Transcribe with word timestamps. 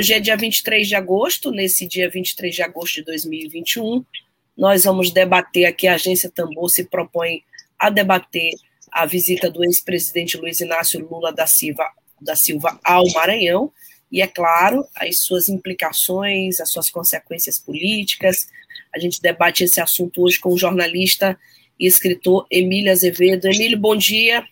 Hoje 0.00 0.14
é 0.14 0.18
dia 0.18 0.34
23 0.34 0.88
de 0.88 0.94
agosto, 0.94 1.50
nesse 1.50 1.86
dia 1.86 2.08
23 2.08 2.54
de 2.54 2.62
agosto 2.62 2.94
de 2.94 3.02
2021, 3.04 4.02
nós 4.56 4.84
vamos 4.84 5.10
debater 5.10 5.66
aqui, 5.66 5.86
a 5.86 5.96
Agência 5.96 6.30
Tambor 6.30 6.70
se 6.70 6.84
propõe 6.84 7.44
a 7.78 7.90
debater 7.90 8.54
a 8.90 9.04
visita 9.04 9.50
do 9.50 9.62
ex-presidente 9.62 10.38
Luiz 10.38 10.58
Inácio 10.62 11.06
Lula 11.06 11.34
da 11.34 11.46
Silva, 11.46 11.84
da 12.18 12.34
Silva 12.34 12.80
ao 12.82 13.06
Maranhão, 13.12 13.70
e, 14.10 14.22
é 14.22 14.26
claro, 14.26 14.86
as 14.96 15.20
suas 15.20 15.50
implicações, 15.50 16.60
as 16.60 16.70
suas 16.70 16.88
consequências 16.88 17.58
políticas. 17.58 18.48
A 18.94 18.98
gente 18.98 19.20
debate 19.20 19.64
esse 19.64 19.82
assunto 19.82 20.22
hoje 20.22 20.40
com 20.40 20.48
o 20.48 20.58
jornalista 20.58 21.38
e 21.78 21.86
escritor 21.86 22.46
Emílio 22.50 22.90
Azevedo. 22.90 23.48
Emílio, 23.48 23.78
bom 23.78 23.94
dia. 23.94 24.46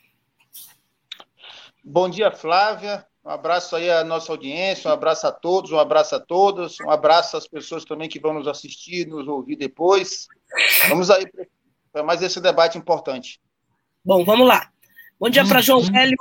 Bom 1.83 2.11
dia, 2.11 2.31
Flávia. 2.31 3.08
Um 3.29 3.33
abraço 3.33 3.77
aí 3.77 3.91
à 3.91 4.03
nossa 4.03 4.33
audiência, 4.33 4.89
um 4.89 4.95
abraço 4.95 5.27
a 5.27 5.31
todos, 5.31 5.71
um 5.71 5.79
abraço 5.79 6.17
a 6.17 6.19
todas, 6.19 6.81
um 6.81 6.91
abraço 6.91 7.37
às 7.37 7.47
pessoas 7.47 7.85
também 7.85 8.09
que 8.09 8.19
vão 8.19 8.33
nos 8.33 8.49
assistir, 8.49 9.07
nos 9.07 9.29
ouvir 9.29 9.55
depois. 9.57 10.27
Vamos 10.89 11.11
aí 11.11 11.31
para 11.93 12.03
mais 12.03 12.23
esse 12.23 12.41
debate 12.41 12.79
importante. 12.79 13.39
Bom, 14.03 14.25
vamos 14.25 14.49
lá. 14.49 14.71
Bom 15.21 15.29
dia 15.29 15.47
para 15.47 15.61
João 15.61 15.83
Hélio, 15.95 16.17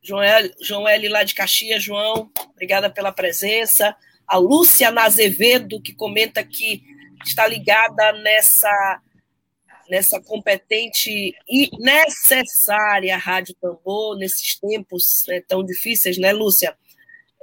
João 0.00 0.22
Hélio, 0.22 0.54
João 0.62 0.88
Hélio 0.88 1.10
lá 1.10 1.22
de 1.22 1.34
Caxias, 1.34 1.82
João, 1.82 2.30
obrigada 2.54 2.88
pela 2.88 3.12
presença. 3.12 3.94
A 4.26 4.38
Lúcia 4.38 4.90
Nazevedo, 4.90 5.82
que 5.82 5.92
comenta 5.92 6.42
que 6.42 6.82
está 7.26 7.46
ligada 7.46 8.10
nessa 8.12 9.02
nessa 9.90 10.20
competente 10.20 11.34
e 11.48 11.70
necessária 11.78 13.16
Rádio 13.16 13.54
Tambor, 13.60 14.16
nesses 14.16 14.58
tempos 14.58 15.24
né, 15.28 15.40
tão 15.46 15.64
difíceis, 15.64 16.18
né, 16.18 16.32
Lúcia? 16.32 16.76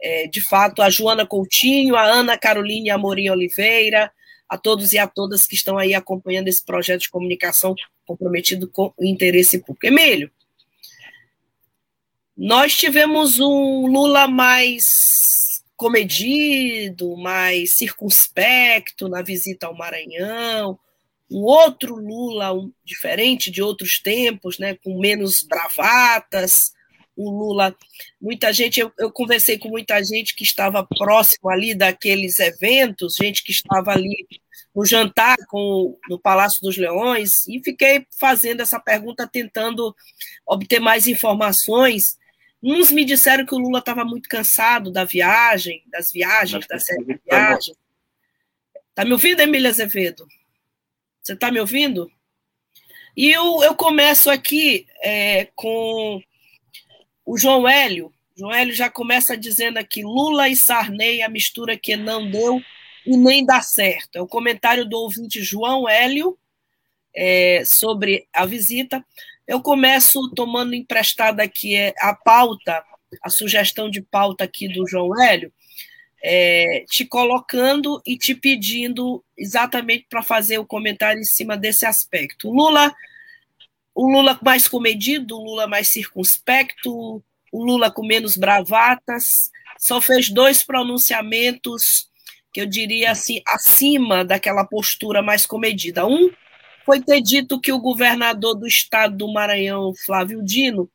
É, 0.02 0.28
de 0.28 0.42
fato, 0.42 0.82
a 0.82 0.90
Joana 0.90 1.26
Coutinho, 1.26 1.96
a 1.96 2.04
Ana 2.04 2.38
Caroline 2.38 2.90
Amorim 2.90 3.30
Oliveira, 3.30 4.12
a 4.48 4.58
todos 4.58 4.94
e 4.94 5.00
a 5.00 5.08
todas 5.08 5.48
que 5.48 5.56
estão 5.56 5.78
aí 5.78 5.94
acompanhando 5.94 6.48
esse 6.48 6.64
projeto 6.64 7.02
de 7.02 7.10
comunicação 7.10 7.74
comprometido 8.06 8.70
com 8.70 8.94
o 8.98 9.06
interesse 9.06 9.60
público. 9.60 9.88
Emílio, 9.88 10.30
nós 12.38 12.76
tivemos 12.76 13.40
um 13.40 13.88
Lula 13.88 14.28
mais 14.28 15.64
comedido, 15.76 17.18
mais 17.18 17.76
circunspecto 17.76 19.10
na 19.10 19.22
visita 19.22 19.68
ao 19.68 19.76
Maranhão, 19.76 20.78
um 21.30 21.42
outro 21.42 21.96
Lula 21.96 22.54
um, 22.54 22.72
diferente 22.84 23.50
de 23.50 23.62
outros 23.62 24.00
tempos, 24.00 24.60
né, 24.60 24.76
com 24.84 25.00
menos 25.00 25.42
bravatas, 25.42 26.72
um 27.18 27.30
Lula. 27.30 27.76
Muita 28.20 28.52
gente, 28.52 28.80
eu, 28.80 28.92
eu, 29.00 29.12
conversei 29.12 29.58
com 29.58 29.70
muita 29.70 30.04
gente 30.04 30.36
que 30.36 30.44
estava 30.44 30.86
próximo 30.86 31.50
ali 31.50 31.74
daqueles 31.74 32.40
eventos, 32.40 33.16
gente 33.16 33.44
que 33.44 33.52
estava 33.52 33.92
ali 33.92 34.28
no 34.76 34.86
jantar 34.86 35.38
com, 35.48 35.98
no 36.10 36.20
Palácio 36.20 36.60
dos 36.62 36.78
Leões, 36.78 37.48
e 37.48 37.62
fiquei 37.64 38.06
fazendo 38.20 38.62
essa 38.62 38.80
pergunta, 38.80 39.28
tentando 39.28 39.96
obter 40.46 40.80
mais 40.80 41.08
informações. 41.08 42.18
Uns 42.62 42.92
me 42.92 43.06
disseram 43.06 43.46
que 43.46 43.56
o 43.56 43.60
Lula 43.60 43.80
estava 43.80 44.04
muito 44.04 44.28
cansado 44.28 44.92
da 44.92 45.06
viagem, 45.06 45.82
das 45.88 46.12
viagens, 46.12 46.68
da 46.68 46.78
série 46.78 47.06
de. 47.06 47.20
Tá 48.94 49.06
me 49.06 49.12
ouvindo, 49.12 49.42
Emília 49.42 49.70
Azevedo? 49.70 50.26
Você 51.26 51.34
está 51.34 51.50
me 51.50 51.60
ouvindo? 51.60 52.08
E 53.18 53.32
eu, 53.32 53.64
eu 53.64 53.74
começo 53.74 54.30
aqui 54.30 54.86
é, 55.02 55.46
com 55.56 56.22
o 57.26 57.36
João 57.36 57.68
Hélio. 57.68 58.14
João 58.38 58.54
Hélio 58.54 58.76
já 58.76 58.92
começa 58.92 59.36
dizendo 59.36 59.78
aqui: 59.78 60.04
Lula 60.04 60.48
e 60.48 60.56
Sarney, 60.56 61.24
a 61.24 61.30
mistura 61.30 61.76
que 61.76 61.96
não 61.96 62.30
deu 62.30 62.62
e 63.08 63.18
nem 63.18 63.44
dá 63.44 63.60
certo. 63.60 64.18
É 64.18 64.22
o 64.22 64.28
comentário 64.28 64.86
do 64.86 64.98
ouvinte 64.98 65.42
João 65.42 65.90
Hélio 65.90 66.38
é, 67.16 67.64
sobre 67.66 68.28
a 68.32 68.46
visita. 68.46 69.04
Eu 69.48 69.64
começo 69.64 70.30
tomando 70.36 70.76
emprestada 70.76 71.42
aqui 71.42 71.76
é, 71.76 71.92
a 72.02 72.14
pauta, 72.14 72.84
a 73.24 73.32
sugestão 73.32 73.90
de 73.90 74.04
pauta 74.04 74.44
aqui 74.44 74.68
do 74.68 74.88
João 74.88 75.20
Hélio, 75.20 75.52
é, 76.24 76.86
te 76.90 77.06
colocando 77.06 78.02
e 78.06 78.18
te 78.18 78.34
pedindo 78.34 79.24
exatamente 79.38 80.08
para 80.10 80.24
fazer 80.24 80.58
o 80.58 80.66
comentário 80.66 81.22
em 81.22 81.26
cima 81.26 81.56
desse 81.56 81.86
aspecto. 81.86 82.52
Lula, 82.52 82.94
o 83.94 84.10
Lula 84.10 84.40
mais 84.44 84.68
comedido, 84.68 85.38
o 85.38 85.44
Lula 85.44 85.68
mais 85.68 85.88
circunspecto, 85.88 87.24
o 87.52 87.64
Lula 87.64 87.92
com 87.92 88.06
menos 88.06 88.36
bravatas, 88.38 89.52
só 89.78 90.02
fez 90.02 90.30
dois 90.30 90.64
pronunciamentos 90.64 92.10
que 92.52 92.62
eu 92.62 92.66
diria 92.66 93.12
assim 93.12 93.42
acima 93.48 94.24
daquela 94.24 94.66
postura 94.66 95.22
mais 95.22 95.46
comedida. 95.46 96.08
Um 96.08 96.32
foi 96.86 97.02
ter 97.02 97.22
dito 97.22 97.60
que 97.60 97.72
o 97.72 97.80
governador 97.80 98.56
do 98.56 98.68
estado 98.68 99.18
do 99.18 99.34
Maranhão, 99.34 99.94
Flávio 100.06 100.44
Dino, 100.44 100.90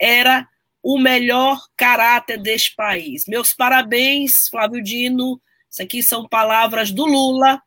era 0.00 0.48
o 0.88 1.00
melhor 1.00 1.60
caráter 1.76 2.40
deste 2.40 2.72
país. 2.76 3.24
Meus 3.26 3.52
parabéns, 3.52 4.46
Flávio 4.46 4.80
Dino. 4.80 5.42
Isso 5.68 5.82
aqui 5.82 6.00
são 6.00 6.28
palavras 6.28 6.92
do 6.92 7.04
Lula. 7.04 7.60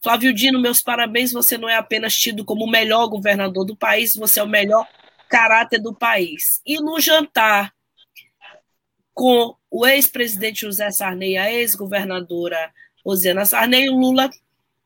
Flávio 0.00 0.32
Dino, 0.32 0.60
meus 0.60 0.80
parabéns. 0.80 1.32
Você 1.32 1.58
não 1.58 1.68
é 1.68 1.74
apenas 1.74 2.14
tido 2.16 2.44
como 2.44 2.64
o 2.64 2.70
melhor 2.70 3.08
governador 3.08 3.64
do 3.64 3.74
país, 3.74 4.14
você 4.14 4.38
é 4.38 4.44
o 4.44 4.48
melhor 4.48 4.86
caráter 5.28 5.80
do 5.80 5.92
país. 5.92 6.62
E 6.64 6.76
no 6.76 7.00
jantar 7.00 7.74
com 9.12 9.56
o 9.68 9.84
ex-presidente 9.84 10.60
José 10.60 10.88
Sarney, 10.92 11.36
a 11.36 11.52
ex-governadora 11.52 12.72
Rosiana 13.04 13.44
Sarney, 13.44 13.88
o 13.88 13.98
Lula 13.98 14.30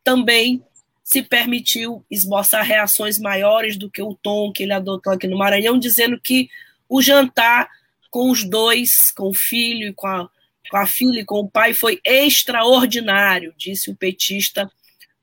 também 0.03 0.65
se 1.03 1.21
permitiu 1.21 2.03
esboçar 2.09 2.65
reações 2.65 3.19
maiores 3.19 3.77
do 3.77 3.87
que 3.87 4.01
o 4.01 4.15
tom 4.15 4.51
que 4.51 4.63
ele 4.63 4.73
adotou 4.73 5.13
aqui 5.13 5.27
no 5.27 5.37
Maranhão, 5.37 5.77
dizendo 5.77 6.19
que 6.19 6.49
o 6.89 7.01
jantar 7.01 7.69
com 8.09 8.29
os 8.31 8.43
dois, 8.43 9.11
com 9.11 9.29
o 9.29 9.33
filho 9.33 9.89
e 9.89 9.93
com 9.93 10.07
a, 10.07 10.29
com 10.69 10.77
a 10.77 10.85
filha 10.85 11.19
e 11.19 11.25
com 11.25 11.39
o 11.39 11.49
pai, 11.49 11.73
foi 11.73 11.99
extraordinário, 12.03 13.53
disse 13.57 13.89
o 13.89 13.95
petista 13.95 14.69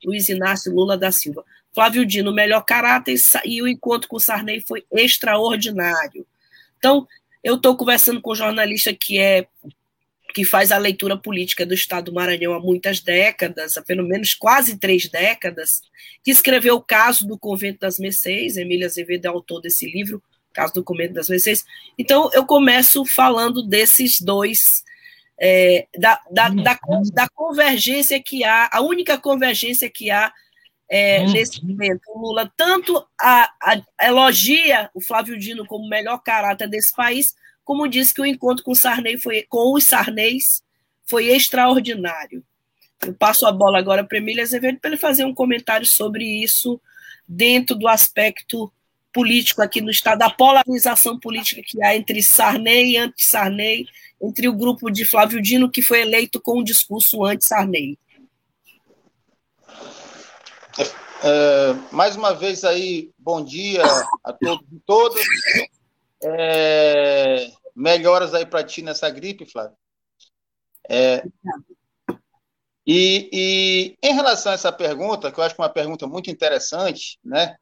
Luiz 0.03 0.29
Inácio 0.29 0.73
Lula 0.73 0.97
da 0.97 1.11
Silva. 1.11 1.43
Flávio 1.73 2.05
Dino, 2.05 2.33
melhor 2.33 2.61
caráter, 2.61 3.15
e 3.43 3.61
o 3.61 3.67
encontro 3.67 4.07
com 4.07 4.15
o 4.15 4.19
Sarney 4.19 4.63
foi 4.65 4.85
extraordinário. 4.91 6.25
Então, 6.77 7.05
eu 7.43 7.55
estou 7.55 7.75
conversando 7.75 8.21
com 8.21 8.31
um 8.31 8.35
jornalista 8.35 8.93
que 8.93 9.19
é 9.19 9.45
que 10.33 10.43
faz 10.43 10.69
a 10.73 10.77
leitura 10.77 11.15
política 11.15 11.65
do 11.65 11.73
Estado 11.73 12.05
do 12.05 12.13
Maranhão 12.13 12.53
há 12.53 12.59
muitas 12.59 12.99
décadas, 12.99 13.77
há 13.77 13.81
pelo 13.81 14.03
menos 14.03 14.33
quase 14.33 14.77
três 14.77 15.07
décadas, 15.07 15.81
que 16.21 16.29
escreveu 16.29 16.75
o 16.75 16.81
caso 16.81 17.25
do 17.25 17.39
Convento 17.39 17.79
das 17.79 17.97
Mercês, 17.99 18.57
Emília 18.57 18.85
Azevedo 18.85 19.25
é 19.25 19.29
autor 19.29 19.61
desse 19.61 19.89
livro, 19.89 20.21
caso 20.55 20.73
do 20.73 20.83
Comento 20.83 21.13
das 21.13 21.29
Mercês. 21.29 21.65
Então, 21.99 22.29
eu 22.33 22.45
começo 22.45 23.05
falando 23.05 23.61
desses 23.61 24.19
dois, 24.21 24.83
é, 25.39 25.87
da, 25.97 26.19
da, 26.31 26.49
da, 26.49 26.79
da, 27.13 27.29
convergência 27.29 28.21
que 28.23 28.43
há, 28.43 28.69
a 28.71 28.81
única 28.81 29.17
convergência 29.17 29.89
que 29.89 30.09
há 30.09 30.33
é, 30.89 31.21
uhum. 31.21 31.33
nesse 31.33 31.63
momento. 31.63 32.01
O 32.07 32.19
Lula 32.19 32.51
tanto 32.55 33.05
a, 33.19 33.51
a, 33.61 34.07
elogia 34.07 34.89
o 34.93 35.01
Flávio 35.01 35.37
Dino 35.37 35.65
como 35.65 35.85
o 35.85 35.89
melhor 35.89 36.19
caráter 36.19 36.69
desse 36.69 36.95
país, 36.95 37.35
como 37.63 37.87
diz 37.87 38.13
que 38.13 38.21
o 38.21 38.25
encontro 38.25 38.63
com, 38.63 38.73
Sarney 38.73 39.17
foi, 39.17 39.43
com 39.49 39.73
os 39.73 39.83
Sarneys 39.83 40.63
foi 41.05 41.27
extraordinário. 41.27 42.43
Eu 43.05 43.13
passo 43.13 43.45
a 43.45 43.51
bola 43.51 43.77
agora 43.77 44.03
para 44.03 44.17
Emília 44.17 44.43
Azevedo 44.43 44.79
para 44.79 44.91
ele 44.91 44.97
fazer 44.97 45.25
um 45.25 45.33
comentário 45.33 45.85
sobre 45.85 46.23
isso 46.23 46.79
dentro 47.27 47.75
do 47.75 47.87
aspecto 47.87 48.71
político 49.15 49.61
aqui 49.61 49.79
no 49.79 49.89
Estado, 49.89 50.23
a 50.23 50.29
polarização 50.29 51.17
política 51.17 51.61
que 51.65 51.81
há 51.81 51.95
entre 51.95 52.21
Sarney 52.21 52.91
e 52.91 52.97
anti-Sarney, 52.97 53.87
entre 54.21 54.49
o 54.49 54.53
grupo 54.53 54.91
de 54.91 55.05
Flávio 55.05 55.41
Dino, 55.41 55.71
que 55.71 55.81
foi 55.81 56.01
eleito 56.01 56.41
com 56.41 56.59
um 56.59 56.63
discurso 56.63 57.23
anti-Sarney. 57.23 57.97
É, 61.23 61.73
mais 61.93 62.17
uma 62.17 62.33
vez 62.33 62.65
aí, 62.65 63.09
bom 63.17 63.41
dia 63.41 63.83
a 64.21 64.33
todos 64.33 64.67
e 64.69 64.79
todas. 64.85 65.23
É, 66.21 67.51
Melhoras 67.73 68.33
aí 68.33 68.45
para 68.45 68.65
ti 68.65 68.81
nessa 68.81 69.09
gripe, 69.09 69.45
Flávio. 69.45 69.77
É, 70.89 71.23
e, 72.85 73.29
e, 73.31 73.95
em 74.03 74.13
relação 74.13 74.51
a 74.51 74.55
essa 74.55 74.73
pergunta, 74.73 75.31
que 75.31 75.39
eu 75.39 75.43
acho 75.43 75.55
que 75.55 75.61
é 75.61 75.63
uma 75.63 75.69
pergunta 75.69 76.05
muito 76.05 76.29
interessante, 76.29 77.17
né? 77.23 77.55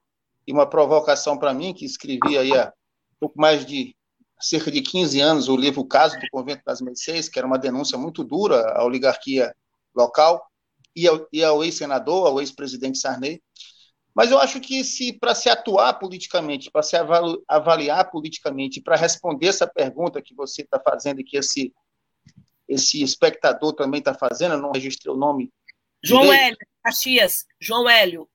E 0.45 0.51
uma 0.51 0.69
provocação 0.69 1.38
para 1.38 1.54
mim, 1.54 1.74
que 1.74 1.86
escrevi 1.86 2.38
aí 2.38 2.56
há 2.57 2.74
pouco 3.19 3.40
mais 3.40 3.66
de 3.66 3.95
cerca 4.40 4.69
de 4.69 4.81
15 4.81 5.19
anos 5.22 5.48
o 5.48 5.56
livro 5.56 5.86
Caso 5.86 6.19
do 6.19 6.28
Convento 6.31 6.63
das 6.66 6.81
Mercês, 6.81 7.30
que 7.30 7.40
era 7.40 7.48
uma 7.48 7.57
denúncia 7.57 7.98
muito 7.98 8.24
dura 8.24 8.74
à 8.74 8.84
oligarquia 8.84 9.56
local 9.95 10.45
e 10.95 11.07
ao, 11.07 11.28
e 11.31 11.44
ao 11.44 11.63
ex-senador, 11.63 12.28
ao 12.28 12.42
ex-presidente 12.42 12.98
Sarney. 12.98 13.42
Mas 14.13 14.30
eu 14.30 14.38
acho 14.38 14.60
que 14.60 14.84
se 14.84 15.13
para 15.13 15.34
se 15.34 15.50
atuar 15.50 15.94
politicamente, 15.94 16.69
para 16.69 16.84
se 16.84 16.96
avaliar 17.48 18.12
politicamente, 18.12 18.81
para 18.81 18.96
responder 18.96 19.48
essa 19.48 19.66
pergunta 19.66 20.22
que 20.22 20.36
você 20.36 20.62
está 20.62 20.80
fazendo 20.80 21.22
e 21.22 21.24
que 21.24 21.38
esse 21.38 21.74
esse 22.68 23.04
espectador 23.04 23.74
também 23.74 24.00
está 24.00 24.13
fazendo, 24.13 24.54
eu 24.54 24.62
não 24.62 24.72
registrei 24.72 25.13
o 25.13 25.18
nome. 25.18 25.51
João 26.04 26.24
direito. 26.24 26.44
Hélio, 26.44 26.57
Caxias, 26.84 27.46
João 27.60 27.89
Hélio. 27.89 28.30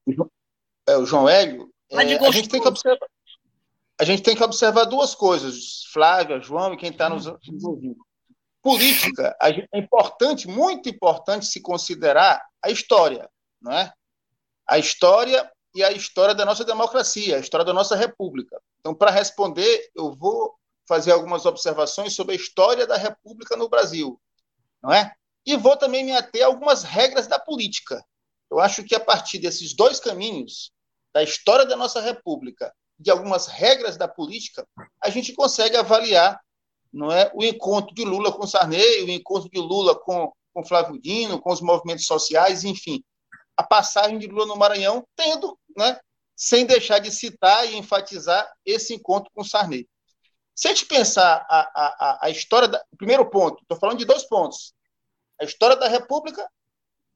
É, 0.87 0.97
o 0.97 1.05
João 1.05 1.29
Hélio. 1.29 1.71
É, 1.91 1.97
a, 1.97 2.31
gente 2.31 2.49
tem 2.49 2.61
que 2.61 2.69
observar, 2.69 3.09
a 4.01 4.05
gente 4.05 4.23
tem 4.23 4.37
que 4.37 4.43
observar 4.43 4.85
duas 4.85 5.15
coisas, 5.15 5.85
Flávia, 5.93 6.41
João 6.41 6.75
e 6.75 6.77
quem 6.77 6.91
está 6.91 7.09
nos, 7.09 7.27
nos 7.27 7.65
ouvindo. 7.65 7.97
Política, 8.63 9.37
é 9.41 9.79
importante, 9.79 10.47
muito 10.47 10.89
importante 10.89 11.47
se 11.47 11.61
considerar 11.61 12.45
a 12.63 12.71
história, 12.71 13.29
não 13.61 13.73
é? 13.73 13.93
A 14.69 14.79
história 14.79 15.51
e 15.75 15.83
a 15.83 15.93
história 15.93 16.35
da 16.35 16.45
nossa 16.45 16.65
democracia, 16.65 17.37
a 17.37 17.41
história 17.41 17.65
da 17.65 17.73
nossa 17.73 17.97
república. 17.97 18.61
Então, 18.81 18.95
para 18.95 19.11
responder, 19.11 19.91
eu 19.95 20.13
vou 20.15 20.55
fazer 20.87 21.13
algumas 21.13 21.47
observações 21.47 22.15
sobre 22.15 22.33
a 22.33 22.37
história 22.37 22.87
da 22.87 22.97
república 22.97 23.57
no 23.57 23.69
Brasil, 23.69 24.21
não 24.83 24.93
é? 24.93 25.15
E 25.47 25.57
vou 25.57 25.77
também 25.77 26.05
me 26.05 26.13
ater 26.13 26.43
a 26.43 26.47
algumas 26.47 26.83
regras 26.83 27.27
da 27.27 27.39
política. 27.39 28.05
Eu 28.51 28.59
acho 28.59 28.83
que 28.85 28.95
a 28.95 29.01
partir 29.01 29.39
desses 29.39 29.75
dois 29.75 30.01
caminhos, 30.01 30.73
da 31.19 31.23
história 31.25 31.67
da 31.67 31.75
nossa 31.75 32.01
república, 32.01 32.73
de 32.97 33.11
algumas 33.11 33.49
regras 33.49 33.97
da 33.97 34.07
política, 34.07 34.65
a 35.03 35.11
gente 35.11 35.33
consegue 35.33 35.77
avaliar 35.77 36.41
não 36.93 37.11
é, 37.11 37.29
o 37.35 37.45
encontro 37.45 37.93
de 37.93 38.05
Lula 38.05 38.31
com 38.31 38.47
Sarney, 38.47 39.03
o 39.03 39.11
encontro 39.11 39.51
de 39.51 39.59
Lula 39.59 39.99
com, 39.99 40.33
com 40.55 40.65
Flávio 40.65 40.97
Dino, 41.01 41.41
com 41.41 41.53
os 41.53 41.61
movimentos 41.61 42.07
sociais, 42.07 42.63
enfim, 42.63 43.03
a 43.57 43.65
passagem 43.65 44.17
de 44.17 44.29
Lula 44.29 44.47
no 44.47 44.57
Maranhão, 44.57 45.05
tendo, 45.17 45.59
né, 45.77 45.99
sem 46.37 46.65
deixar 46.65 47.01
de 47.01 47.11
citar 47.11 47.69
e 47.69 47.77
enfatizar 47.77 48.49
esse 48.65 48.95
encontro 48.95 49.29
com 49.35 49.43
Sarney. 49.43 49.89
Se 50.55 50.69
a 50.69 50.71
gente 50.71 50.87
pensar 50.87 51.45
a, 51.51 51.61
a, 51.75 52.19
a 52.27 52.31
história, 52.31 52.69
da, 52.69 52.81
primeiro 52.97 53.29
ponto, 53.29 53.61
estou 53.61 53.77
falando 53.77 53.99
de 53.99 54.05
dois 54.05 54.23
pontos, 54.23 54.73
a 55.41 55.45
história 55.45 55.75
da 55.75 55.89
República 55.89 56.49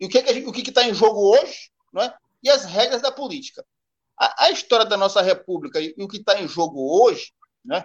e 0.01 0.07
o 0.07 0.09
que 0.09 0.19
é 0.19 0.49
o 0.49 0.53
que 0.53 0.69
está 0.69 0.83
em 0.83 0.93
jogo 0.93 1.21
hoje, 1.21 1.71
não 1.93 2.03
é? 2.03 2.13
e 2.43 2.51
as 2.51 2.65
regras 2.65 3.01
da 3.01 3.13
política. 3.13 3.65
A, 4.23 4.45
a 4.45 4.51
história 4.51 4.87
da 4.87 4.97
nossa 4.97 5.21
República 5.21 5.81
e, 5.81 5.95
e 5.97 6.05
o 6.05 6.09
que 6.09 6.19
está 6.19 6.41
em 6.41 6.47
jogo 6.47 7.03
hoje, 7.03 7.33
né? 7.65 7.85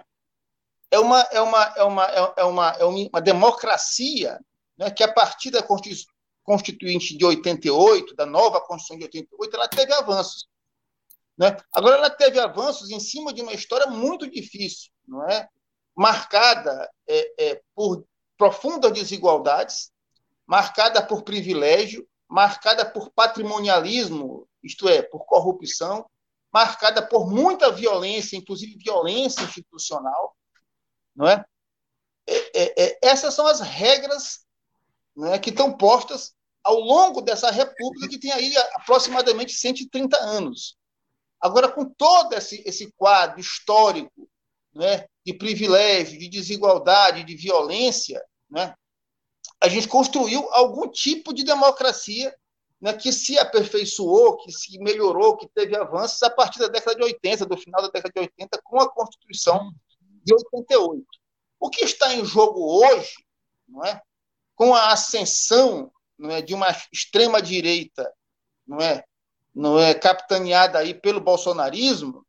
é 0.90 0.98
uma 0.98 1.20
é 1.32 1.40
uma 1.40 1.64
é 1.76 1.82
uma 1.82 2.04
é 2.04 2.44
uma, 2.44 2.70
é 2.78 2.84
uma 2.84 3.20
democracia, 3.20 4.38
né? 4.76 4.90
que 4.90 5.02
a 5.02 5.12
partir 5.12 5.50
da 5.50 5.66
Constituinte 6.44 7.16
de 7.16 7.24
88, 7.24 8.14
da 8.14 8.24
nova 8.24 8.60
Constituição 8.60 8.98
de 8.98 9.04
88, 9.04 9.56
ela 9.56 9.68
teve 9.68 9.92
avanços. 9.92 10.46
Né? 11.36 11.56
Agora, 11.72 11.96
ela 11.96 12.10
teve 12.10 12.38
avanços 12.38 12.90
em 12.90 13.00
cima 13.00 13.32
de 13.32 13.42
uma 13.42 13.52
história 13.52 13.86
muito 13.86 14.30
difícil, 14.30 14.90
não 15.06 15.28
é? 15.28 15.48
marcada 15.96 16.88
é, 17.08 17.32
é, 17.44 17.62
por 17.74 18.04
profundas 18.36 18.92
desigualdades, 18.92 19.90
marcada 20.46 21.04
por 21.04 21.22
privilégio, 21.22 22.08
marcada 22.28 22.88
por 22.88 23.10
patrimonialismo, 23.10 24.48
isto 24.62 24.88
é, 24.88 25.02
por 25.02 25.26
corrupção, 25.26 26.08
marcada 26.52 27.06
por 27.06 27.30
muita 27.30 27.70
violência, 27.70 28.36
inclusive 28.36 28.76
violência 28.76 29.42
institucional, 29.42 30.36
não 31.14 31.28
é? 31.28 31.44
é, 32.26 32.36
é, 32.54 32.84
é 32.84 32.98
essas 33.02 33.34
são 33.34 33.46
as 33.46 33.60
regras 33.60 34.46
é, 35.24 35.38
que 35.38 35.50
estão 35.50 35.76
postas 35.76 36.34
ao 36.62 36.78
longo 36.80 37.20
dessa 37.20 37.50
república 37.50 38.08
que 38.08 38.18
tem 38.18 38.32
aí 38.32 38.56
aproximadamente 38.74 39.52
130 39.52 40.16
anos. 40.18 40.76
Agora, 41.40 41.70
com 41.70 41.84
todo 41.84 42.34
esse, 42.34 42.62
esse 42.66 42.92
quadro 42.96 43.40
histórico 43.40 44.28
né, 44.74 45.06
de 45.24 45.32
privilégio, 45.32 46.18
de 46.18 46.28
desigualdade, 46.28 47.24
de 47.24 47.36
violência, 47.36 48.22
né, 48.50 48.74
a 49.60 49.68
gente 49.68 49.88
construiu 49.88 50.48
algum 50.52 50.88
tipo 50.88 51.32
de 51.32 51.44
democracia 51.44 52.34
né, 52.80 52.92
que 52.92 53.12
se 53.12 53.38
aperfeiçoou, 53.38 54.36
que 54.36 54.52
se 54.52 54.78
melhorou, 54.78 55.36
que 55.36 55.48
teve 55.48 55.76
avanços 55.76 56.22
a 56.22 56.30
partir 56.30 56.60
da 56.60 56.68
década 56.68 56.96
de 56.96 57.02
80, 57.02 57.46
do 57.46 57.56
final 57.56 57.82
da 57.82 57.88
década 57.88 58.12
de 58.14 58.20
80, 58.20 58.60
com 58.62 58.80
a 58.80 58.88
Constituição 58.88 59.72
de 60.24 60.34
88. 60.34 61.04
O 61.60 61.70
que 61.70 61.84
está 61.84 62.14
em 62.14 62.24
jogo 62.24 62.84
hoje, 62.84 63.14
não 63.66 63.84
é, 63.84 64.00
com 64.54 64.74
a 64.74 64.92
ascensão 64.92 65.90
não 66.16 66.30
é, 66.30 66.42
de 66.42 66.54
uma 66.54 66.68
extrema-direita 66.92 68.12
não 68.66 68.78
é, 68.78 69.04
não 69.54 69.78
é 69.78 69.94
capitaneada 69.94 70.78
aí 70.78 70.92
pelo 70.92 71.20
bolsonarismo, 71.20 72.26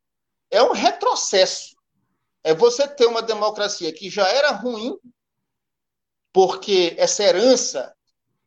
é 0.49 0.63
um 0.63 0.71
retrocesso. 0.71 1.75
É 2.43 2.53
você 2.53 2.87
ter 2.87 3.05
uma 3.05 3.21
democracia 3.21 3.91
que 3.93 4.09
já 4.09 4.27
era 4.27 4.51
ruim, 4.51 4.97
porque 6.31 6.95
essa 6.97 7.23
herança 7.23 7.93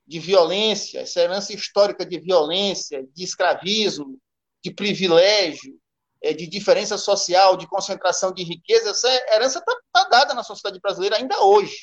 de 0.07 0.19
violência, 0.19 1.01
essa 1.01 1.21
herança 1.21 1.53
histórica 1.53 2.05
de 2.05 2.19
violência, 2.19 3.07
de 3.15 3.25
escravismo, 3.25 4.19
de 4.63 4.73
privilégio, 4.73 5.79
é, 6.23 6.33
de 6.33 6.47
diferença 6.47 6.97
social, 6.97 7.57
de 7.57 7.67
concentração 7.67 8.33
de 8.33 8.45
riqueza, 8.45 8.91
essa 8.91 9.09
herança 9.35 9.59
está 9.59 9.77
tá 9.93 10.09
dada 10.09 10.35
na 10.35 10.43
sociedade 10.43 10.81
brasileira 10.81 11.17
ainda 11.17 11.43
hoje. 11.43 11.77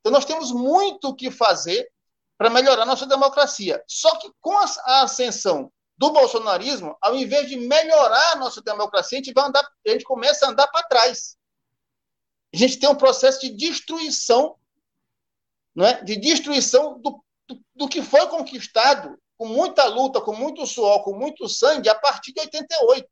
Então, 0.00 0.12
nós 0.12 0.24
temos 0.24 0.52
muito 0.52 1.08
o 1.08 1.14
que 1.14 1.30
fazer 1.30 1.88
para 2.36 2.50
melhorar 2.50 2.84
nossa 2.84 3.06
democracia. 3.06 3.82
Só 3.86 4.18
que 4.18 4.30
com 4.40 4.56
a 4.58 5.02
ascensão 5.02 5.72
do 5.96 6.10
bolsonarismo, 6.10 6.96
ao 7.00 7.14
invés 7.14 7.48
de 7.48 7.56
melhorar 7.56 8.32
a 8.32 8.36
nossa 8.36 8.60
democracia, 8.60 9.18
a 9.18 9.22
gente, 9.22 9.32
vai 9.32 9.46
andar, 9.46 9.64
a 9.86 9.90
gente 9.90 10.04
começa 10.04 10.44
a 10.44 10.50
andar 10.50 10.66
para 10.68 10.86
trás. 10.86 11.36
A 12.52 12.56
gente 12.56 12.78
tem 12.78 12.88
um 12.88 12.96
processo 12.96 13.40
de 13.40 13.50
destruição, 13.50 14.56
não 15.74 15.86
é? 15.86 16.02
de 16.02 16.16
destruição 16.16 17.00
do, 17.00 17.22
do, 17.74 17.88
que 17.88 18.02
foi 18.02 18.26
conquistado 18.28 19.18
com 19.36 19.46
muita 19.46 19.84
luta, 19.86 20.20
com 20.20 20.34
muito 20.34 20.66
suor, 20.66 21.02
com 21.02 21.14
muito 21.14 21.48
sangue, 21.48 21.88
a 21.88 21.94
partir 21.94 22.32
de 22.32 22.40
88. 22.40 23.08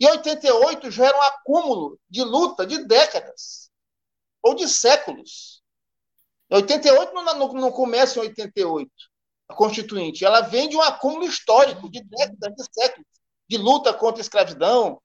E 0.00 0.06
88 0.06 0.90
já 0.90 1.06
era 1.06 1.16
um 1.16 1.22
acúmulo 1.22 2.00
de 2.08 2.22
luta 2.22 2.66
de 2.66 2.84
décadas, 2.86 3.70
ou 4.42 4.54
de 4.54 4.66
séculos. 4.68 5.62
88 6.50 7.12
não, 7.12 7.24
não, 7.24 7.52
não 7.52 7.70
começa 7.70 8.18
em 8.18 8.22
88 8.22 8.90
a 9.50 9.54
Constituinte, 9.54 10.24
ela 10.24 10.42
vem 10.42 10.68
de 10.68 10.76
um 10.76 10.80
acúmulo 10.80 11.24
histórico 11.24 11.90
de 11.90 12.00
décadas, 12.02 12.54
de 12.54 12.64
séculos, 12.72 13.06
de 13.48 13.58
luta 13.58 13.92
contra 13.92 14.20
a 14.20 14.22
escravidão, 14.22 15.02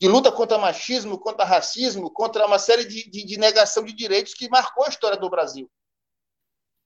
de 0.00 0.08
luta 0.08 0.32
contra 0.32 0.58
machismo, 0.58 1.18
contra 1.18 1.44
racismo, 1.44 2.10
contra 2.10 2.46
uma 2.46 2.58
série 2.58 2.84
de, 2.84 3.08
de, 3.08 3.24
de 3.24 3.38
negação 3.38 3.84
de 3.84 3.92
direitos 3.92 4.34
que 4.34 4.48
marcou 4.48 4.84
a 4.84 4.88
história 4.88 5.16
do 5.16 5.30
Brasil. 5.30 5.70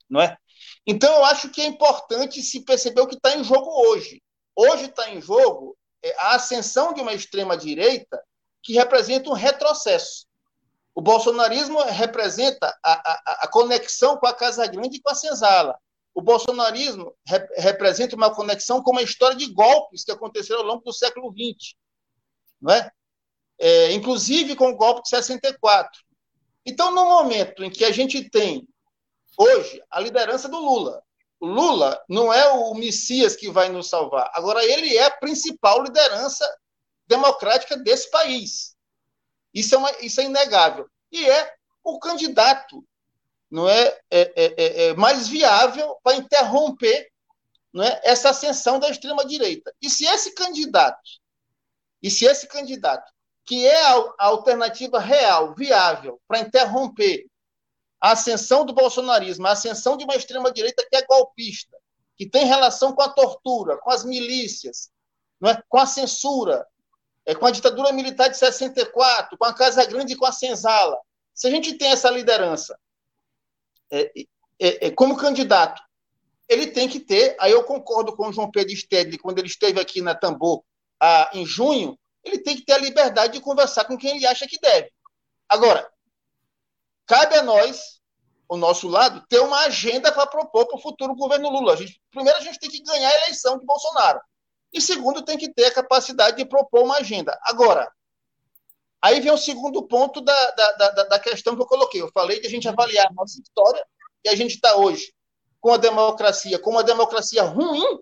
Não 0.09 0.21
é? 0.21 0.37
Então, 0.87 1.13
eu 1.15 1.25
acho 1.25 1.51
que 1.51 1.61
é 1.61 1.67
importante 1.67 2.43
se 2.43 2.65
perceber 2.65 3.01
o 3.01 3.07
que 3.07 3.17
está 3.17 3.37
em 3.37 3.45
jogo 3.45 3.71
hoje. 3.87 4.23
Hoje 4.55 4.87
está 4.87 5.11
em 5.11 5.21
jogo 5.21 5.77
é, 6.03 6.15
a 6.19 6.35
ascensão 6.35 6.93
de 6.93 7.01
uma 7.01 7.13
extrema-direita 7.13 8.23
que 8.63 8.75
representa 8.75 9.31
um 9.31 9.35
retrocesso. 9.35 10.27
O 10.95 11.01
bolsonarismo 11.01 11.83
representa 11.85 12.67
a, 12.85 12.93
a, 12.93 13.45
a, 13.45 13.49
conexão 13.49 14.17
com 14.19 14.27
a 14.27 14.35
Casa 14.35 14.67
Grande 14.67 14.99
e 14.99 15.01
com 15.01 15.11
a 15.11 15.15
Senzala 15.15 15.79
o 16.15 16.21
bolsonarismo 16.21 17.15
rep 17.27 17.49
representa 17.57 18.17
uma 18.17 18.35
conexão 18.35 18.83
com 18.83 18.91
uma 18.91 19.03
história 19.03 19.37
de 19.37 19.47
golpes 19.53 20.05
que 20.05 20.13
aconteceram 20.13 20.61
ao 20.61 20.67
longo 20.67 20.85
do 20.85 20.93
século 20.93 21.33
XX, 21.33 21.75
não 22.61 22.75
é? 22.75 22.91
é 23.59 23.93
inclusive 23.93 24.55
com 24.55 24.71
o 24.71 24.77
golpe 24.77 25.03
de 25.03 25.09
64. 25.09 25.91
Então, 26.65 26.95
no 26.95 27.05
momento 27.07 27.65
em 27.65 27.71
que 27.71 27.85
a 27.85 27.91
gente 27.91 28.29
tem, 28.29 28.69
hoje, 29.37 29.83
a 29.91 30.01
liderança 30.01 30.49
do 30.49 30.59
Lula, 30.59 31.03
o 31.41 31.47
Lula 31.47 32.03
não 32.09 32.33
é 32.33 32.49
o 32.53 32.75
Messias 32.75 33.35
que 33.35 33.51
vai 33.51 33.69
nos 33.69 33.89
salvar, 33.89 34.31
agora 34.35 34.65
ele 34.65 34.97
é 34.97 35.05
a 35.05 35.11
principal 35.11 35.83
liderança 35.83 36.47
democrática 37.07 37.77
desse 37.77 38.11
país. 38.11 38.77
Isso 39.53 39.75
é, 39.75 39.79
uma, 39.79 39.91
isso 40.01 40.21
é 40.21 40.25
inegável. 40.25 40.89
E 41.11 41.29
é 41.29 41.55
o 41.85 41.99
candidato 41.99 42.85
não 43.51 43.69
é, 43.69 44.01
é, 44.11 44.33
é, 44.35 44.55
é, 44.57 44.85
é 44.87 44.95
mais 44.95 45.29
viável 45.29 45.99
para 46.03 46.17
interromper 46.17 47.12
não 47.73 47.85
é, 47.85 48.01
essa 48.03 48.31
ascensão 48.31 48.79
da 48.79 48.89
extrema 48.89 49.27
direita. 49.27 49.75
E 49.81 49.91
se 49.91 50.07
esse 50.07 50.35
candidato, 50.35 51.11
e 52.03 52.11
se 52.11 52.25
esse 52.25 52.47
candidato 52.47 53.11
que 53.45 53.67
é 53.67 53.85
a 53.87 54.15
alternativa 54.19 54.99
real, 54.99 55.55
viável, 55.55 56.21
para 56.29 56.41
interromper 56.41 57.27
a 58.03 58.11
ascensão 58.11 58.67
do 58.67 58.73
bolsonarismo, 58.73 59.47
a 59.47 59.53
ascensão 59.53 59.97
de 59.97 60.03
uma 60.03 60.17
extrema-direita 60.17 60.85
que 60.91 60.97
é 60.97 61.07
golpista, 61.07 61.79
que 62.17 62.29
tem 62.29 62.45
relação 62.45 62.93
com 62.93 63.01
a 63.01 63.09
tortura, 63.09 63.79
com 63.79 63.93
as 63.93 64.05
milícias, 64.05 64.91
não 65.41 65.51
é? 65.51 65.63
com 65.69 65.79
a 65.79 65.87
censura, 65.87 66.67
é, 67.25 67.33
com 67.33 67.47
a 67.47 67.53
ditadura 67.53 67.93
militar 67.93 68.29
de 68.29 68.37
64, 68.37 69.39
com 69.39 69.45
a 69.45 69.55
Casa 69.55 69.85
Grande 69.85 70.15
e 70.15 70.17
com 70.17 70.27
a 70.27 70.33
Senzala. 70.33 70.99
Se 71.33 71.47
a 71.47 71.51
gente 71.51 71.75
tem 71.75 71.93
essa 71.93 72.11
liderança 72.11 72.77
é, 73.89 74.11
é, 74.59 74.87
é, 74.89 74.91
como 74.91 75.17
candidato, 75.17 75.81
ele 76.49 76.67
tem 76.67 76.89
que 76.89 76.99
ter, 76.99 77.37
aí 77.39 77.53
eu 77.53 77.63
concordo 77.63 78.17
com 78.17 78.27
o 78.27 78.33
João 78.33 78.51
Pedro 78.51 78.77
Stedley, 78.77 79.17
quando 79.17 79.39
ele 79.39 79.47
esteve 79.47 79.81
aqui 79.81 80.03
na 80.03 80.13
Tambor 80.13 80.65
ah, 81.01 81.31
em 81.33 81.47
junho, 81.47 81.97
ele 82.25 82.39
tem 82.39 82.57
que 82.57 82.65
ter 82.65 82.73
a 82.73 82.79
liberdade 82.79 83.35
de 83.35 83.41
conversar 83.41 83.85
com 83.85 83.97
quem 83.97 84.17
ele 84.17 84.27
acha 84.27 84.47
que 84.47 84.59
deve. 84.59 84.91
Agora, 85.49 85.89
cabe 87.12 87.37
a 87.37 87.42
nós, 87.42 88.00
o 88.49 88.57
nosso 88.57 88.88
lado, 88.88 89.23
ter 89.28 89.38
uma 89.40 89.66
agenda 89.66 90.11
para 90.11 90.26
propor 90.26 90.64
para 90.64 90.78
o 90.78 90.81
futuro 90.81 91.14
governo 91.14 91.50
Lula. 91.50 91.75
A 91.75 91.76
gente, 91.76 92.00
primeiro, 92.11 92.38
a 92.38 92.42
gente 92.42 92.59
tem 92.59 92.71
que 92.71 92.83
ganhar 92.83 93.11
a 93.11 93.16
eleição 93.25 93.59
de 93.59 93.66
Bolsonaro. 93.66 94.19
E 94.73 94.81
segundo, 94.81 95.23
tem 95.23 95.37
que 95.37 95.52
ter 95.52 95.66
a 95.66 95.75
capacidade 95.75 96.38
de 96.38 96.47
propor 96.47 96.85
uma 96.85 96.97
agenda. 96.97 97.38
Agora, 97.42 97.92
aí 99.02 99.21
vem 99.21 99.31
o 99.31 99.37
segundo 99.37 99.87
ponto 99.87 100.23
da, 100.23 100.50
da, 100.52 100.73
da, 100.73 101.04
da 101.04 101.19
questão 101.21 101.54
que 101.54 101.61
eu 101.61 101.66
coloquei. 101.66 102.00
Eu 102.00 102.11
falei 102.12 102.40
de 102.40 102.47
a 102.47 102.50
gente 102.50 102.66
avaliar 102.66 103.07
a 103.09 103.12
nossa 103.12 103.38
história 103.38 103.87
e 104.25 104.31
a 104.31 104.35
gente 104.35 104.54
está 104.54 104.75
hoje 104.76 105.12
com 105.61 105.75
a 105.75 105.76
democracia, 105.76 106.59
com 106.59 106.71
uma 106.71 106.83
democracia 106.83 107.42
ruim, 107.42 108.00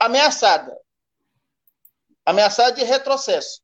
ameaçada 0.00 0.74
ameaçada 2.24 2.72
de 2.72 2.82
retrocesso. 2.82 3.60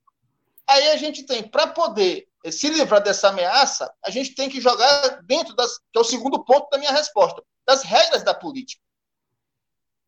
Aí 0.66 0.90
a 0.90 0.96
gente 0.96 1.22
tem, 1.22 1.42
para 1.42 1.68
poder 1.68 2.29
se 2.48 2.68
livrar 2.68 3.02
dessa 3.02 3.28
ameaça, 3.28 3.92
a 4.02 4.10
gente 4.10 4.34
tem 4.34 4.48
que 4.48 4.60
jogar 4.60 5.22
dentro 5.22 5.54
das, 5.54 5.78
que 5.78 5.98
é 5.98 6.00
o 6.00 6.04
segundo 6.04 6.42
ponto 6.44 6.70
da 6.70 6.78
minha 6.78 6.92
resposta, 6.92 7.42
das 7.66 7.82
regras 7.82 8.22
da 8.22 8.32
política. 8.32 8.82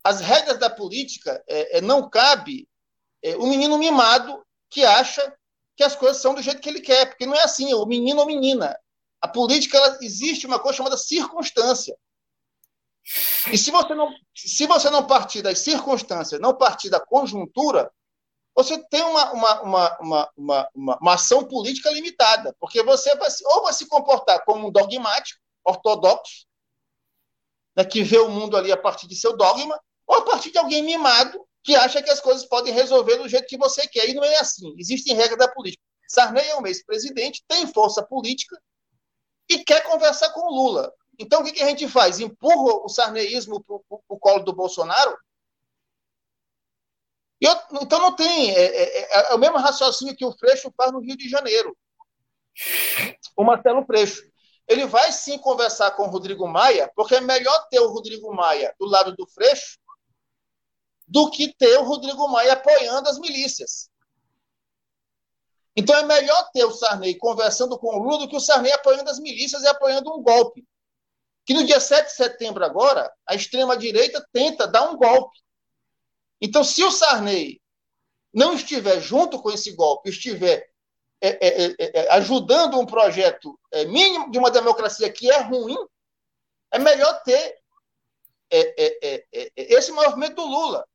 As 0.03 0.19
regras 0.19 0.57
da 0.57 0.69
política 0.69 1.43
é, 1.47 1.77
é, 1.77 1.81
não 1.81 2.09
cabe 2.09 2.67
é, 3.21 3.35
o 3.37 3.45
menino 3.45 3.77
mimado 3.77 4.43
que 4.69 4.83
acha 4.83 5.33
que 5.75 5.83
as 5.83 5.95
coisas 5.95 6.21
são 6.21 6.33
do 6.33 6.41
jeito 6.41 6.61
que 6.61 6.69
ele 6.69 6.81
quer, 6.81 7.05
porque 7.07 7.25
não 7.25 7.35
é 7.35 7.43
assim, 7.43 7.73
o 7.73 7.85
menino 7.85 8.19
ou 8.19 8.25
menina. 8.25 8.77
A 9.21 9.27
política 9.27 9.77
ela, 9.77 9.97
existe 10.01 10.45
uma 10.45 10.59
coisa 10.59 10.77
chamada 10.77 10.97
circunstância. 10.97 11.95
E 13.51 13.57
se 13.57 13.71
você 13.71 13.93
não, 13.93 14.13
se 14.35 14.65
você 14.65 14.89
não 14.89 15.05
partir 15.05 15.41
das 15.41 15.59
circunstâncias, 15.59 16.39
não 16.39 16.55
partir 16.55 16.89
da 16.89 16.99
conjuntura, 16.99 17.91
você 18.55 18.77
tem 18.89 19.01
uma, 19.01 19.31
uma, 19.31 19.61
uma, 19.61 20.29
uma, 20.35 20.69
uma, 20.75 21.13
ação 21.13 21.43
política 21.43 21.89
limitada, 21.89 22.55
porque 22.59 22.83
você 22.83 23.15
vai, 23.15 23.29
ou 23.45 23.63
vai 23.63 23.73
se 23.73 23.87
comportar 23.87 24.43
como 24.45 24.67
um 24.67 24.71
dogmático, 24.71 25.39
ortodoxo, 25.65 26.45
né, 27.75 27.83
que 27.83 28.03
vê 28.03 28.19
o 28.19 28.29
mundo 28.29 28.55
ali 28.55 28.71
a 28.71 28.77
partir 28.77 29.07
de 29.07 29.15
seu 29.15 29.35
dogma, 29.35 29.79
ou 30.05 30.17
a 30.17 30.21
partir 30.21 30.51
de 30.51 30.59
alguém 30.59 30.83
mimado 30.83 31.43
que 31.63 31.75
acha 31.75 32.03
que 32.03 32.09
as 32.09 32.19
coisas 32.19 32.45
podem 32.45 32.73
resolver 32.73 33.17
do 33.17 33.27
jeito 33.27 33.47
que 33.47 33.57
você 33.57 33.87
quer. 33.87 34.09
E 34.09 34.13
não 34.13 34.23
é 34.23 34.37
assim. 34.37 34.75
Existem 34.77 35.15
regras 35.15 35.39
da 35.39 35.47
política. 35.47 35.81
Sarney 36.07 36.45
é 36.49 36.57
um 36.57 36.67
ex-presidente, 36.67 37.43
tem 37.47 37.65
força 37.65 38.03
política 38.03 38.61
e 39.49 39.63
quer 39.63 39.81
conversar 39.83 40.29
com 40.31 40.53
Lula. 40.53 40.93
Então, 41.17 41.41
o 41.41 41.43
que, 41.43 41.53
que 41.53 41.63
a 41.63 41.67
gente 41.67 41.87
faz? 41.87 42.19
Empurra 42.19 42.83
o 42.83 42.89
sarneísmo 42.89 43.63
para 43.63 43.75
o 44.09 44.19
colo 44.19 44.43
do 44.43 44.53
Bolsonaro 44.53 45.17
eu, 47.45 47.81
então 47.81 47.99
não 47.99 48.15
tem. 48.15 48.51
É, 48.51 48.63
é, 48.63 48.99
é, 48.99 49.31
é, 49.31 49.35
o 49.35 49.37
mesmo 49.37 49.57
raciocínio 49.57 50.15
que 50.15 50.25
o 50.25 50.31
Freixo 50.31 50.73
faz 50.77 50.91
no 50.91 50.99
Rio 50.99 51.17
de 51.17 51.27
Janeiro. 51.29 51.75
O 53.35 53.43
Marcelo 53.43 53.85
Freixo. 53.85 54.23
Ele 54.67 54.85
vai 54.85 55.11
sim 55.11 55.37
conversar 55.37 55.91
com 55.91 56.03
o 56.03 56.09
Rodrigo 56.09 56.47
Maia, 56.47 56.89
porque 56.95 57.15
é 57.15 57.21
melhor 57.21 57.67
ter 57.69 57.79
o 57.79 57.91
Rodrigo 57.91 58.33
Maia 58.33 58.73
do 58.79 58.85
lado 58.85 59.13
do 59.15 59.27
Freixo 59.27 59.77
do 61.05 61.29
que 61.29 61.53
ter 61.53 61.77
o 61.79 61.83
Rodrigo 61.83 62.27
Maia 62.29 62.53
apoiando 62.53 63.09
as 63.09 63.19
milícias. 63.19 63.89
Então 65.75 65.95
é 65.95 66.03
melhor 66.03 66.49
ter 66.53 66.63
o 66.63 66.71
Sarney 66.71 67.17
conversando 67.17 67.77
com 67.77 67.95
o 67.95 67.99
Lula 68.03 68.19
do 68.19 68.29
que 68.29 68.37
o 68.37 68.39
Sarney 68.39 68.71
apoiando 68.71 69.09
as 69.09 69.19
milícias 69.19 69.63
e 69.63 69.67
apoiando 69.67 70.13
um 70.13 70.21
golpe. 70.21 70.65
Que 71.45 71.53
no 71.53 71.65
dia 71.65 71.79
7 71.79 72.05
de 72.05 72.13
setembro 72.13 72.63
agora, 72.63 73.11
a 73.27 73.35
extrema-direita 73.35 74.25
tenta 74.31 74.65
dar 74.65 74.89
um 74.89 74.95
golpe. 74.95 75.42
Então, 76.41 76.63
se 76.63 76.83
o 76.83 76.91
Sarney 76.91 77.61
não 78.33 78.53
estiver 78.53 78.99
junto 78.99 79.41
com 79.41 79.51
esse 79.51 79.71
golpe, 79.73 80.09
estiver 80.09 80.69
é, 81.21 81.29
é, 81.29 81.65
é, 81.65 81.75
é, 81.79 82.11
ajudando 82.15 82.77
um 82.77 82.85
projeto 82.85 83.57
é, 83.71 83.85
mínimo 83.85 84.29
de 84.29 84.37
uma 84.37 84.51
democracia 84.51 85.09
que 85.09 85.31
é 85.31 85.39
ruim, 85.39 85.77
é 86.69 86.77
melhor 86.77 87.23
ter 87.23 87.59
é, 88.51 89.23
esse 89.55 89.91
movimento 89.91 90.35
do 90.35 90.45
Lula. 90.45 90.85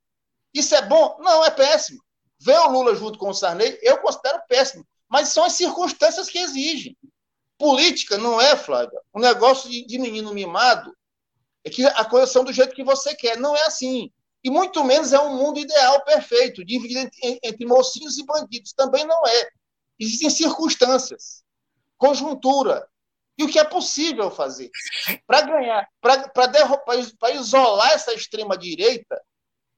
Isso 0.53 0.75
é 0.75 0.83
bom? 0.83 1.17
Não, 1.21 1.45
é 1.45 1.51
péssimo. 1.51 2.03
Ver 2.41 2.59
o 2.59 2.71
Lula 2.71 2.95
junto 2.95 3.19
com 3.19 3.31
o 3.31 3.35
Sarney, 3.35 3.79
eu 3.81 3.99
considero 3.99 4.43
péssimo. 4.47 4.87
Mas 5.09 5.31
são 5.31 5.45
as 5.45 5.55
circunstâncias 5.55 6.29
que 6.29 6.39
exigem. 6.39 6.97
Política 7.57 8.19
não 8.19 8.41
é, 8.41 8.55
Flávia, 8.55 9.01
um 9.15 9.21
negócio 9.21 9.71
de, 9.71 9.85
de 9.87 9.99
menino 9.99 10.33
mimado, 10.35 10.95
é 11.65 11.71
que 11.71 11.85
a 11.85 12.05
coisa 12.05 12.27
são 12.27 12.45
do 12.45 12.53
jeito 12.53 12.75
que 12.75 12.85
você 12.85 13.17
quer. 13.17 13.39
Não 13.39 13.57
é 13.57 13.65
assim. 13.65 14.13
E 14.43 14.51
muito 14.51 14.85
menos 14.85 15.13
é 15.13 15.21
um 15.21 15.37
mundo 15.37 15.59
ideal 15.59 16.05
perfeito, 16.05 16.65
dividido 16.65 17.11
entre, 17.23 17.67
mocinhos 17.67 18.19
e 18.19 18.25
bandidos. 18.25 18.73
Também 18.73 19.05
não 19.05 19.27
é. 19.27 19.49
Existem 19.99 20.31
circunstâncias, 20.31 21.43
conjuntura, 21.97 22.89
e 23.37 23.45
o 23.45 23.49
que 23.49 23.59
é 23.59 23.65
possível 23.65 24.31
fazer. 24.31 24.71
Para 25.27 25.43
ganhar, 25.43 25.89
para 26.01 27.31
isolar 27.35 27.93
essa 27.93 28.13
extrema-direita, 28.13 29.21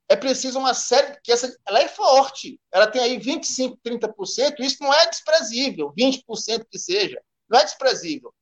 é 0.08 0.16
preciso 0.16 0.58
uma 0.58 0.74
série, 0.74 1.16
que 1.22 1.30
essa, 1.30 1.56
ela 1.66 1.80
é 1.80 1.86
forte, 1.86 2.60
ela 2.72 2.86
tem 2.86 3.00
aí 3.00 3.18
25%, 3.18 3.78
30%, 3.86 4.56
isso 4.58 4.82
não 4.82 4.92
é 4.92 5.06
desprezível, 5.08 5.92
20% 5.96 6.66
que 6.68 6.78
seja, 6.78 7.22
não 7.48 7.60
é 7.60 7.64
desprezível. 7.64 8.34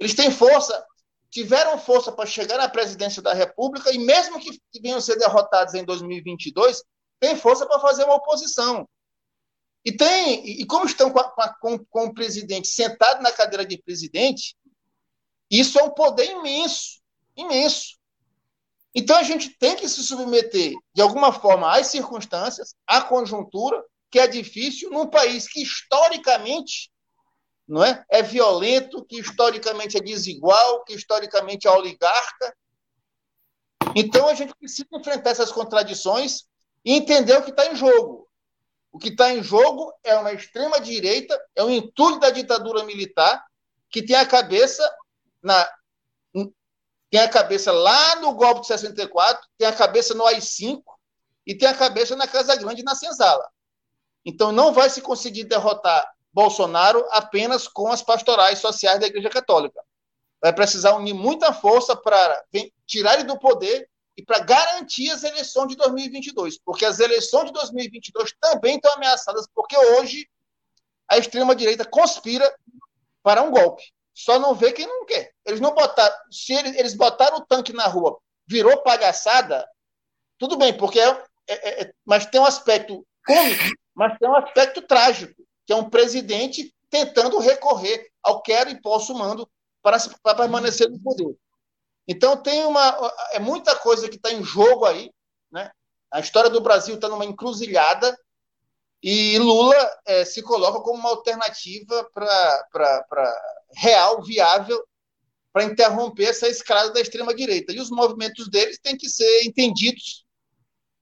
Eles 0.00 0.14
têm 0.14 0.30
força 0.30 0.84
tiveram 1.30 1.78
força 1.78 2.10
para 2.10 2.26
chegar 2.26 2.58
na 2.58 2.68
presidência 2.68 3.22
da 3.22 3.32
República 3.32 3.92
e, 3.92 3.98
mesmo 3.98 4.40
que 4.40 4.60
venham 4.80 5.00
ser 5.00 5.16
derrotados 5.16 5.74
em 5.74 5.84
2022, 5.84 6.82
têm 7.20 7.36
força 7.36 7.66
para 7.66 7.80
fazer 7.80 8.04
uma 8.04 8.16
oposição. 8.16 8.88
E 9.84 9.92
tem 9.92 10.44
e 10.60 10.66
como 10.66 10.84
estão 10.84 11.10
com, 11.10 11.20
a, 11.20 11.54
com, 11.58 11.78
com 11.86 12.04
o 12.06 12.14
presidente 12.14 12.68
sentado 12.68 13.22
na 13.22 13.32
cadeira 13.32 13.64
de 13.64 13.78
presidente, 13.78 14.56
isso 15.50 15.78
é 15.78 15.82
um 15.82 15.90
poder 15.90 16.30
imenso, 16.30 17.00
imenso. 17.36 17.98
Então 18.94 19.16
a 19.16 19.22
gente 19.22 19.50
tem 19.50 19.76
que 19.76 19.88
se 19.88 20.02
submeter, 20.02 20.74
de 20.92 21.00
alguma 21.00 21.32
forma, 21.32 21.72
às 21.76 21.86
circunstâncias, 21.86 22.74
à 22.86 23.00
conjuntura, 23.00 23.82
que 24.10 24.18
é 24.18 24.26
difícil, 24.26 24.90
num 24.90 25.06
país 25.06 25.46
que 25.46 25.62
historicamente 25.62 26.90
não 27.70 27.84
é? 27.84 28.04
É 28.10 28.20
violento, 28.20 29.04
que 29.04 29.20
historicamente 29.20 29.96
é 29.96 30.00
desigual, 30.00 30.82
que 30.82 30.92
historicamente 30.92 31.68
é 31.68 31.70
oligarca. 31.70 32.56
Então 33.94 34.28
a 34.28 34.34
gente 34.34 34.52
precisa 34.56 34.88
enfrentar 34.92 35.30
essas 35.30 35.52
contradições 35.52 36.48
e 36.84 36.94
entender 36.94 37.36
o 37.38 37.44
que 37.44 37.50
está 37.50 37.66
em 37.66 37.76
jogo. 37.76 38.28
O 38.90 38.98
que 38.98 39.10
está 39.10 39.32
em 39.32 39.40
jogo 39.40 39.94
é 40.02 40.16
uma 40.16 40.32
extrema 40.32 40.80
direita, 40.80 41.40
é 41.54 41.62
um 41.62 41.70
entulho 41.70 42.18
da 42.18 42.30
ditadura 42.30 42.82
militar 42.82 43.40
que 43.88 44.02
tem 44.02 44.16
a 44.16 44.26
cabeça 44.26 44.82
na 45.40 45.68
tem 47.08 47.20
a 47.20 47.28
cabeça 47.28 47.72
lá 47.72 48.16
no 48.16 48.34
golpe 48.34 48.60
de 48.60 48.68
64, 48.68 49.44
tem 49.58 49.66
a 49.66 49.72
cabeça 49.72 50.14
no 50.14 50.24
AI-5 50.26 50.80
e 51.44 51.56
tem 51.56 51.68
a 51.68 51.74
cabeça 51.74 52.14
na 52.14 52.28
Casa 52.28 52.54
Grande 52.54 52.84
na 52.84 52.94
Senzala. 52.94 53.48
Então 54.24 54.52
não 54.52 54.72
vai 54.72 54.88
se 54.88 55.00
conseguir 55.00 55.42
derrotar 55.42 56.08
Bolsonaro 56.32 57.04
apenas 57.10 57.66
com 57.66 57.88
as 57.88 58.02
pastorais 58.02 58.58
sociais 58.58 59.00
da 59.00 59.06
Igreja 59.06 59.28
Católica. 59.28 59.80
Vai 60.40 60.52
precisar 60.52 60.94
unir 60.94 61.12
muita 61.12 61.52
força 61.52 61.94
para 61.96 62.44
tirar 62.86 63.14
ele 63.14 63.24
do 63.24 63.38
poder 63.38 63.88
e 64.16 64.24
para 64.24 64.38
garantir 64.40 65.10
as 65.10 65.22
eleições 65.22 65.68
de 65.68 65.76
2022, 65.76 66.58
porque 66.64 66.84
as 66.84 66.98
eleições 67.00 67.46
de 67.46 67.52
2022 67.52 68.34
também 68.40 68.76
estão 68.76 68.92
ameaçadas, 68.94 69.46
porque 69.54 69.76
hoje 69.76 70.28
a 71.08 71.18
extrema-direita 71.18 71.84
conspira 71.84 72.52
para 73.22 73.42
um 73.42 73.50
golpe. 73.50 73.82
Só 74.14 74.38
não 74.38 74.54
vê 74.54 74.72
quem 74.72 74.86
não 74.86 75.04
quer. 75.06 75.32
Eles 75.44 75.60
não 75.60 75.74
botaram. 75.74 76.14
Se 76.30 76.52
eles, 76.52 76.76
eles 76.76 76.94
botaram 76.94 77.38
o 77.38 77.46
tanque 77.46 77.72
na 77.72 77.86
rua, 77.86 78.18
virou 78.46 78.82
palhaçada, 78.82 79.68
tudo 80.38 80.56
bem, 80.56 80.76
porque 80.76 80.98
é, 81.00 81.24
é, 81.48 81.82
é, 81.82 81.92
mas 82.04 82.26
tem 82.26 82.40
um 82.40 82.44
aspecto 82.44 83.06
cômico, 83.26 83.64
mas 83.94 84.18
tem 84.18 84.28
um 84.28 84.36
aspecto 84.36 84.82
trágico 84.82 85.34
que 85.70 85.74
é 85.74 85.76
um 85.76 85.88
presidente 85.88 86.74
tentando 86.90 87.38
recorrer 87.38 88.10
ao 88.20 88.42
quero 88.42 88.70
e 88.70 88.82
posso 88.82 89.14
mando 89.14 89.48
para, 89.80 89.98
para 90.20 90.34
permanecer 90.34 90.90
no 90.90 90.98
poder. 90.98 91.32
Então 92.08 92.36
tem 92.36 92.64
uma 92.64 93.12
é 93.30 93.38
muita 93.38 93.76
coisa 93.76 94.08
que 94.08 94.16
está 94.16 94.32
em 94.32 94.42
jogo 94.42 94.84
aí, 94.84 95.12
né? 95.48 95.70
A 96.10 96.18
história 96.18 96.50
do 96.50 96.60
Brasil 96.60 96.96
está 96.96 97.08
numa 97.08 97.24
encruzilhada 97.24 98.18
E 99.00 99.38
Lula 99.38 99.76
é, 100.06 100.24
se 100.24 100.42
coloca 100.42 100.80
como 100.80 100.98
uma 100.98 101.10
alternativa 101.10 102.10
para 102.12 103.32
real, 103.72 104.20
viável, 104.24 104.84
para 105.52 105.62
interromper 105.62 106.30
essa 106.30 106.48
escalada 106.48 106.92
da 106.92 107.00
extrema-direita. 107.00 107.72
E 107.72 107.78
os 107.78 107.90
movimentos 107.90 108.50
deles 108.50 108.76
têm 108.82 108.96
que 108.96 109.08
ser 109.08 109.44
entendidos 109.44 110.26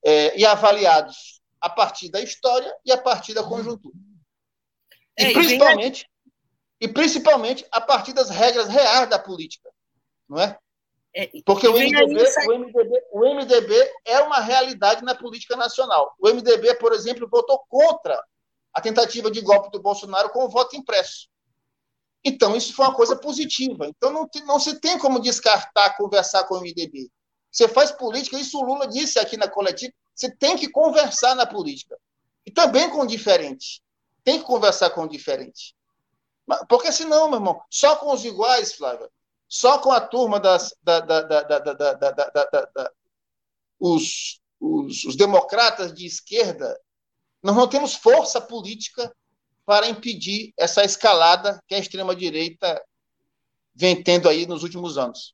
é, 0.05 0.37
e 0.37 0.45
avaliados 0.45 1.41
a 1.59 1.71
partir 1.71 2.11
da 2.11 2.21
história 2.21 2.71
e 2.85 2.91
a 2.91 2.97
partir 2.99 3.33
da 3.33 3.41
conjuntura. 3.41 3.97
E, 5.19 5.25
é, 5.25 5.33
principalmente, 5.33 6.09
e 6.79 6.87
principalmente 6.87 7.65
a 7.71 7.81
partir 7.81 8.13
das 8.13 8.29
regras 8.29 8.69
reais 8.69 9.09
da 9.09 9.19
política. 9.19 9.69
Não 10.27 10.39
é? 10.39 10.57
É, 11.13 11.29
Porque 11.43 11.67
o 11.67 11.73
MDB, 11.73 12.23
o, 12.47 12.59
MDB, 12.59 13.03
o 13.11 13.35
MDB 13.35 13.91
é 14.05 14.19
uma 14.21 14.39
realidade 14.39 15.03
na 15.03 15.15
política 15.15 15.55
nacional. 15.55 16.13
O 16.19 16.29
MDB, 16.29 16.75
por 16.75 16.93
exemplo, 16.93 17.27
votou 17.27 17.59
contra 17.67 18.17
a 18.73 18.79
tentativa 18.79 19.29
de 19.29 19.41
golpe 19.41 19.71
do 19.71 19.81
Bolsonaro 19.81 20.29
com 20.29 20.45
o 20.45 20.49
voto 20.49 20.75
impresso. 20.75 21.27
Então, 22.23 22.55
isso 22.55 22.73
foi 22.73 22.85
uma 22.85 22.93
coisa 22.93 23.15
positiva. 23.15 23.87
Então, 23.87 24.11
não, 24.11 24.29
não 24.45 24.59
se 24.59 24.79
tem 24.79 24.97
como 24.99 25.19
descartar 25.19 25.97
conversar 25.97 26.43
com 26.43 26.55
o 26.55 26.61
MDB. 26.61 27.09
Você 27.51 27.67
faz 27.67 27.91
política, 27.91 28.37
isso 28.37 28.59
o 28.59 28.63
Lula 28.63 28.87
disse 28.87 29.17
aqui 29.19 29.35
na 29.35 29.47
coletiva, 29.47 29.91
você 30.13 30.29
tem 30.35 30.55
que 30.55 30.69
conversar 30.69 31.33
na 31.35 31.45
política. 31.45 31.97
E 32.45 32.51
também 32.51 32.89
com 32.89 33.01
o 33.01 33.07
diferente. 33.07 33.81
Tem 34.29 34.37
que 34.37 34.45
conversar 34.45 34.91
com 34.91 35.05
o 35.05 35.09
diferente. 35.09 35.73
Porque 36.67 36.91
senão, 36.91 37.27
meu 37.27 37.39
irmão, 37.39 37.59
só 37.67 37.95
com 37.95 38.13
os 38.13 38.23
iguais, 38.23 38.75
Flávia, 38.75 39.09
só 39.47 39.79
com 39.79 39.91
a 39.91 39.99
turma 39.99 40.39
das. 40.39 40.71
Da, 40.83 40.99
da, 40.99 41.23
da, 41.23 42.91
os, 43.79 44.39
os, 44.59 45.03
os 45.03 45.15
democratas 45.15 45.91
de 45.91 46.05
esquerda, 46.05 46.79
nós 47.41 47.55
não 47.55 47.67
temos 47.67 47.95
força 47.95 48.39
política 48.39 49.11
para 49.65 49.89
impedir 49.89 50.53
essa 50.55 50.83
escalada 50.83 51.59
que 51.67 51.73
a 51.73 51.79
extrema-direita 51.79 52.79
vem 53.73 54.03
tendo 54.03 54.29
aí 54.29 54.45
nos 54.45 54.61
últimos 54.61 54.95
anos. 54.95 55.33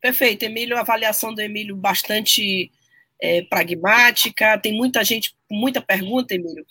Perfeito, 0.00 0.44
Emílio, 0.44 0.76
a 0.76 0.82
avaliação 0.82 1.34
do 1.34 1.40
Emílio 1.40 1.74
bastante 1.74 2.70
é, 3.20 3.42
pragmática, 3.42 4.56
tem 4.60 4.76
muita 4.76 5.02
gente, 5.02 5.34
muita 5.50 5.82
pergunta, 5.82 6.36
Emílio. 6.36 6.64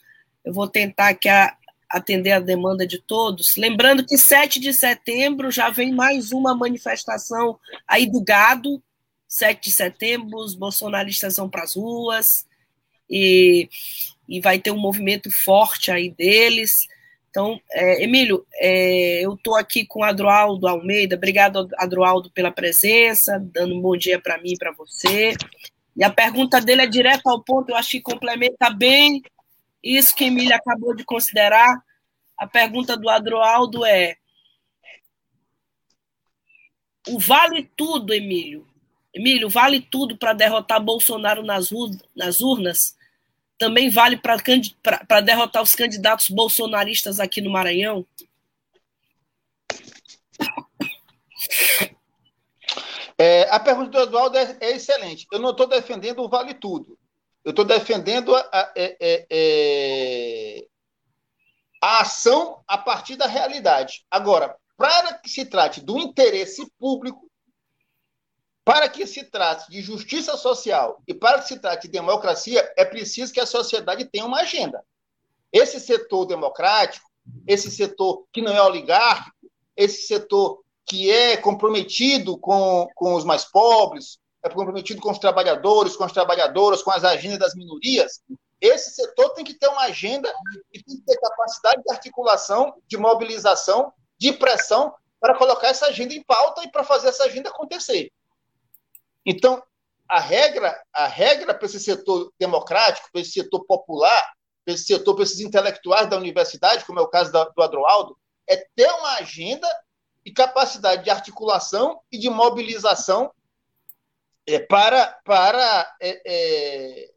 Eu 0.48 0.54
vou 0.54 0.66
tentar 0.66 1.10
aqui 1.10 1.28
a, 1.28 1.58
atender 1.90 2.32
a 2.32 2.40
demanda 2.40 2.88
de 2.88 3.02
todos. 3.02 3.58
Lembrando 3.58 4.06
que 4.06 4.18
7 4.18 4.62
de 4.62 4.74
setembro 4.74 5.52
já 5.52 5.70
vem 5.70 5.94
mais 5.94 6.32
uma 6.32 6.56
manifestação 6.56 7.60
aí 7.86 8.10
do 8.10 8.24
gado. 8.24 8.82
7 9.28 9.62
de 9.62 9.76
setembro, 9.76 10.38
os 10.38 10.56
bolsonaristas 10.56 11.36
vão 11.36 11.50
para 11.50 11.64
as 11.64 11.76
ruas 11.76 12.48
e, 13.10 13.68
e 14.26 14.40
vai 14.40 14.58
ter 14.58 14.72
um 14.72 14.80
movimento 14.80 15.30
forte 15.30 15.92
aí 15.92 16.10
deles. 16.10 16.88
Então, 17.30 17.60
é, 17.74 18.02
Emílio, 18.02 18.48
é, 18.56 19.20
eu 19.26 19.34
estou 19.34 19.58
aqui 19.58 19.86
com 19.86 20.00
o 20.00 20.04
Adroaldo 20.04 20.66
Almeida. 20.66 21.18
Obrigado, 21.18 21.68
Adroaldo, 21.78 22.32
pela 22.32 22.52
presença, 22.52 23.38
dando 23.52 23.76
um 23.76 23.82
bom 23.82 23.98
dia 23.98 24.18
para 24.18 24.42
mim 24.42 24.54
e 24.54 24.58
para 24.58 24.72
você. 24.72 25.34
E 25.94 26.06
a 26.06 26.10
pergunta 26.10 26.62
dele 26.62 26.84
é 26.84 26.88
direta 26.88 27.30
ao 27.30 27.44
ponto, 27.44 27.70
eu 27.70 27.76
acho 27.76 27.90
que 27.90 28.00
complementa 28.00 28.70
bem 28.70 29.22
isso 29.84 30.16
que 30.16 30.26
Emília 30.26 30.56
acabou 30.56 30.96
de 30.96 31.04
considerar. 31.04 31.82
A 32.38 32.48
pergunta 32.48 32.96
do 32.96 33.10
Adroaldo 33.10 33.86
é: 33.86 34.18
o 37.08 37.20
vale 37.20 37.70
tudo, 37.76 38.14
Emílio? 38.14 38.68
Emílio, 39.14 39.50
vale 39.50 39.82
tudo 39.82 40.18
para 40.18 40.34
derrotar 40.34 40.82
Bolsonaro 40.82 41.42
nas, 41.42 41.70
nas 42.16 42.42
urnas? 42.42 42.96
Também 43.58 43.90
vale 43.90 44.18
para 44.18 45.22
derrotar 45.22 45.64
os 45.64 45.74
candidatos 45.74 46.30
bolsonaristas 46.30 47.20
aqui 47.20 47.42
no 47.42 47.50
Maranhão? 47.50 48.06
É, 53.18 53.50
a 53.50 53.60
pergunta 53.60 53.90
do 53.90 54.00
Eduardo 54.00 54.38
é, 54.38 54.58
é 54.62 54.76
excelente. 54.76 55.26
Eu 55.32 55.40
não 55.40 55.50
estou 55.50 55.66
defendendo 55.66 56.22
o 56.22 56.30
vale 56.30 56.54
tudo. 56.54 56.98
Eu 57.48 57.52
estou 57.52 57.64
defendendo 57.64 58.36
a, 58.36 58.42
a, 58.52 58.74
é, 58.76 58.98
é, 59.00 59.28
é, 59.30 60.68
a, 61.82 62.02
ação 62.02 62.62
a 62.68 62.78
partir 62.78 63.16
da 63.16 63.26
realidade. 63.26 64.06
Agora, 64.12 64.58
para 64.76 65.14
que 65.14 65.30
se 65.30 65.46
trate 65.46 65.80
do 65.80 65.98
interesse 65.98 66.70
público, 66.78 67.32
para 68.66 68.90
que 68.90 69.08
se 69.08 69.24
trate 69.24 69.72
de 69.72 69.82
justiça 69.82 70.36
social 70.36 71.02
e 71.08 71.14
para 71.14 71.40
que 71.40 71.48
se 71.48 71.58
trate 71.58 71.88
de 71.88 71.94
democracia, 71.94 72.70
é 72.76 72.84
preciso 72.84 73.32
que 73.32 73.40
a 73.40 73.46
sociedade 73.46 74.04
tenha 74.04 74.26
uma 74.26 74.42
agenda. 74.42 74.84
Esse 75.50 75.80
setor 75.80 76.26
democrático, 76.26 77.10
esse 77.48 77.72
setor 77.72 78.28
que 78.34 78.42
não 78.42 78.52
é 78.52 78.62
oligárquico, 78.62 79.50
esse 79.78 80.06
setor 80.06 80.62
que 80.86 81.10
é 81.10 81.38
comprometido 81.38 82.38
com, 82.38 82.90
com 82.94 83.14
os 83.14 83.24
mais 83.24 83.46
pobres, 83.46 84.20
é 84.48 84.54
comprometido 84.54 85.02
com 85.02 85.12
os 85.12 85.20
trabalhadores, 85.20 85.96
com 85.96 86.04
as 86.04 86.12
trabalhadoras, 86.12 86.82
com 86.82 86.92
as 86.92 87.04
agendas 87.04 87.40
das 87.40 87.56
minorias, 87.56 88.22
esse 88.60 88.92
setor 88.92 89.30
tem 89.30 89.46
que 89.46 89.54
ter 89.54 89.68
uma 89.68 89.84
agenda 89.84 90.34
e 90.74 90.82
tem 90.82 90.98
que 90.98 91.04
ter 91.04 91.18
capacidade 91.20 91.84
de 91.84 91.92
articulação, 91.92 92.74
de 92.88 92.98
mobilização, 92.98 93.94
de 94.18 94.34
pressão 94.34 94.94
para 95.20 95.38
colocar 95.38 95.68
essa 95.68 95.88
agenda 95.88 96.14
em 96.14 96.24
pauta 96.24 96.64
e 96.64 96.72
para 96.72 96.84
fazer 96.84 97.10
essa 97.10 97.26
agenda 97.26 97.50
acontecer. 97.50 98.12
Então, 99.26 99.62
a 100.08 100.20
regra, 100.20 100.82
a 100.94 101.06
regra 101.06 101.54
para 101.54 101.66
esse 101.66 101.80
setor 101.80 102.32
democrático, 102.40 103.10
para 103.12 103.22
esse 103.22 103.32
setor 103.32 103.66
popular, 103.66 104.34
para 104.64 104.74
esse 104.74 104.86
setor, 104.86 105.14
para 105.14 105.24
esses 105.24 105.40
intelectuais 105.40 106.10
da 106.10 106.18
universidade, 106.18 106.86
como 106.86 107.00
é 107.00 107.02
o 107.02 107.08
caso 107.08 107.32
do 107.32 107.62
Adroaldo, 107.62 108.18
é 108.48 108.56
ter 108.76 108.90
uma 108.90 109.16
agenda 109.18 109.68
e 110.26 110.32
capacidade 110.32 111.04
de 111.04 111.10
articulação 111.10 112.00
e 112.12 112.18
de 112.18 112.30
mobilização 112.30 113.32
é, 114.48 114.60
para, 114.60 115.20
para 115.26 115.96
é, 116.02 116.22
é, 116.26 117.12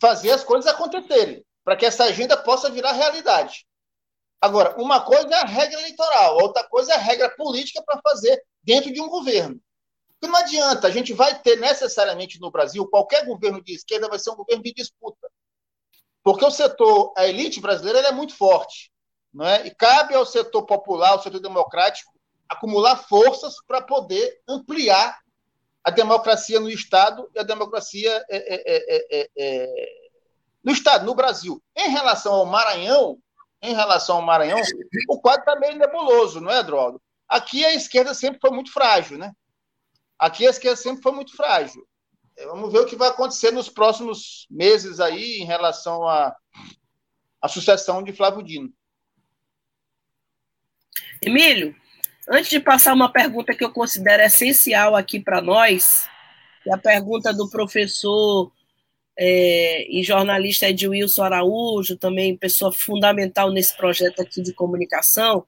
fazer 0.00 0.30
as 0.30 0.42
coisas 0.42 0.70
acontecerem, 0.72 1.44
para 1.62 1.76
que 1.76 1.84
essa 1.84 2.04
agenda 2.04 2.36
possa 2.36 2.70
virar 2.70 2.92
realidade. 2.92 3.66
Agora, 4.40 4.74
uma 4.80 5.00
coisa 5.00 5.28
é 5.28 5.40
a 5.40 5.44
regra 5.44 5.78
eleitoral, 5.80 6.38
outra 6.38 6.64
coisa 6.64 6.92
é 6.92 6.96
a 6.96 7.00
regra 7.00 7.30
política 7.36 7.82
para 7.82 8.00
fazer 8.02 8.42
dentro 8.62 8.92
de 8.92 9.00
um 9.00 9.08
governo. 9.08 9.60
Porque 10.08 10.32
não 10.32 10.38
adianta, 10.38 10.86
a 10.86 10.90
gente 10.90 11.12
vai 11.12 11.38
ter 11.40 11.56
necessariamente 11.56 12.40
no 12.40 12.50
Brasil, 12.50 12.88
qualquer 12.88 13.26
governo 13.26 13.62
de 13.62 13.74
esquerda 13.74 14.08
vai 14.08 14.18
ser 14.18 14.30
um 14.30 14.36
governo 14.36 14.62
de 14.62 14.72
disputa. 14.72 15.30
Porque 16.22 16.44
o 16.44 16.50
setor, 16.50 17.12
a 17.16 17.26
elite 17.26 17.60
brasileira 17.60 18.00
é 18.00 18.12
muito 18.12 18.34
forte. 18.34 18.90
Não 19.32 19.44
é? 19.44 19.66
E 19.66 19.74
cabe 19.74 20.14
ao 20.14 20.24
setor 20.24 20.64
popular, 20.64 21.10
ao 21.10 21.22
setor 21.22 21.40
democrático, 21.40 22.12
acumular 22.48 22.96
forças 22.96 23.56
para 23.66 23.82
poder 23.82 24.40
ampliar 24.48 25.18
a 25.84 25.90
democracia 25.90 26.58
no 26.58 26.70
Estado 26.70 27.30
e 27.34 27.38
a 27.38 27.42
democracia 27.42 28.24
é 28.30 28.36
é, 28.36 28.76
é, 28.76 29.20
é, 29.20 29.30
é, 29.36 29.88
no 30.64 30.72
Estado, 30.72 31.04
no 31.04 31.14
Brasil. 31.14 31.62
Em 31.76 31.90
relação 31.90 32.32
ao 32.32 32.46
Maranhão, 32.46 33.18
em 33.60 33.74
relação 33.74 34.16
ao 34.16 34.22
Maranhão, 34.22 34.60
o 35.08 35.20
quadro 35.20 35.40
está 35.40 35.56
meio 35.56 35.76
nebuloso, 35.76 36.40
não 36.40 36.50
é, 36.50 36.62
Drogo? 36.62 37.00
Aqui 37.28 37.64
a 37.64 37.74
esquerda 37.74 38.14
sempre 38.14 38.40
foi 38.40 38.50
muito 38.50 38.72
frágil, 38.72 39.18
né? 39.18 39.32
Aqui 40.18 40.46
a 40.46 40.50
esquerda 40.50 40.76
sempre 40.76 41.02
foi 41.02 41.12
muito 41.12 41.36
frágil. 41.36 41.86
Vamos 42.46 42.72
ver 42.72 42.80
o 42.80 42.86
que 42.86 42.96
vai 42.96 43.08
acontecer 43.08 43.50
nos 43.50 43.68
próximos 43.68 44.46
meses 44.50 45.00
aí 45.00 45.38
em 45.38 45.44
relação 45.44 46.08
à, 46.08 46.34
à 47.40 47.48
sucessão 47.48 48.02
de 48.02 48.12
Flávio 48.12 48.42
Dino. 48.42 48.72
Emílio, 51.22 51.76
Antes 52.28 52.48
de 52.48 52.60
passar 52.60 52.94
uma 52.94 53.12
pergunta 53.12 53.54
que 53.54 53.64
eu 53.64 53.70
considero 53.70 54.22
essencial 54.22 54.96
aqui 54.96 55.20
para 55.20 55.42
nós, 55.42 56.08
é 56.66 56.74
a 56.74 56.78
pergunta 56.78 57.32
do 57.34 57.50
professor 57.50 58.50
é, 59.18 59.86
e 59.90 60.02
jornalista 60.02 60.68
Edwilson 60.68 61.22
Araújo, 61.22 61.96
também 61.96 62.36
pessoa 62.36 62.72
fundamental 62.72 63.50
nesse 63.50 63.76
projeto 63.76 64.20
aqui 64.20 64.42
de 64.42 64.54
comunicação. 64.54 65.44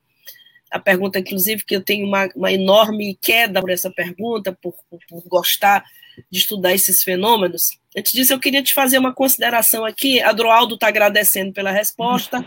A 0.71 0.79
pergunta, 0.79 1.19
inclusive, 1.19 1.65
que 1.65 1.75
eu 1.75 1.83
tenho 1.83 2.07
uma, 2.07 2.29
uma 2.37 2.53
enorme 2.53 3.17
queda 3.23 3.61
por 3.61 3.71
essa 3.71 3.91
pergunta, 3.91 4.57
por, 4.61 4.75
por, 4.91 4.99
por 5.09 5.23
gostar 5.29 5.83
de 6.31 6.39
estudar 6.39 6.75
esses 6.75 7.03
fenômenos. 7.03 7.79
Antes 7.97 8.13
disso, 8.13 8.35
eu 8.35 8.39
queria 8.39 8.63
te 8.63 8.75
fazer 8.75 8.99
uma 8.99 9.15
consideração 9.15 9.83
aqui. 9.83 10.21
Adroaldo 10.21 10.75
está 10.75 10.89
agradecendo 10.89 11.53
pela 11.53 11.71
resposta. 11.71 12.45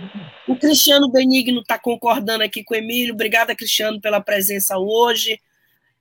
O 0.48 0.56
Cristiano 0.56 1.10
Benigno 1.10 1.62
está 1.62 1.80
concordando 1.80 2.44
aqui 2.44 2.64
com 2.64 2.76
o 2.76 2.78
Emílio. 2.78 3.16
Obrigada, 3.16 3.56
Cristiano, 3.56 4.00
pela 4.00 4.22
presença 4.22 4.78
hoje. 4.78 5.42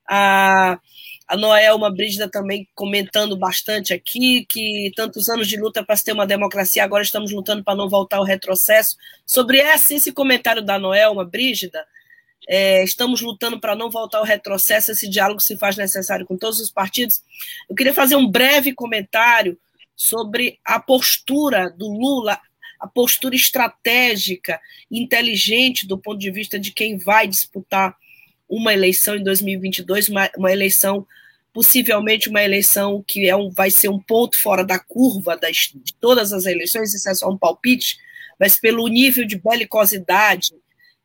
A, 0.07 0.79
a 1.27 1.37
Noelma 1.37 1.91
Brígida 1.91 2.29
também 2.31 2.69
comentando 2.75 3.39
bastante 3.39 3.95
aqui, 3.95 4.45
que 4.47 4.93
tantos 4.95 5.31
anos 5.31 5.49
de 5.49 5.57
luta 5.57 5.83
para 5.83 5.97
se 5.97 6.05
ter 6.05 6.13
uma 6.13 6.27
democracia, 6.27 6.85
agora 6.85 7.03
estamos 7.03 7.33
lutando 7.33 7.65
para 7.65 7.75
não 7.75 7.89
voltar 7.89 8.19
ao 8.19 8.25
retrocesso. 8.25 8.97
Sobre 9.25 9.61
esse, 9.61 9.95
esse 9.95 10.13
comentário 10.13 10.61
da 10.61 10.79
Noelma 10.79 11.25
Brígida, 11.25 11.87
é, 12.49 12.83
estamos 12.83 13.21
lutando 13.21 13.61
para 13.61 13.77
não 13.77 13.91
voltar 13.91 14.19
ao 14.19 14.25
retrocesso, 14.25 14.91
esse 14.91 15.09
diálogo 15.09 15.41
se 15.41 15.59
faz 15.59 15.77
necessário 15.77 16.25
com 16.25 16.37
todos 16.37 16.59
os 16.59 16.71
partidos. 16.71 17.23
Eu 17.69 17.77
queria 17.77 17.93
fazer 17.93 18.17
um 18.17 18.27
breve 18.27 18.73
comentário 18.73 19.59
sobre 19.95 20.59
a 20.65 20.81
postura 20.81 21.71
do 21.71 21.89
Lula 21.89 22.41
a 22.79 22.87
postura 22.87 23.35
estratégica, 23.35 24.61
inteligente 24.91 25.87
do 25.87 25.99
ponto 25.99 26.19
de 26.19 26.31
vista 26.31 26.59
de 26.59 26.71
quem 26.71 26.97
vai 26.97 27.27
disputar 27.27 27.97
uma 28.49 28.73
eleição 28.73 29.17
em 29.17 29.23
2022, 29.23 30.09
uma, 30.09 30.31
uma 30.37 30.53
eleição 30.53 31.07
possivelmente 31.53 32.29
uma 32.29 32.43
eleição 32.43 33.03
que 33.07 33.29
é 33.29 33.35
um, 33.35 33.51
vai 33.51 33.71
ser 33.71 33.89
um 33.89 33.99
ponto 33.99 34.39
fora 34.39 34.65
da 34.65 34.79
curva 34.79 35.37
das, 35.37 35.73
de 35.75 35.93
todas 35.95 36.33
as 36.33 36.47
eleições, 36.47 36.95
isso 36.95 37.09
é 37.09 37.15
só 37.15 37.29
um 37.29 37.37
palpite, 37.37 37.99
mas 38.39 38.57
pelo 38.57 38.87
nível 38.87 39.27
de 39.27 39.37
belicosidade 39.37 40.53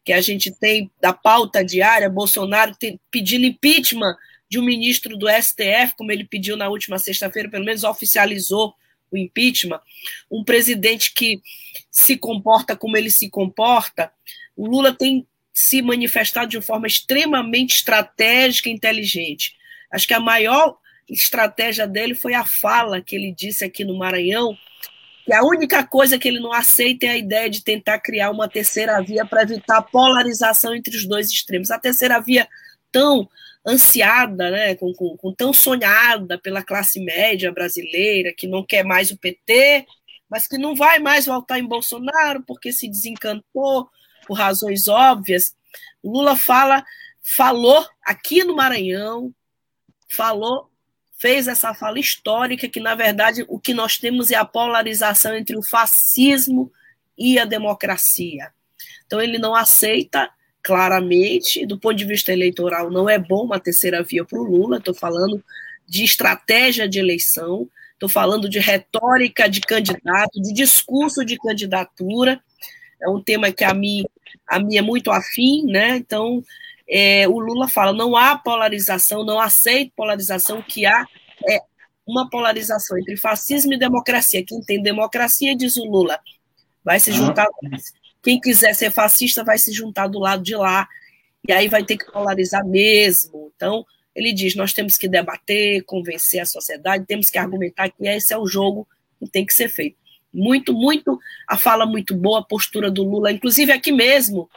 que 0.03 0.13
a 0.13 0.21
gente 0.21 0.51
tem 0.51 0.91
da 0.99 1.13
pauta 1.13 1.63
diária, 1.63 2.09
Bolsonaro 2.09 2.75
tem, 2.75 2.99
pedindo 3.09 3.45
impeachment 3.45 4.15
de 4.49 4.59
um 4.59 4.63
ministro 4.63 5.17
do 5.17 5.27
STF, 5.29 5.95
como 5.97 6.11
ele 6.11 6.25
pediu 6.25 6.55
na 6.55 6.69
última 6.69 6.99
sexta-feira, 6.99 7.49
pelo 7.49 7.65
menos 7.65 7.83
oficializou 7.83 8.75
o 9.11 9.17
impeachment, 9.17 9.79
um 10.29 10.43
presidente 10.43 11.13
que 11.13 11.41
se 11.89 12.17
comporta 12.17 12.75
como 12.75 12.97
ele 12.97 13.11
se 13.11 13.29
comporta, 13.29 14.11
o 14.55 14.67
Lula 14.67 14.93
tem 14.93 15.25
se 15.53 15.81
manifestado 15.81 16.49
de 16.49 16.61
forma 16.61 16.87
extremamente 16.87 17.75
estratégica 17.75 18.69
e 18.69 18.71
inteligente. 18.71 19.55
Acho 19.91 20.07
que 20.07 20.13
a 20.13 20.19
maior 20.19 20.77
estratégia 21.07 21.87
dele 21.87 22.15
foi 22.15 22.33
a 22.33 22.43
fala 22.43 23.01
que 23.01 23.15
ele 23.15 23.31
disse 23.31 23.63
aqui 23.63 23.85
no 23.85 23.97
Maranhão, 23.97 24.57
que 25.25 25.33
a 25.33 25.43
única 25.43 25.85
coisa 25.85 26.19
que 26.19 26.27
ele 26.27 26.39
não 26.39 26.51
aceita 26.51 27.05
é 27.05 27.09
a 27.09 27.17
ideia 27.17 27.49
de 27.49 27.63
tentar 27.63 27.99
criar 27.99 28.29
uma 28.29 28.49
terceira 28.49 29.01
via 29.01 29.25
para 29.25 29.43
evitar 29.43 29.77
a 29.77 29.81
polarização 29.81 30.75
entre 30.75 30.95
os 30.95 31.05
dois 31.05 31.29
extremos. 31.29 31.71
A 31.71 31.79
terceira 31.79 32.19
via 32.19 32.47
tão 32.91 33.29
ansiada, 33.65 34.51
né, 34.51 34.75
com, 34.75 34.93
com, 34.93 35.15
com, 35.15 35.33
tão 35.33 35.53
sonhada 35.53 36.37
pela 36.37 36.61
classe 36.61 36.99
média 36.99 37.51
brasileira, 37.51 38.33
que 38.35 38.45
não 38.45 38.65
quer 38.65 38.83
mais 38.83 39.11
o 39.11 39.17
PT, 39.17 39.85
mas 40.29 40.47
que 40.47 40.57
não 40.57 40.75
vai 40.75 40.99
mais 40.99 41.25
voltar 41.25 41.59
em 41.59 41.67
Bolsonaro 41.67 42.43
porque 42.45 42.73
se 42.73 42.89
desencantou 42.89 43.89
por 44.27 44.33
razões 44.33 44.87
óbvias. 44.87 45.55
Lula 46.03 46.35
fala, 46.35 46.83
falou 47.21 47.87
aqui 48.03 48.43
no 48.43 48.55
Maranhão, 48.55 49.33
falou, 50.09 50.69
fez 51.23 51.47
essa 51.47 51.73
fala 51.73 51.99
histórica 51.99 52.67
que, 52.67 52.81
na 52.81 52.95
verdade, 52.95 53.45
o 53.47 53.57
que 53.57 53.73
nós 53.73 53.97
temos 53.97 54.29
é 54.29 54.35
a 54.35 54.43
polarização 54.43 55.33
entre 55.33 55.55
o 55.55 55.63
fascismo 55.63 56.69
e 57.17 57.39
a 57.39 57.45
democracia. 57.45 58.51
Então, 59.05 59.21
ele 59.21 59.37
não 59.37 59.55
aceita 59.55 60.29
claramente, 60.61 61.65
do 61.65 61.79
ponto 61.79 61.95
de 61.95 62.03
vista 62.03 62.33
eleitoral, 62.33 62.91
não 62.91 63.09
é 63.09 63.17
bom 63.17 63.45
uma 63.45 63.57
terceira 63.57 64.03
via 64.03 64.25
para 64.25 64.37
o 64.37 64.43
Lula, 64.43 64.79
estou 64.79 64.93
falando 64.93 65.41
de 65.87 66.03
estratégia 66.03 66.89
de 66.89 66.99
eleição, 66.99 67.69
estou 67.93 68.09
falando 68.09 68.49
de 68.49 68.59
retórica 68.59 69.47
de 69.47 69.61
candidato, 69.61 70.41
de 70.41 70.51
discurso 70.51 71.23
de 71.23 71.37
candidatura, 71.37 72.41
é 73.01 73.07
um 73.07 73.23
tema 73.23 73.49
que 73.49 73.63
a 73.63 73.73
mim, 73.73 74.03
a 74.45 74.59
mim 74.59 74.75
é 74.75 74.81
muito 74.81 75.09
afim, 75.09 75.63
né? 75.67 75.95
Então, 75.95 76.43
é, 76.95 77.27
o 77.27 77.39
Lula 77.39 77.67
fala: 77.67 77.91
não 77.91 78.15
há 78.15 78.37
polarização, 78.37 79.25
não 79.25 79.39
aceito 79.39 79.91
polarização, 79.95 80.59
o 80.59 80.63
que 80.63 80.85
há 80.85 81.03
é 81.49 81.59
uma 82.05 82.29
polarização 82.29 82.95
entre 82.99 83.17
fascismo 83.17 83.73
e 83.73 83.79
democracia. 83.79 84.45
Quem 84.45 84.61
tem 84.61 84.79
democracia, 84.79 85.55
diz 85.55 85.75
o 85.75 85.85
Lula, 85.85 86.19
vai 86.85 86.99
se 86.99 87.11
juntar. 87.11 87.47
Quem 88.21 88.39
quiser 88.39 88.75
ser 88.75 88.91
fascista 88.91 89.43
vai 89.43 89.57
se 89.57 89.73
juntar 89.73 90.05
do 90.05 90.19
lado 90.19 90.43
de 90.43 90.55
lá, 90.55 90.87
e 91.47 91.51
aí 91.51 91.67
vai 91.67 91.83
ter 91.83 91.97
que 91.97 92.11
polarizar 92.11 92.63
mesmo. 92.63 93.51
Então, 93.55 93.83
ele 94.13 94.31
diz: 94.31 94.55
nós 94.55 94.71
temos 94.71 94.95
que 94.95 95.07
debater, 95.07 95.83
convencer 95.85 96.41
a 96.41 96.45
sociedade, 96.45 97.07
temos 97.07 97.31
que 97.31 97.39
argumentar 97.39 97.89
que 97.89 98.07
esse 98.07 98.31
é 98.31 98.37
o 98.37 98.45
jogo 98.45 98.87
que 99.19 99.27
tem 99.27 99.43
que 99.43 99.53
ser 99.53 99.67
feito. 99.67 99.97
Muito, 100.31 100.73
muito, 100.73 101.19
a 101.47 101.57
fala 101.57 101.87
muito 101.87 102.15
boa, 102.15 102.41
a 102.41 102.43
postura 102.43 102.91
do 102.91 103.03
Lula, 103.03 103.31
inclusive 103.31 103.71
aqui 103.71 103.91
mesmo, 103.91 104.47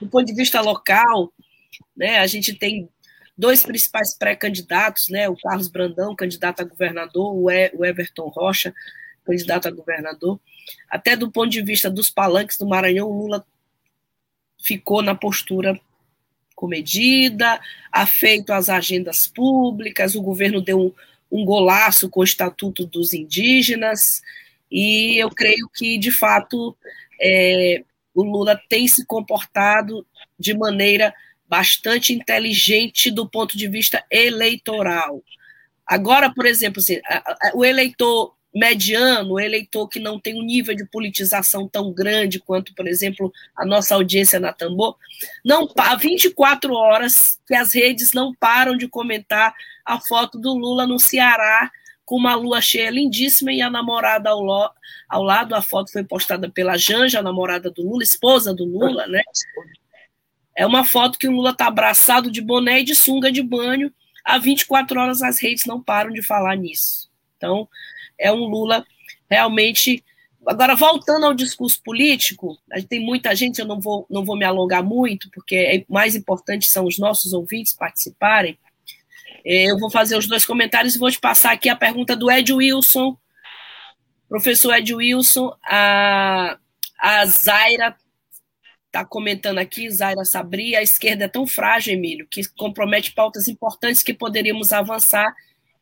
do 0.00 0.08
ponto 0.08 0.26
de 0.26 0.34
vista 0.34 0.60
local, 0.60 1.32
né? 1.96 2.18
A 2.18 2.26
gente 2.26 2.54
tem 2.54 2.88
dois 3.36 3.62
principais 3.62 4.16
pré-candidatos, 4.16 5.08
né? 5.08 5.28
O 5.28 5.36
Carlos 5.36 5.68
Brandão, 5.68 6.16
candidato 6.16 6.60
a 6.60 6.64
governador, 6.64 7.34
o 7.34 7.84
Everton 7.84 8.28
Rocha, 8.28 8.74
candidato 9.24 9.68
a 9.68 9.70
governador. 9.70 10.40
Até 10.88 11.16
do 11.16 11.30
ponto 11.30 11.50
de 11.50 11.62
vista 11.62 11.90
dos 11.90 12.10
palanques 12.10 12.56
do 12.56 12.66
Maranhão, 12.66 13.08
o 13.08 13.22
Lula 13.22 13.44
ficou 14.58 15.02
na 15.02 15.14
postura 15.14 15.78
comedida, 16.54 17.60
afeito 17.92 18.52
às 18.52 18.70
agendas 18.70 19.26
públicas, 19.26 20.14
o 20.14 20.22
governo 20.22 20.62
deu 20.62 20.80
um, 20.80 20.92
um 21.30 21.44
golaço 21.44 22.08
com 22.08 22.20
o 22.20 22.24
Estatuto 22.24 22.86
dos 22.86 23.12
Indígenas, 23.12 24.22
e 24.70 25.22
eu 25.22 25.28
creio 25.28 25.68
que, 25.74 25.98
de 25.98 26.10
fato, 26.10 26.74
é, 27.20 27.84
o 28.14 28.22
Lula 28.22 28.60
tem 28.68 28.88
se 28.88 29.04
comportado 29.04 30.04
de 30.38 30.54
maneira 30.54 31.14
bastante 31.48 32.12
inteligente 32.12 33.10
do 33.10 33.28
ponto 33.28 33.56
de 33.56 33.68
vista 33.68 34.04
eleitoral. 34.10 35.22
Agora, 35.86 36.32
por 36.32 36.46
exemplo, 36.46 36.80
assim, 36.80 37.00
o 37.54 37.64
eleitor 37.64 38.34
mediano, 38.56 39.34
o 39.34 39.40
eleitor 39.40 39.86
que 39.86 40.00
não 40.00 40.18
tem 40.18 40.34
um 40.40 40.42
nível 40.42 40.74
de 40.74 40.86
politização 40.86 41.68
tão 41.68 41.92
grande 41.92 42.40
quanto, 42.40 42.74
por 42.74 42.88
exemplo, 42.88 43.30
a 43.54 43.66
nossa 43.66 43.94
audiência 43.94 44.40
na 44.40 44.52
Tambor, 44.52 44.96
não 45.44 45.68
há 45.76 45.94
24 45.94 46.72
horas 46.72 47.38
que 47.46 47.54
as 47.54 47.74
redes 47.74 48.12
não 48.12 48.34
param 48.34 48.74
de 48.74 48.88
comentar 48.88 49.54
a 49.84 50.00
foto 50.00 50.38
do 50.38 50.54
Lula 50.54 50.86
no 50.86 50.98
Ceará 50.98 51.70
com 52.06 52.16
uma 52.16 52.36
lua 52.36 52.60
cheia 52.60 52.88
lindíssima 52.88 53.52
e 53.52 53.60
a 53.60 53.68
namorada 53.68 54.30
ao, 54.30 54.40
lo, 54.40 54.70
ao 55.08 55.22
lado. 55.22 55.54
A 55.54 55.60
foto 55.60 55.92
foi 55.92 56.04
postada 56.04 56.48
pela 56.48 56.78
Janja, 56.78 57.18
a 57.18 57.22
namorada 57.22 57.70
do 57.70 57.82
Lula, 57.82 58.02
esposa 58.02 58.54
do 58.54 58.64
Lula, 58.64 59.06
né? 59.08 59.22
É 60.56 60.66
uma 60.66 60.84
foto 60.84 61.18
que 61.18 61.28
o 61.28 61.32
Lula 61.32 61.50
está 61.50 61.66
abraçado 61.66 62.30
de 62.30 62.40
boné 62.40 62.80
e 62.80 62.84
de 62.84 62.94
sunga 62.94 63.30
de 63.30 63.42
banho. 63.42 63.92
Há 64.24 64.38
24 64.38 64.98
horas 64.98 65.22
as 65.22 65.38
redes 65.38 65.66
não 65.66 65.82
param 65.82 66.10
de 66.10 66.22
falar 66.22 66.56
nisso. 66.56 67.10
Então, 67.36 67.68
é 68.18 68.32
um 68.32 68.46
Lula 68.46 68.84
realmente. 69.30 70.02
Agora, 70.46 70.74
voltando 70.74 71.26
ao 71.26 71.34
discurso 71.34 71.82
político, 71.82 72.56
tem 72.88 73.04
muita 73.04 73.34
gente, 73.34 73.60
eu 73.60 73.66
não 73.66 73.80
vou, 73.80 74.06
não 74.08 74.24
vou 74.24 74.36
me 74.36 74.44
alongar 74.44 74.82
muito, 74.82 75.28
porque 75.30 75.56
é 75.56 75.84
mais 75.88 76.14
importante 76.14 76.66
são 76.66 76.86
os 76.86 76.98
nossos 76.98 77.32
ouvintes 77.32 77.74
participarem. 77.74 78.58
É, 79.44 79.70
eu 79.70 79.78
vou 79.78 79.90
fazer 79.90 80.16
os 80.16 80.26
dois 80.26 80.46
comentários 80.46 80.94
e 80.94 80.98
vou 80.98 81.10
te 81.10 81.20
passar 81.20 81.52
aqui 81.52 81.68
a 81.68 81.76
pergunta 81.76 82.16
do 82.16 82.30
Ed 82.30 82.52
Wilson. 82.52 83.16
Professor 84.28 84.74
Ed 84.74 84.92
Wilson, 84.94 85.54
a, 85.64 86.58
a 86.98 87.26
Zaira 87.26 87.96
está 88.96 89.04
comentando 89.04 89.58
aqui, 89.58 89.90
Zaira 89.90 90.24
Sabri, 90.24 90.74
a 90.74 90.82
esquerda 90.82 91.26
é 91.26 91.28
tão 91.28 91.46
frágil, 91.46 91.92
Emílio, 91.92 92.26
que 92.30 92.42
compromete 92.56 93.12
pautas 93.12 93.46
importantes 93.46 94.02
que 94.02 94.14
poderíamos 94.14 94.72
avançar 94.72 95.34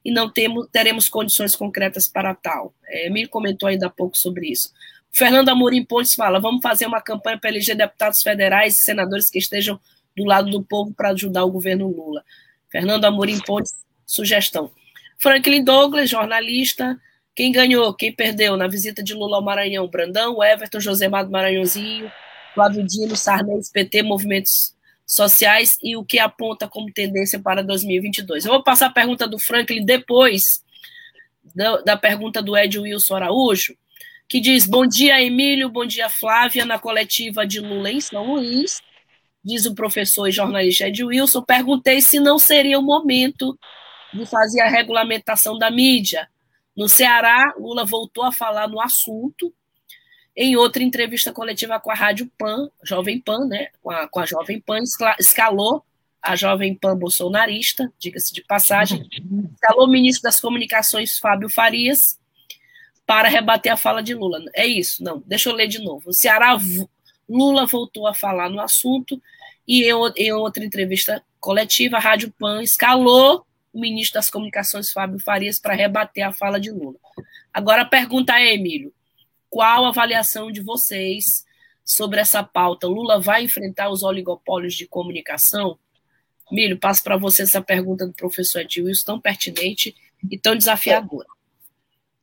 e 0.05 0.11
não 0.11 0.29
temos, 0.29 0.69
teremos 0.73 1.09
condições 1.09 1.55
concretas 1.55 2.09
para 2.09 2.35
tal. 2.35 2.75
É, 2.87 3.07
Emílio 3.07 3.29
comentou 3.29 3.69
ainda 3.69 3.87
há 3.87 3.91
pouco 3.91 4.19
sobre 4.19 4.51
isso. 4.51 4.71
Fernando 5.13 5.49
Amorim 5.49 5.85
Pontes 5.85 6.15
fala: 6.15 6.41
vamos 6.41 6.61
fazer 6.61 6.87
uma 6.87 7.01
campanha 7.01 7.39
para 7.39 7.51
eleger 7.51 7.77
deputados 7.77 8.21
federais 8.21 8.75
e 8.75 8.79
senadores 8.79 9.31
que 9.31 9.39
estejam 9.39 9.79
do 10.17 10.25
lado 10.25 10.51
do 10.51 10.63
povo 10.63 10.93
para 10.93 11.11
ajudar 11.11 11.45
o 11.45 11.51
governo 11.51 11.89
Lula. 11.89 12.25
Fernando 12.69 13.05
Amorim 13.05 13.39
Pontes, 13.39 13.75
sugestão. 14.05 14.73
Franklin 15.19 15.63
Douglas, 15.63 16.11
jornalista. 16.11 17.01
Quem 17.37 17.51
ganhou, 17.51 17.95
quem 17.95 18.13
perdeu 18.13 18.57
na 18.57 18.69
visita 18.69 19.03
de 19.03 19.15
Lula 19.15 19.37
ao 19.37 19.43
Maranhão? 19.43 19.89
Brandão, 19.89 20.43
Everton, 20.43 20.79
Josemar 20.79 21.25
do 21.25 21.33
Maranhãozinho, 21.33 22.11
Flávio 22.55 22.87
Dino, 22.87 23.17
Sarney, 23.17 23.61
PT, 23.73 24.03
movimentos 24.03 24.75
sociais 25.07 25.77
e 25.83 25.97
o 25.97 26.05
que 26.05 26.19
aponta 26.19 26.69
como 26.69 26.93
tendência 26.93 27.39
para 27.39 27.63
2022. 27.63 28.45
Eu 28.45 28.53
vou 28.53 28.63
passar 28.63 28.87
a 28.87 28.93
pergunta 28.93 29.27
do 29.27 29.39
Franklin 29.39 29.85
depois 29.85 30.63
da, 31.55 31.79
da 31.79 31.97
pergunta 31.97 32.41
do 32.41 32.57
Ed 32.57 32.79
Wilson 32.79 33.17
Araújo, 33.17 33.77
que 34.29 34.41
diz: 34.41 34.67
Bom 34.67 34.87
dia, 34.87 35.23
Emílio, 35.23 35.69
bom 35.69 35.85
dia, 35.85 36.09
Flávia, 36.09 36.65
na 36.65 36.79
coletiva 36.79 37.47
de 37.47 37.61
Lula 37.61 37.91
em 37.91 38.01
São 38.01 38.35
Luís. 38.35 38.81
Diz 39.45 39.67
o 39.67 39.75
professor 39.75 40.27
e 40.27 40.33
jornalista 40.33 40.89
Ed 40.89 41.05
Wilson. 41.05 41.43
Perguntei 41.43 42.01
se 42.01 42.19
não 42.19 42.39
seria 42.39 42.79
o 42.79 42.83
momento 42.83 43.59
de 44.13 44.25
fazer 44.25 44.63
a 44.63 44.69
regulamentação 44.69 45.59
da 45.59 45.71
mídia. 45.71 46.29
No 46.75 46.89
Ceará, 46.89 47.55
Lula 47.59 47.85
voltou 47.85 48.25
a 48.25 48.33
falar 48.33 48.69
no 48.69 48.81
assunto, 48.81 49.53
em 50.37 50.57
outra 50.57 50.83
entrevista 50.83 51.33
coletiva 51.33 51.79
com 51.79 51.91
a 51.91 51.95
Rádio 51.95 52.31
Pan, 52.37 52.69
Jovem 52.83 53.21
Pan, 53.21 53.47
né, 53.47 53.69
com 53.83 53.91
a, 53.91 54.09
com 54.09 54.21
a 54.21 54.27
Jovem 54.27 54.61
Pan, 54.61 54.81
escalou 55.19 55.85
a 56.21 56.35
Jovem 56.35 56.75
Pan 56.75 56.97
bolsonarista, 56.97 57.93
diga-se 57.99 58.33
de 58.33 58.43
passagem, 58.43 59.07
escalou 59.55 59.87
o 59.87 59.91
ministro 59.91 60.23
das 60.23 60.41
Comunicações, 60.41 61.19
Fábio 61.19 61.49
Farias, 61.49 62.19
para 63.07 63.29
rebater 63.29 63.73
a 63.73 63.77
fala 63.77 64.03
de 64.03 64.15
Lula. 64.15 64.43
É 64.55 64.67
isso, 64.67 65.05
não, 65.05 65.23
deixa 65.27 65.51
eu 65.51 65.55
ler 65.55 65.69
de 65.69 65.79
novo. 65.79 66.11
O 66.11 66.13
Ceará, 66.13 66.59
Lula 67.29 67.67
voltou 67.67 68.07
a 68.07 68.15
falar 68.15 68.49
no 68.49 68.61
assunto, 68.61 69.21
e 69.69 69.85
em, 69.85 69.93
em 70.17 70.33
outra 70.33 70.65
entrevista 70.65 71.23
coletiva, 71.39 71.99
a 71.99 72.01
Rádio 72.01 72.33
Pan 72.39 72.63
escalou 72.63 73.47
o 73.73 73.81
ministro 73.81 74.15
das 74.15 74.31
Comunicações, 74.31 74.93
Fábio 74.93 75.19
Farias, 75.19 75.59
para 75.59 75.75
rebater 75.75 76.27
a 76.27 76.33
fala 76.33 76.59
de 76.59 76.71
Lula. 76.71 76.97
Agora 77.53 77.83
a 77.83 77.87
pergunta 77.87 78.39
é, 78.39 78.55
Emílio, 78.55 78.93
qual 79.55 79.85
a 79.85 79.91
avaliação 79.91 80.51
de 80.51 80.61
vocês 80.61 81.45
sobre 81.85 82.19
essa 82.19 82.43
pauta? 82.43 82.89
Lula 82.89 83.21
vai 83.21 83.45
enfrentar 83.45 83.89
os 83.89 84.03
oligopólios 84.03 84.75
de 84.75 84.85
comunicação? 84.85 85.79
Milho, 86.51 86.77
passo 86.77 87.05
para 87.05 87.17
você 87.17 87.43
essa 87.43 87.63
pergunta 87.63 88.05
do 88.05 88.13
professor 88.13 88.63
Edilson, 88.63 89.05
tão 89.05 89.21
pertinente 89.21 89.95
e 90.29 90.37
tão 90.37 90.57
desafiadora. 90.57 91.29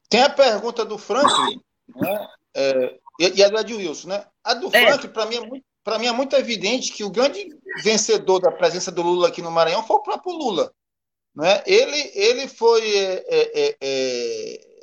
Tem 0.10 0.22
a 0.24 0.30
pergunta 0.30 0.84
do 0.84 0.98
Franklin, 0.98 1.62
né? 1.96 2.28
É, 2.54 3.00
e 3.18 3.42
a 3.42 3.48
do 3.48 3.60
Edilson, 3.60 4.10
né? 4.10 4.26
A 4.44 4.54
do 4.54 4.68
é. 4.76 4.88
Franklin, 4.88 5.10
para 5.10 5.26
mim, 5.26 5.36
é 5.38 5.48
muito, 5.48 5.66
para 5.86 6.00
mim 6.00 6.08
é 6.08 6.12
muito 6.12 6.36
evidente 6.36 6.92
que 6.92 7.06
o 7.06 7.10
grande 7.10 7.48
vencedor 7.82 8.42
da 8.42 8.52
presença 8.52 8.92
do 8.92 9.02
Lula 9.02 9.30
aqui 9.30 9.42
no 9.42 9.50
Maranhão 9.50 9.88
foi 9.88 9.96
o 9.96 10.04
próprio 10.04 10.36
Lula. 10.36 10.74
Né? 11.34 11.64
Ele, 11.66 12.12
ele 12.14 12.50
foi 12.50 12.94
é, 12.94 13.24
é, 13.30 13.78
é 13.80 14.82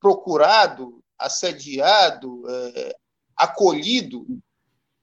procurado, 0.00 1.01
assediado, 1.24 2.44
é, 2.48 2.96
acolhido 3.36 4.26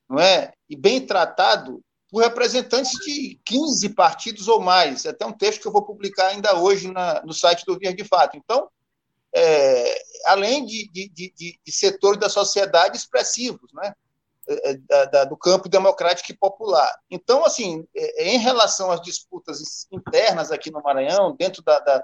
não 0.09 0.19
é? 0.19 0.53
e 0.69 0.75
bem 0.75 1.05
tratado 1.05 1.81
por 2.09 2.23
representantes 2.23 2.91
de 3.05 3.39
15 3.45 3.89
partidos 3.89 4.47
ou 4.47 4.59
mais. 4.59 5.05
É 5.05 5.09
até 5.09 5.25
um 5.25 5.31
texto 5.31 5.61
que 5.61 5.67
eu 5.67 5.71
vou 5.71 5.83
publicar 5.83 6.27
ainda 6.27 6.59
hoje 6.59 6.91
na, 6.91 7.21
no 7.23 7.33
site 7.33 7.63
do 7.65 7.77
Via 7.77 7.93
de 7.93 8.03
Fato. 8.03 8.35
Então, 8.35 8.67
é, 9.33 10.01
além 10.25 10.65
de, 10.65 10.89
de, 10.91 11.09
de, 11.09 11.59
de, 11.63 11.71
setores 11.71 12.19
da 12.19 12.29
sociedade 12.29 12.97
expressivos, 12.97 13.71
né? 13.73 13.93
Da, 14.87 15.05
da, 15.05 15.25
do 15.25 15.37
campo 15.37 15.69
democrático 15.69 16.31
e 16.31 16.35
popular. 16.35 16.91
Então, 17.07 17.45
assim, 17.45 17.85
é, 17.95 18.33
em 18.33 18.39
relação 18.39 18.89
às 18.89 18.99
disputas 18.99 19.85
internas 19.91 20.51
aqui 20.51 20.71
no 20.71 20.81
Maranhão, 20.81 21.35
dentro, 21.35 21.61
da, 21.61 21.77
da, 21.79 22.03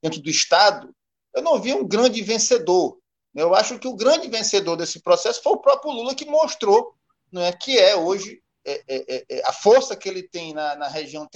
dentro 0.00 0.22
do 0.22 0.30
Estado, 0.30 0.94
eu 1.34 1.42
não 1.42 1.60
vi 1.60 1.74
um 1.74 1.84
grande 1.84 2.22
vencedor. 2.22 3.00
Eu 3.36 3.54
acho 3.54 3.78
que 3.78 3.86
o 3.86 3.94
grande 3.94 4.28
vencedor 4.28 4.76
desse 4.76 5.00
processo 5.00 5.42
foi 5.42 5.52
o 5.52 5.58
próprio 5.58 5.92
Lula, 5.92 6.14
que 6.14 6.24
mostrou 6.24 6.94
é, 7.34 7.52
que 7.52 7.78
é 7.78 7.94
hoje 7.94 8.42
é, 8.64 8.82
é, 8.88 9.16
é, 9.16 9.24
é, 9.28 9.42
a 9.46 9.52
força 9.52 9.94
que 9.94 10.08
ele 10.08 10.22
tem 10.22 10.54
na, 10.54 10.74
na, 10.74 10.88
região, 10.88 11.28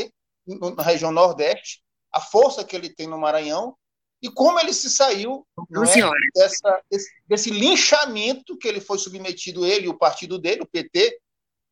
na 0.76 0.82
região 0.82 1.12
Nordeste, 1.12 1.82
a 2.10 2.20
força 2.20 2.64
que 2.64 2.74
ele 2.74 2.88
tem 2.88 3.06
no 3.06 3.18
Maranhão 3.18 3.76
e 4.22 4.30
como 4.30 4.58
ele 4.58 4.72
se 4.72 4.90
saiu 4.90 5.46
é, 5.58 6.40
dessa, 6.40 6.82
desse, 6.90 7.10
desse, 7.26 7.50
linchamento 7.50 8.56
que 8.56 8.66
ele 8.66 8.80
foi 8.80 8.98
submetido, 8.98 9.66
ele 9.66 9.86
e 9.86 9.88
o 9.88 9.96
partido 9.96 10.38
dele, 10.38 10.62
o 10.62 10.66
PT, 10.66 11.20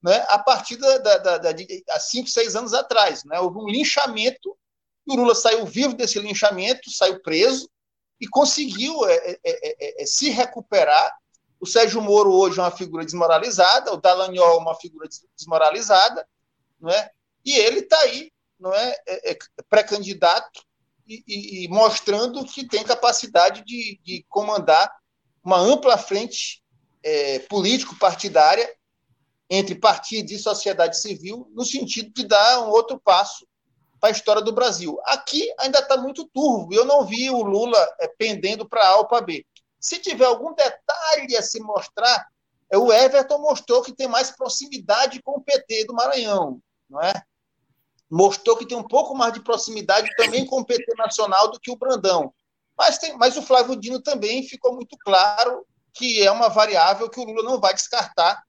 né, 0.02 0.24
a 0.28 0.38
partir 0.38 0.76
da, 0.76 0.98
da, 0.98 1.18
da, 1.18 1.38
da 1.38 1.52
de, 1.52 1.84
há 1.90 2.00
cinco, 2.00 2.28
seis 2.28 2.54
anos 2.54 2.72
atrás. 2.74 3.24
Né, 3.24 3.40
houve 3.40 3.58
um 3.58 3.68
linchamento, 3.68 4.56
e 5.06 5.12
o 5.12 5.16
Lula 5.16 5.34
saiu 5.34 5.66
vivo 5.66 5.94
desse 5.94 6.18
linchamento, 6.18 6.90
saiu 6.90 7.20
preso 7.20 7.68
e 8.20 8.26
conseguiu 8.28 9.06
é, 9.06 9.14
é, 9.14 9.38
é, 9.44 10.02
é 10.02 10.06
se 10.06 10.30
recuperar. 10.30 11.16
O 11.60 11.66
Sérgio 11.66 12.00
Moro 12.00 12.32
hoje 12.32 12.58
é 12.58 12.62
uma 12.62 12.70
figura 12.70 13.04
desmoralizada, 13.04 13.92
o 13.92 13.96
Dallagnol 13.96 14.58
é 14.58 14.58
uma 14.58 14.74
figura 14.76 15.08
desmoralizada, 15.36 16.26
não 16.80 16.90
é? 16.90 17.10
e 17.44 17.56
ele 17.56 17.80
está 17.80 17.98
aí, 18.00 18.30
não 18.60 18.72
é, 18.74 18.94
é 19.06 19.38
pré-candidato 19.68 20.62
e, 21.06 21.64
e, 21.64 21.68
mostrando 21.68 22.44
que 22.44 22.66
tem 22.66 22.84
capacidade 22.84 23.64
de, 23.64 23.98
de 24.04 24.24
comandar 24.28 24.94
uma 25.42 25.58
ampla 25.58 25.96
frente 25.96 26.62
é, 27.02 27.38
político-partidária 27.40 28.70
entre 29.48 29.74
partidos 29.74 30.32
e 30.32 30.38
sociedade 30.38 31.00
civil, 31.00 31.50
no 31.54 31.64
sentido 31.64 32.12
de 32.12 32.26
dar 32.26 32.60
um 32.60 32.68
outro 32.68 33.00
passo 33.00 33.47
para 34.00 34.10
a 34.10 34.12
história 34.12 34.42
do 34.42 34.52
Brasil. 34.52 34.98
Aqui 35.04 35.52
ainda 35.58 35.80
está 35.80 35.96
muito 35.96 36.28
turvo, 36.28 36.72
eu 36.72 36.84
não 36.84 37.04
vi 37.04 37.30
o 37.30 37.42
Lula 37.42 37.78
é, 38.00 38.08
pendendo 38.08 38.68
para 38.68 38.86
A 38.88 38.96
ou 38.96 39.06
para 39.06 39.24
B. 39.24 39.44
Se 39.80 39.98
tiver 39.98 40.24
algum 40.24 40.54
detalhe 40.54 41.36
a 41.36 41.42
se 41.42 41.60
mostrar, 41.60 42.26
é, 42.70 42.76
o 42.76 42.92
Everton 42.92 43.38
mostrou 43.38 43.82
que 43.82 43.92
tem 43.92 44.08
mais 44.08 44.30
proximidade 44.30 45.22
com 45.22 45.38
o 45.38 45.40
PT 45.40 45.86
do 45.86 45.94
Maranhão, 45.94 46.60
não 46.88 47.00
é? 47.00 47.12
mostrou 48.10 48.56
que 48.56 48.66
tem 48.66 48.76
um 48.76 48.86
pouco 48.86 49.14
mais 49.14 49.32
de 49.32 49.40
proximidade 49.40 50.08
também 50.16 50.46
com 50.46 50.60
o 50.60 50.64
PT 50.64 50.94
Nacional 50.96 51.50
do 51.50 51.60
que 51.60 51.70
o 51.70 51.76
Brandão. 51.76 52.32
Mas, 52.76 52.98
tem, 52.98 53.16
mas 53.16 53.36
o 53.36 53.42
Flávio 53.42 53.76
Dino 53.76 54.00
também 54.00 54.42
ficou 54.42 54.74
muito 54.74 54.96
claro 54.98 55.66
que 55.92 56.22
é 56.22 56.30
uma 56.30 56.48
variável 56.48 57.10
que 57.10 57.20
o 57.20 57.24
Lula 57.24 57.42
não 57.42 57.60
vai 57.60 57.74
descartar 57.74 58.42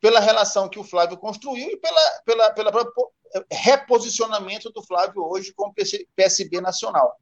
pela 0.00 0.20
relação 0.20 0.68
que 0.68 0.78
o 0.78 0.84
Flávio 0.84 1.18
construiu 1.18 1.70
e 1.70 1.76
pela, 1.76 2.00
pela, 2.24 2.50
pela, 2.50 2.72
pela 2.72 2.92
reposicionamento 3.50 4.70
do 4.70 4.82
Flávio 4.82 5.24
hoje 5.24 5.52
com 5.54 5.68
o 5.68 5.74
PSB 6.16 6.60
Nacional. 6.60 7.16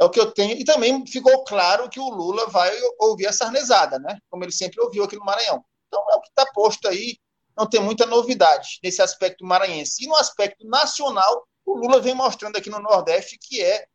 É 0.00 0.04
o 0.04 0.10
que 0.10 0.18
eu 0.18 0.32
tenho. 0.32 0.56
E 0.58 0.64
também 0.64 1.06
ficou 1.06 1.44
claro 1.44 1.88
que 1.88 2.00
o 2.00 2.08
Lula 2.08 2.46
vai 2.48 2.72
ouvir 2.98 3.26
a 3.26 3.32
sarnezada, 3.32 3.98
né? 3.98 4.18
como 4.28 4.44
ele 4.44 4.52
sempre 4.52 4.80
ouviu 4.80 5.04
aqui 5.04 5.16
no 5.16 5.24
Maranhão. 5.24 5.64
Então 5.86 6.04
é 6.10 6.16
o 6.16 6.20
que 6.20 6.28
está 6.28 6.44
posto 6.52 6.88
aí 6.88 7.18
não 7.56 7.66
tem 7.66 7.80
muita 7.80 8.04
novidade 8.04 8.78
nesse 8.82 9.00
aspecto 9.00 9.44
maranhense. 9.44 10.04
E 10.04 10.08
no 10.08 10.16
aspecto 10.16 10.66
nacional, 10.66 11.46
o 11.64 11.76
Lula 11.76 12.00
vem 12.00 12.14
mostrando 12.14 12.56
aqui 12.56 12.68
no 12.68 12.80
Nordeste 12.80 13.38
que 13.40 13.62
é, 13.62 13.86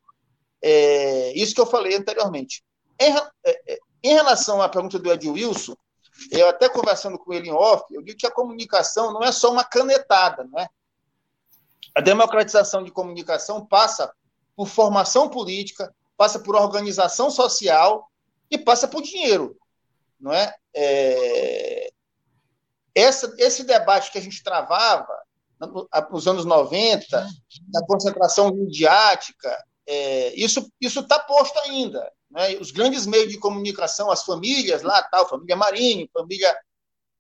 é 0.61 1.33
isso 1.37 1.53
que 1.53 1.61
eu 1.61 1.65
falei 1.65 1.95
anteriormente. 1.95 2.63
Em, 2.99 3.15
é, 3.15 3.73
é, 3.73 3.79
em, 4.03 4.13
relação 4.13 4.61
à 4.61 4.69
pergunta 4.69 4.97
do 4.97 5.11
Ed 5.11 5.29
Wilson, 5.29 5.75
eu 6.31 6.47
até 6.47 6.67
conversando 6.67 7.17
com 7.17 7.33
ele 7.33 7.49
em 7.49 7.53
off, 7.53 7.83
eu 7.93 8.01
digo 8.01 8.17
que 8.17 8.27
a 8.27 8.31
comunicação 8.31 9.13
não 9.13 9.23
é 9.23 9.31
só 9.31 9.51
uma 9.51 9.63
canetada, 9.63 10.45
né? 10.51 10.67
A 11.95 12.01
democratização 12.01 12.83
de 12.83 12.91
comunicação 12.91 13.65
passa 13.65 14.13
por 14.55 14.67
formação 14.67 15.29
política, 15.29 15.93
passa 16.17 16.39
por 16.39 16.55
organização 16.55 17.31
social 17.31 18.09
e 18.51 18.57
passa 18.57 18.87
por 18.87 19.01
dinheiro, 19.01 19.55
não 20.19 20.33
é? 20.33 20.55
é 20.75 21.89
essa, 22.93 23.33
esse 23.37 23.63
debate 23.63 24.11
que 24.11 24.17
a 24.17 24.21
gente 24.21 24.43
travava 24.43 25.07
nos 26.09 26.27
anos 26.27 26.45
90, 26.45 27.27
da 27.67 27.85
concentração 27.85 28.53
midiática, 28.53 29.65
é, 29.85 30.33
isso 30.35 30.71
está 30.81 31.19
posto 31.19 31.57
ainda. 31.59 32.09
Né? 32.29 32.55
Os 32.57 32.71
grandes 32.71 33.05
meios 33.05 33.29
de 33.29 33.37
comunicação, 33.37 34.09
as 34.11 34.23
famílias 34.23 34.83
lá, 34.83 35.01
tal, 35.03 35.27
família 35.27 35.55
Marinho, 35.55 36.09
família 36.13 36.55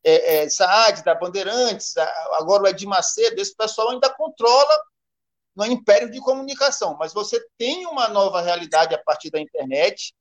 é, 0.03 0.43
é, 0.43 0.49
Saad, 0.49 1.03
da 1.03 1.15
Bandeirantes, 1.15 1.95
agora 2.33 2.63
o 2.63 2.67
Edir 2.67 2.87
Macedo, 2.87 3.39
esse 3.41 3.55
pessoal 3.55 3.89
ainda 3.91 4.09
controla 4.09 4.83
no 5.55 5.65
império 5.65 6.09
de 6.09 6.19
comunicação, 6.19 6.95
mas 6.97 7.13
você 7.13 7.39
tem 7.57 7.85
uma 7.85 8.07
nova 8.07 8.41
realidade 8.41 8.95
a 8.95 9.03
partir 9.03 9.29
da 9.29 9.39
internet, 9.39 10.13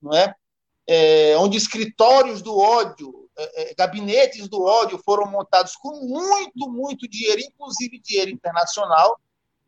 não 0.00 0.14
é? 0.14 0.34
é 0.86 1.36
onde 1.36 1.58
escritórios 1.58 2.40
do 2.40 2.56
ódio 2.56 3.28
é, 3.38 3.70
é, 3.70 3.74
gabinetes 3.74 4.48
do 4.48 4.62
ódio 4.64 5.00
foram 5.04 5.30
montados 5.30 5.76
com 5.76 5.92
muito, 5.92 6.68
muito 6.68 7.08
dinheiro, 7.08 7.40
inclusive 7.40 8.00
dinheiro 8.00 8.32
internacional, 8.32 9.20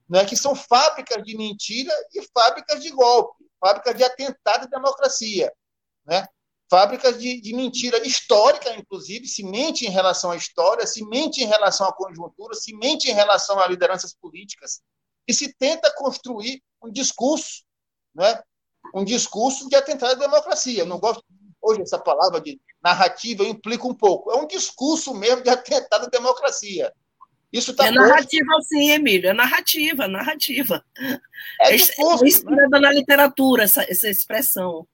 né, 0.08 0.24
que 0.24 0.36
são 0.36 0.56
fábricas 0.56 1.22
de 1.22 1.36
mentira 1.36 1.92
e 2.12 2.20
fábricas 2.34 2.82
de 2.82 2.90
golpe, 2.90 3.44
fábricas 3.60 3.96
de 3.96 4.02
atentado 4.02 4.64
à 4.64 4.66
democracia. 4.66 5.52
Né? 6.04 6.26
Fábricas 6.70 7.18
de, 7.18 7.40
de 7.40 7.52
mentira 7.52 7.98
histórica, 8.06 8.72
inclusive, 8.76 9.26
se 9.26 9.42
mente 9.42 9.84
em 9.84 9.90
relação 9.90 10.30
à 10.30 10.36
história, 10.36 10.86
se 10.86 11.04
mente 11.04 11.42
em 11.42 11.46
relação 11.46 11.88
à 11.88 11.92
conjuntura, 11.92 12.54
se 12.54 12.72
mente 12.76 13.10
em 13.10 13.14
relação 13.14 13.58
a 13.58 13.66
lideranças 13.66 14.14
políticas, 14.14 14.80
e 15.26 15.34
se 15.34 15.52
tenta 15.54 15.92
construir 15.96 16.62
um 16.82 16.90
discurso, 16.90 17.64
né? 18.14 18.40
um 18.94 19.04
discurso 19.04 19.68
de 19.68 19.74
atentado 19.74 20.12
à 20.12 20.14
democracia. 20.14 20.80
Eu 20.80 20.86
não 20.86 20.98
gosto 20.98 21.24
hoje 21.60 21.82
essa 21.82 21.98
palavra 21.98 22.40
de 22.40 22.60
narrativa 22.82 23.44
implica 23.44 23.86
um 23.86 23.94
pouco. 23.94 24.30
É 24.30 24.36
um 24.36 24.46
discurso 24.46 25.12
mesmo 25.12 25.42
de 25.42 25.50
atentado 25.50 26.06
à 26.06 26.08
democracia. 26.08 26.92
Isso 27.52 27.74
tá 27.74 27.86
é 27.86 27.90
narrativa, 27.90 28.46
posto... 28.46 28.68
sim, 28.68 28.90
Emílio. 28.92 29.28
É 29.28 29.32
narrativa, 29.32 30.06
narrativa. 30.06 30.84
É, 31.60 31.74
é 31.74 31.76
discurso. 31.76 32.24
É 32.24 32.28
inspirada 32.28 32.78
né? 32.78 32.88
na 32.88 32.92
literatura, 32.92 33.64
essa, 33.64 33.82
essa 33.82 34.08
expressão. 34.08 34.86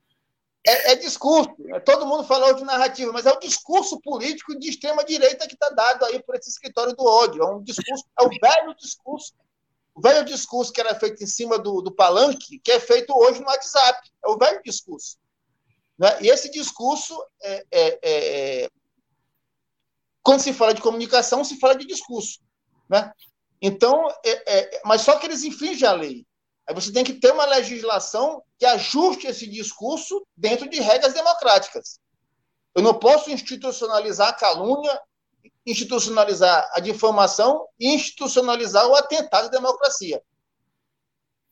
É, 0.67 0.93
é, 0.93 0.97
discurso. 0.97 1.55
Todo 1.85 2.07
mundo 2.07 2.25
falou 2.25 2.53
de 2.55 2.65
narrativa, 2.65 3.13
mas 3.13 3.25
é 3.25 3.33
o 3.33 3.39
discurso 3.39 4.01
político 4.01 4.59
de 4.59 4.69
extrema-direita 4.69 5.47
que 5.47 5.55
está 5.55 5.71
dado 5.71 6.05
aí 6.05 6.21
por 6.21 6.35
esse 6.35 6.51
escritório 6.51 6.93
do 6.95 7.05
ódio. 7.05 7.43
É 7.43 7.47
um 7.47 7.63
discurso, 7.63 8.05
é 8.19 8.25
o 8.25 8.29
velho 8.29 8.75
discurso. 8.75 9.33
O 9.95 10.01
velho 10.01 10.25
discurso 10.25 10.73
que 10.73 10.81
era 10.81 10.95
feito 10.97 11.23
em 11.23 11.27
cima 11.27 11.57
do, 11.57 11.81
do 11.81 11.93
palanque, 11.93 12.59
que 12.59 12.73
é 12.73 12.81
feito 12.81 13.17
hoje 13.17 13.41
no 13.41 13.47
WhatsApp. 13.47 14.11
É 14.25 14.29
o 14.29 14.37
velho 14.37 14.61
discurso. 14.65 15.17
Né? 15.97 16.23
E 16.23 16.29
esse 16.29 16.51
discurso, 16.51 17.17
é, 17.41 17.65
é, 17.71 17.99
é, 18.03 18.71
quando 20.21 20.41
se 20.41 20.53
fala 20.53 20.75
de 20.75 20.83
comunicação, 20.83 21.45
se 21.45 21.61
fala 21.61 21.77
de 21.77 21.87
discurso. 21.87 22.41
Né? 22.89 23.13
Então, 23.63 24.09
é, 24.25 24.59
é, 24.59 24.81
mas 24.85 25.03
só 25.03 25.17
que 25.17 25.27
eles 25.27 25.45
infringem 25.45 25.89
a 25.89 25.93
lei. 25.93 26.27
Aí 26.67 26.75
você 26.75 26.93
tem 26.93 27.05
que 27.05 27.15
ter 27.15 27.33
uma 27.33 27.45
legislação 27.45 28.43
que 28.59 28.67
ajuste 28.67 29.27
esse 29.27 29.47
discurso 29.47 30.27
dentro 30.37 30.69
de 30.69 30.81
regras 30.81 31.15
democráticas. 31.15 32.01
Eu 32.75 32.83
não 32.83 32.95
posso 32.95 33.31
institucionalizar 33.31 34.29
a 34.29 34.33
calúnia, 34.35 35.01
institucionalizar 35.65 36.71
a 36.75 36.81
difamação 36.81 37.67
e 37.79 37.95
institucionalizar 37.95 38.87
o 38.87 38.95
atentado 38.95 39.47
à 39.47 39.51
democracia. 39.51 40.23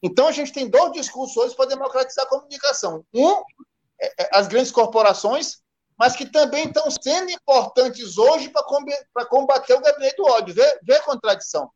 Então, 0.03 0.29
a 0.29 0.33
gente 0.33 0.53
tem 0.53 0.69
dois 0.69 0.93
discursos 0.93 1.37
hoje 1.37 1.57
para 1.57 1.69
democratizar 1.69 2.27
a 2.27 2.29
comunicação. 2.29 3.05
Um 3.15 3.43
é, 4.01 4.23
é, 4.23 4.31
as 4.33 4.49
grandes 4.49 4.71
corporações 4.71 5.65
mas 5.97 6.17
que 6.17 6.27
também 6.27 6.67
estão 6.67 6.91
sendo 6.91 7.31
importantes 7.31 8.19
hoje 8.19 8.51
para 8.51 9.27
combater 9.27 9.75
o 9.75 9.81
gabinete 9.81 10.17
do 10.17 10.25
ódio. 10.25 10.55
Vê, 10.55 10.81
vê 10.83 10.97
a 10.97 11.03
contradição. 11.03 11.71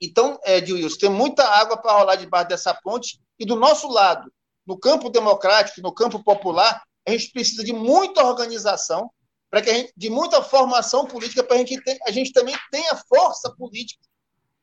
Então, 0.00 0.38
é, 0.44 0.58
Wilson, 0.58 0.98
tem 0.98 1.10
muita 1.10 1.44
água 1.44 1.76
para 1.76 1.92
rolar 1.92 2.16
debaixo 2.16 2.48
dessa 2.48 2.74
ponte, 2.74 3.20
e 3.38 3.46
do 3.46 3.56
nosso 3.56 3.88
lado, 3.88 4.30
no 4.66 4.78
campo 4.78 5.08
democrático, 5.08 5.80
no 5.80 5.92
campo 5.92 6.22
popular, 6.22 6.82
a 7.06 7.10
gente 7.10 7.30
precisa 7.30 7.64
de 7.64 7.72
muita 7.72 8.24
organização, 8.24 9.10
para 9.48 9.62
que 9.62 9.70
a 9.70 9.74
gente, 9.74 9.92
de 9.96 10.10
muita 10.10 10.42
formação 10.42 11.06
política, 11.06 11.42
para 11.42 11.62
que 11.64 11.80
a 12.06 12.10
gente 12.10 12.32
também 12.32 12.54
tenha 12.70 12.96
força 13.08 13.54
política 13.56 14.02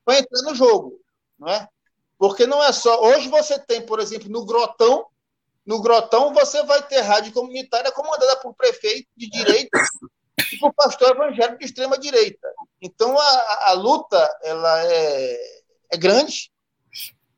para 0.04 0.18
entrar 0.18 0.42
no 0.42 0.54
jogo, 0.54 1.00
não 1.38 1.48
é? 1.48 1.66
Porque 2.18 2.46
não 2.46 2.62
é 2.62 2.70
só. 2.70 3.00
Hoje 3.02 3.28
você 3.28 3.58
tem, 3.58 3.84
por 3.84 3.98
exemplo, 3.98 4.28
no 4.28 4.44
Grotão, 4.44 5.06
no 5.64 5.80
Grotão 5.80 6.32
você 6.34 6.62
vai 6.64 6.86
ter 6.86 7.00
rádio 7.00 7.32
comunitária 7.32 7.90
comandada 7.90 8.36
por 8.36 8.54
prefeito 8.54 9.08
de 9.16 9.28
direita 9.30 9.78
e 10.52 10.58
por 10.58 10.72
pastor 10.72 11.10
evangélico 11.10 11.58
de 11.58 11.64
extrema 11.64 11.98
direita. 11.98 12.48
Então 12.80 13.18
a, 13.18 13.70
a 13.70 13.72
luta 13.72 14.38
ela 14.42 14.84
é, 14.84 15.38
é 15.92 15.96
grande, 15.96 16.50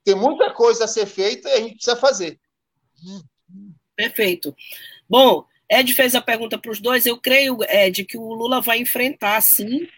tem 0.05 0.15
muita 0.15 0.53
coisa 0.53 0.85
a 0.85 0.89
ser 0.89 1.07
feita 1.07 1.49
e 1.49 1.53
a 1.53 1.61
gente 1.61 1.75
precisa 1.75 1.97
fazer. 1.97 2.39
Perfeito. 3.97 4.55
Bom, 5.09 5.45
Ed 5.71 5.93
fez 5.95 6.15
a 6.15 6.21
pergunta 6.21 6.59
para 6.59 6.71
os 6.71 6.81
dois. 6.81 7.07
Eu 7.07 7.19
creio, 7.19 7.59
Ed, 7.69 8.05
que 8.05 8.17
o 8.17 8.33
Lula 8.33 8.61
vai 8.61 8.79
enfrentar, 8.79 9.41
sim, 9.41 9.89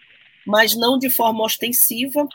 mas 0.45 0.75
não 0.75 0.97
de 0.97 1.09
forma 1.09 1.43
ostensiva, 1.43 2.27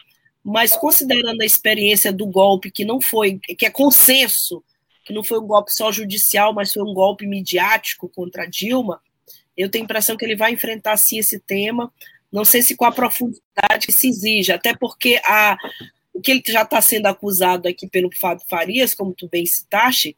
mas 0.42 0.76
considerando 0.76 1.40
a 1.40 1.46
experiência 1.46 2.12
do 2.12 2.26
golpe, 2.26 2.70
que 2.70 2.84
não 2.84 3.00
foi, 3.00 3.38
que 3.38 3.66
é 3.66 3.70
consenso, 3.70 4.62
que 5.04 5.12
não 5.12 5.24
foi 5.24 5.38
um 5.38 5.46
golpe 5.46 5.72
só 5.72 5.90
judicial, 5.90 6.52
mas 6.52 6.72
foi 6.72 6.82
um 6.82 6.94
golpe 6.94 7.26
midiático 7.26 8.08
contra 8.08 8.46
Dilma, 8.46 9.00
eu 9.56 9.70
tenho 9.70 9.84
a 9.84 9.86
impressão 9.86 10.16
que 10.16 10.24
ele 10.24 10.36
vai 10.36 10.52
enfrentar 10.52 10.96
sim 10.96 11.18
esse 11.18 11.38
tema. 11.38 11.92
Não 12.32 12.44
sei 12.44 12.62
se 12.62 12.76
com 12.76 12.84
a 12.84 12.92
profundidade 12.92 13.86
que 13.86 13.92
se 13.92 14.08
exige, 14.08 14.52
até 14.52 14.74
porque 14.74 15.20
a, 15.24 15.56
o 16.12 16.20
que 16.20 16.32
ele 16.32 16.42
já 16.46 16.62
está 16.62 16.80
sendo 16.80 17.06
acusado 17.06 17.68
aqui 17.68 17.88
pelo 17.88 18.10
Fábio 18.14 18.44
Farias, 18.48 18.94
como 18.94 19.14
tu 19.14 19.28
bem 19.28 19.46
citaste, 19.46 20.16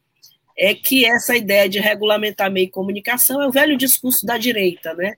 é 0.56 0.74
que 0.74 1.04
essa 1.04 1.36
ideia 1.36 1.68
de 1.68 1.78
regulamentar 1.78 2.50
meio 2.50 2.66
de 2.66 2.72
comunicação 2.72 3.42
é 3.42 3.46
o 3.46 3.52
velho 3.52 3.76
discurso 3.76 4.24
da 4.24 4.38
direita, 4.38 4.94
né? 4.94 5.14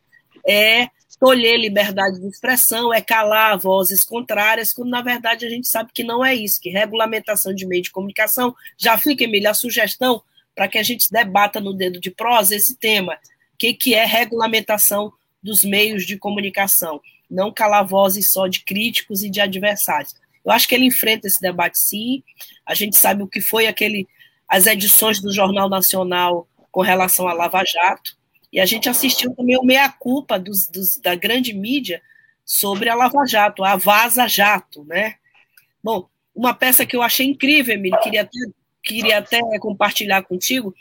É 0.46 0.88
tolher 1.20 1.59
liberdade 1.59 2.20
de 2.20 2.26
expressão, 2.28 2.94
é 2.94 3.00
calar 3.00 3.59
vozes 3.59 4.04
contrárias, 4.04 4.72
quando 4.72 4.90
na 4.90 5.02
verdade 5.02 5.44
a 5.44 5.50
gente 5.50 5.66
sabe 5.66 5.90
que 5.92 6.04
não 6.04 6.24
é 6.24 6.35
isso, 6.35 6.61
que 6.61 6.70
regulamentação 6.70 7.52
de 7.52 7.66
meio 7.66 7.83
de 7.83 7.90
comunicação, 7.90 8.54
já 8.76 8.96
fica, 8.96 9.24
Emília, 9.24 9.50
a 9.50 9.54
sugestão 9.54 10.22
para 10.54 10.68
que 10.68 10.78
a 10.78 10.83
gente 10.83 11.11
debata 11.11 11.61
no 11.61 11.72
dedo 11.72 12.00
de 12.00 12.11
prosa 12.11 12.54
esse 12.54 12.76
tema, 12.76 13.16
que, 13.59 13.75
que 13.75 13.94
é 13.94 14.05
regulamentação 14.05 15.12
dos 15.42 15.64
meios 15.64 16.07
de 16.07 16.16
comunicação, 16.16 17.01
não 17.31 17.53
calar 17.53 17.87
vozes 17.87 18.31
só 18.31 18.47
de 18.47 18.61
críticos 18.64 19.23
e 19.23 19.31
de 19.31 19.40
adversários. 19.40 20.14
Eu 20.44 20.53
acho 20.53 20.66
que 20.66 20.75
ele 20.75 20.87
enfrenta 20.87 21.27
esse 21.27 21.40
debate 21.40 21.79
sim, 21.79 22.23
a 22.64 22.75
gente 22.75 22.97
sabe 22.97 23.23
o 23.23 23.29
que 23.29 23.40
foi 23.40 23.66
aquele 23.66 24.07
as 24.49 24.66
edições 24.66 25.21
do 25.21 25.31
Jornal 25.31 25.68
Nacional 25.68 26.49
com 26.73 26.81
relação 26.81 27.29
à 27.29 27.35
Lava 27.35 27.62
Jato, 27.64 28.16
e 28.51 28.59
a 28.59 28.64
gente 28.64 28.88
assistiu 28.88 29.35
também 29.35 29.59
o 29.59 29.62
meia-culpa 29.62 30.42
da 31.03 31.14
grande 31.14 31.53
mídia 31.53 32.01
sobre 32.47 32.88
a 32.88 32.94
Lava 32.94 33.27
Jato, 33.27 33.62
a 33.62 33.77
Vaza 33.77 34.27
Jato, 34.27 34.85
né? 34.85 35.16
Bom, 35.85 36.09
uma 36.35 36.55
peça 36.55 36.87
que 36.87 36.97
eu 36.97 37.03
achei 37.03 37.27
incrível, 37.27 37.75
Emílio, 37.75 38.01
queria 38.01 38.23
até, 38.23 38.38
queria 38.83 39.18
até 39.18 39.40
compartilhar 39.59 40.23
contigo, 40.23 40.75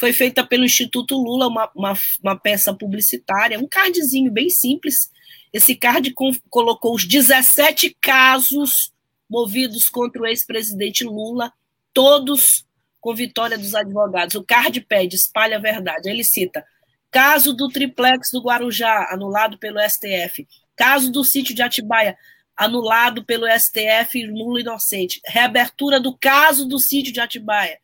foi 0.00 0.12
feita 0.12 0.44
pelo 0.44 0.64
Instituto 0.64 1.14
Lula, 1.14 1.46
uma, 1.46 1.70
uma, 1.74 1.92
uma 2.22 2.36
peça 2.36 2.74
publicitária, 2.74 3.58
um 3.58 3.68
cardzinho 3.68 4.32
bem 4.32 4.48
simples. 4.48 5.10
Esse 5.52 5.76
card 5.76 6.12
com, 6.14 6.32
colocou 6.48 6.94
os 6.94 7.06
17 7.06 7.96
casos 8.00 8.92
movidos 9.28 9.90
contra 9.90 10.22
o 10.22 10.26
ex-presidente 10.26 11.04
Lula, 11.04 11.52
todos 11.92 12.66
com 13.00 13.14
vitória 13.14 13.58
dos 13.58 13.74
advogados. 13.74 14.34
O 14.34 14.42
card 14.42 14.80
pede, 14.80 15.16
espalha 15.16 15.58
a 15.58 15.60
verdade. 15.60 16.08
Ele 16.08 16.24
cita 16.24 16.64
Caso 17.10 17.52
do 17.52 17.68
triplex 17.68 18.30
do 18.30 18.40
Guarujá, 18.40 19.08
anulado 19.10 19.58
pelo 19.58 19.80
STF. 19.80 20.46
Caso 20.76 21.10
do 21.10 21.24
sítio 21.24 21.54
de 21.54 21.60
Atibaia, 21.60 22.16
anulado 22.56 23.24
pelo 23.24 23.46
STF, 23.48 24.26
nulo 24.28 24.60
inocente. 24.60 25.20
Reabertura 25.26 25.98
do 25.98 26.16
caso 26.16 26.66
do 26.66 26.78
sítio 26.78 27.12
de 27.12 27.20
Atibaia. 27.20 27.78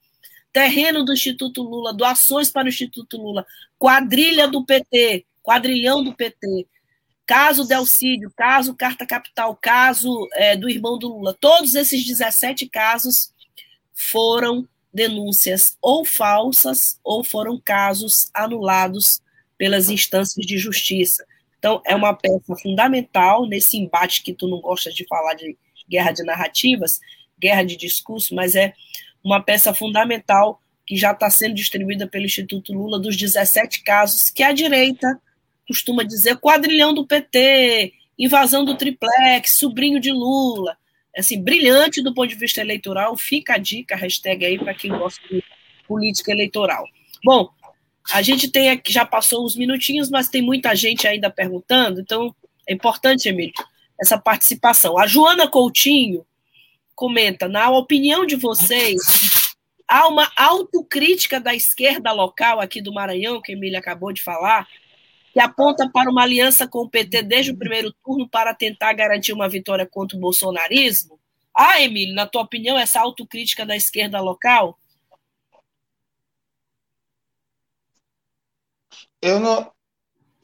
Terreno 0.56 1.04
do 1.04 1.12
Instituto 1.12 1.62
Lula, 1.62 1.92
doações 1.92 2.50
para 2.50 2.64
o 2.64 2.70
Instituto 2.70 3.18
Lula. 3.18 3.46
Quadrilha 3.78 4.48
do 4.48 4.64
PT, 4.64 5.26
quadrilhão 5.42 6.02
do 6.02 6.14
PT. 6.14 6.66
Caso 7.26 7.66
Delcídio, 7.66 8.32
caso 8.34 8.74
Carta 8.74 9.04
Capital, 9.04 9.54
caso 9.54 10.26
é, 10.32 10.56
do 10.56 10.66
irmão 10.66 10.98
do 10.98 11.08
Lula. 11.08 11.36
Todos 11.38 11.74
esses 11.74 12.02
17 12.06 12.70
casos 12.70 13.34
foram 13.92 14.66
denúncias 14.90 15.76
ou 15.82 16.06
falsas 16.06 16.98
ou 17.04 17.22
foram 17.22 17.60
casos 17.62 18.30
anulados 18.32 19.20
pelas 19.58 19.90
instâncias 19.90 20.46
de 20.46 20.56
justiça. 20.56 21.26
Então, 21.58 21.82
é 21.84 21.94
uma 21.94 22.14
peça 22.14 22.56
fundamental 22.62 23.46
nesse 23.46 23.76
embate 23.76 24.22
que 24.22 24.32
tu 24.32 24.48
não 24.48 24.62
gostas 24.62 24.94
de 24.94 25.06
falar 25.06 25.34
de 25.34 25.54
guerra 25.86 26.12
de 26.12 26.22
narrativas, 26.22 26.98
guerra 27.38 27.62
de 27.62 27.76
discurso, 27.76 28.34
mas 28.34 28.54
é 28.54 28.72
uma 29.26 29.42
peça 29.42 29.74
fundamental 29.74 30.60
que 30.86 30.96
já 30.96 31.12
está 31.12 31.28
sendo 31.28 31.54
distribuída 31.54 32.06
pelo 32.06 32.24
Instituto 32.24 32.72
Lula 32.72 32.98
dos 32.98 33.16
17 33.16 33.82
casos 33.82 34.30
que 34.30 34.42
a 34.42 34.52
direita 34.52 35.20
costuma 35.66 36.04
dizer 36.04 36.36
quadrilhão 36.36 36.94
do 36.94 37.06
PT, 37.06 37.92
invasão 38.16 38.64
do 38.64 38.76
triplex, 38.76 39.56
sobrinho 39.56 39.98
de 39.98 40.12
Lula 40.12 40.76
assim, 41.16 41.42
brilhante 41.42 42.02
do 42.02 42.12
ponto 42.12 42.28
de 42.28 42.34
vista 42.34 42.60
eleitoral. 42.60 43.16
Fica 43.16 43.54
a 43.54 43.58
dica, 43.58 43.96
hashtag 43.96 44.44
aí 44.44 44.58
para 44.58 44.74
quem 44.74 44.90
gosta 44.90 45.20
de 45.28 45.42
política 45.88 46.30
eleitoral. 46.30 46.84
Bom, 47.24 47.48
a 48.12 48.22
gente 48.22 48.50
tem 48.50 48.70
aqui, 48.70 48.92
já 48.92 49.04
passou 49.04 49.44
uns 49.44 49.56
minutinhos, 49.56 50.10
mas 50.10 50.28
tem 50.28 50.42
muita 50.42 50.74
gente 50.74 51.08
ainda 51.08 51.30
perguntando, 51.30 52.00
então 52.00 52.34
é 52.68 52.74
importante, 52.74 53.28
Emílio, 53.28 53.54
essa 54.00 54.18
participação. 54.18 54.98
A 54.98 55.06
Joana 55.06 55.48
Coutinho 55.48 56.24
comenta: 56.96 57.46
na 57.46 57.70
opinião 57.70 58.26
de 58.26 58.34
vocês, 58.34 59.00
há 59.86 60.08
uma 60.08 60.28
autocrítica 60.34 61.38
da 61.38 61.54
esquerda 61.54 62.10
local 62.10 62.60
aqui 62.60 62.80
do 62.80 62.92
Maranhão, 62.92 63.40
que 63.40 63.52
a 63.52 63.54
Emília 63.54 63.78
acabou 63.78 64.12
de 64.12 64.22
falar, 64.22 64.66
que 65.32 65.38
aponta 65.38 65.88
para 65.88 66.10
uma 66.10 66.22
aliança 66.22 66.66
com 66.66 66.80
o 66.80 66.88
PT 66.88 67.22
desde 67.22 67.52
o 67.52 67.56
primeiro 67.56 67.92
turno 68.02 68.28
para 68.28 68.54
tentar 68.54 68.94
garantir 68.94 69.32
uma 69.32 69.48
vitória 69.48 69.86
contra 69.86 70.16
o 70.16 70.20
bolsonarismo? 70.20 71.20
Ah, 71.54 71.80
Emílio, 71.80 72.14
na 72.14 72.26
tua 72.26 72.42
opinião, 72.42 72.76
essa 72.76 73.00
autocrítica 73.00 73.64
da 73.64 73.76
esquerda 73.76 74.20
local? 74.20 74.78
Eu 79.22 79.40
não. 79.40 79.72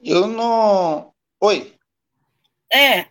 Eu 0.02 0.26
não. 0.26 1.12
Oi. 1.40 1.74
É, 2.72 3.04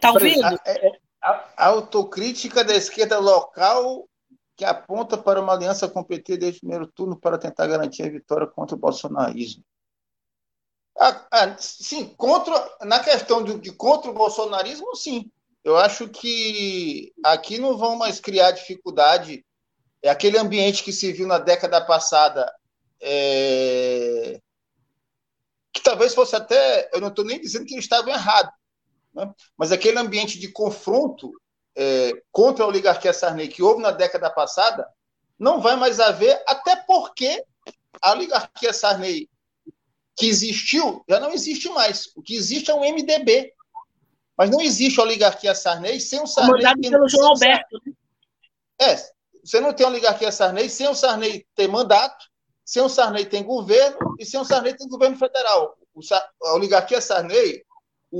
tá 0.00 0.12
ouvindo? 0.12 0.44
É, 0.64 0.86
é, 0.86 1.05
a, 1.26 1.66
autocrítica 1.66 2.62
da 2.62 2.74
esquerda 2.74 3.18
local 3.18 4.08
que 4.56 4.64
aponta 4.64 5.18
para 5.18 5.40
uma 5.40 5.52
aliança 5.52 5.88
com 5.88 6.00
o 6.00 6.04
PT 6.04 6.36
desde 6.36 6.58
o 6.58 6.60
primeiro 6.60 6.86
turno 6.86 7.16
para 7.16 7.36
tentar 7.36 7.66
garantir 7.66 8.04
a 8.04 8.10
vitória 8.10 8.46
contra 8.46 8.74
o 8.74 8.78
bolsonarismo. 8.78 9.62
Ah, 10.98 11.26
ah, 11.30 11.56
sim, 11.58 12.14
contra, 12.16 12.54
na 12.82 13.00
questão 13.00 13.44
de, 13.44 13.58
de 13.58 13.70
contra 13.72 14.10
o 14.10 14.14
bolsonarismo, 14.14 14.96
sim. 14.96 15.30
Eu 15.62 15.76
acho 15.76 16.08
que 16.08 17.12
aqui 17.22 17.58
não 17.58 17.76
vão 17.76 17.96
mais 17.96 18.18
criar 18.18 18.52
dificuldade. 18.52 19.44
É 20.00 20.08
aquele 20.08 20.38
ambiente 20.38 20.82
que 20.82 20.92
se 20.92 21.12
viu 21.12 21.26
na 21.26 21.38
década 21.38 21.84
passada, 21.84 22.50
é... 23.00 24.40
que 25.72 25.82
talvez 25.82 26.14
fosse 26.14 26.34
até. 26.34 26.88
Eu 26.94 27.00
não 27.00 27.08
estou 27.08 27.24
nem 27.24 27.40
dizendo 27.40 27.66
que 27.66 27.74
eles 27.74 27.84
estavam 27.84 28.10
errados, 28.10 28.54
né? 29.16 29.34
mas 29.56 29.72
aquele 29.72 29.98
ambiente 29.98 30.38
de 30.38 30.48
confronto 30.48 31.32
é, 31.74 32.12
contra 32.30 32.64
a 32.64 32.68
oligarquia 32.68 33.12
Sarney 33.12 33.48
que 33.48 33.62
houve 33.62 33.82
na 33.82 33.90
década 33.90 34.30
passada, 34.30 34.86
não 35.38 35.60
vai 35.60 35.76
mais 35.76 35.98
haver, 35.98 36.42
até 36.46 36.76
porque 36.76 37.44
a 38.00 38.12
oligarquia 38.12 38.72
Sarney 38.72 39.28
que 40.14 40.26
existiu 40.26 41.04
já 41.08 41.18
não 41.20 41.32
existe 41.32 41.68
mais. 41.68 42.10
O 42.14 42.22
que 42.22 42.34
existe 42.34 42.70
é 42.70 42.74
um 42.74 42.80
MDB. 42.80 43.52
Mas 44.36 44.50
não 44.50 44.60
existe 44.60 45.00
oligarquia 45.00 45.54
Sarney 45.54 45.98
sem 45.98 46.20
o 46.20 46.26
Sarney. 46.26 46.52
Comandado 46.52 46.80
pelo 46.80 47.08
João 47.08 47.28
Alberto. 47.28 47.80
Né? 47.86 47.92
É, 48.78 48.96
você 49.42 49.60
não 49.60 49.72
tem 49.72 49.86
oligarquia 49.86 50.30
Sarney 50.30 50.68
sem 50.68 50.88
o 50.88 50.94
Sarney 50.94 51.46
ter 51.54 51.68
mandato, 51.68 52.26
sem 52.64 52.82
o 52.82 52.88
Sarney 52.88 53.24
tem 53.24 53.42
governo 53.42 54.14
e 54.18 54.26
sem 54.26 54.38
o 54.38 54.44
Sarney 54.44 54.74
tem 54.74 54.88
governo 54.88 55.16
federal. 55.16 55.76
A 56.42 56.54
oligarquia 56.54 57.00
Sarney, 57.00 57.62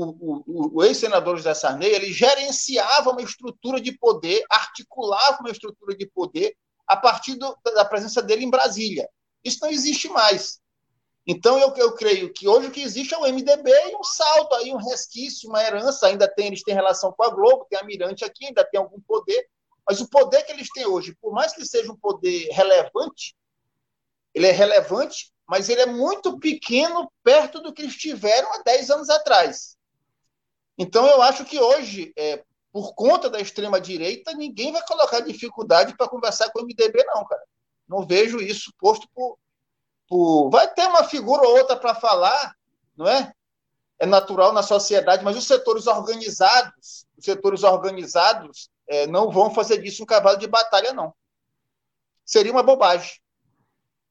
o, 0.05 0.42
o, 0.47 0.76
o 0.78 0.84
ex-senador 0.84 1.36
José 1.36 1.55
Sarney, 1.55 1.88
ele 1.88 2.12
gerenciava 2.12 3.11
uma 3.11 3.22
estrutura 3.22 3.80
de 3.80 3.92
poder, 3.92 4.44
articulava 4.51 5.38
uma 5.40 5.51
estrutura 5.51 5.97
de 5.97 6.07
poder 6.07 6.57
a 6.86 6.97
partir 6.97 7.34
do, 7.34 7.57
da 7.64 7.84
presença 7.84 8.22
dele 8.22 8.44
em 8.44 8.51
Brasília. 8.51 9.09
Isso 9.44 9.59
não 9.62 9.70
existe 9.70 10.09
mais. 10.09 10.61
Então, 11.26 11.59
eu, 11.59 11.74
eu 11.76 11.92
creio 11.92 12.32
que 12.32 12.47
hoje 12.47 12.68
o 12.68 12.70
que 12.70 12.82
existe 12.82 13.12
é 13.12 13.18
o 13.18 13.26
MDB 13.26 13.70
e 13.70 13.97
um 13.97 14.05
salto 14.05 14.55
aí, 14.55 14.72
um 14.72 14.76
resquício, 14.76 15.49
uma 15.49 15.62
herança. 15.62 16.07
Ainda 16.07 16.28
tem, 16.28 16.47
eles 16.47 16.62
têm 16.62 16.74
relação 16.74 17.12
com 17.12 17.24
a 17.24 17.30
Globo, 17.30 17.66
tem 17.68 17.78
a 17.78 17.82
Mirante 17.82 18.24
aqui, 18.24 18.47
ainda 18.47 18.64
tem 18.64 18.78
algum 18.78 19.01
poder. 19.01 19.49
Mas 19.88 20.01
o 20.01 20.09
poder 20.09 20.42
que 20.44 20.53
eles 20.53 20.68
têm 20.72 20.86
hoje, 20.86 21.16
por 21.20 21.32
mais 21.32 21.53
que 21.53 21.64
seja 21.64 21.90
um 21.90 21.97
poder 21.97 22.49
relevante, 22.53 23.36
ele 24.32 24.47
é 24.47 24.53
relevante, 24.53 25.32
mas 25.49 25.68
ele 25.68 25.80
é 25.80 25.86
muito 25.86 26.38
pequeno 26.38 27.11
perto 27.22 27.61
do 27.61 27.72
que 27.72 27.82
eles 27.82 27.97
tiveram 27.97 28.53
há 28.53 28.62
10 28.62 28.90
anos 28.90 29.09
atrás. 29.09 29.76
Então, 30.79 31.07
eu 31.07 31.22
acho 31.22 31.45
que 31.45 31.59
hoje, 31.59 32.12
é, 32.16 32.45
por 32.72 32.95
conta 32.95 33.31
da 33.31 33.41
extrema-direita, 33.41 34.35
ninguém 34.35 34.72
vai 34.72 34.85
colocar 34.87 35.20
dificuldade 35.20 35.97
para 35.97 36.09
conversar 36.09 36.51
com 36.51 36.61
o 36.61 36.64
MDB, 36.64 37.05
não, 37.05 37.24
cara. 37.24 37.43
Não 37.89 38.07
vejo 38.07 38.41
isso 38.41 38.72
posto 38.79 39.09
por, 39.14 39.39
por. 40.09 40.51
Vai 40.51 40.72
ter 40.74 40.87
uma 40.87 41.05
figura 41.05 41.43
ou 41.43 41.57
outra 41.57 41.77
para 41.77 41.95
falar, 41.95 42.55
não 42.97 43.09
é? 43.09 43.33
É 43.99 44.05
natural 44.05 44.53
na 44.53 44.62
sociedade, 44.62 45.24
mas 45.24 45.37
os 45.37 45.47
setores 45.47 45.87
organizados, 45.87 47.07
os 47.16 47.24
setores 47.24 47.62
organizados 47.62 48.68
é, 48.87 49.07
não 49.07 49.31
vão 49.31 49.55
fazer 49.55 49.81
disso 49.81 50.03
um 50.03 50.07
cavalo 50.07 50.37
de 50.37 50.47
batalha, 50.47 50.93
não. 50.93 51.14
Seria 52.24 52.53
uma 52.53 52.62
bobagem. 52.62 53.18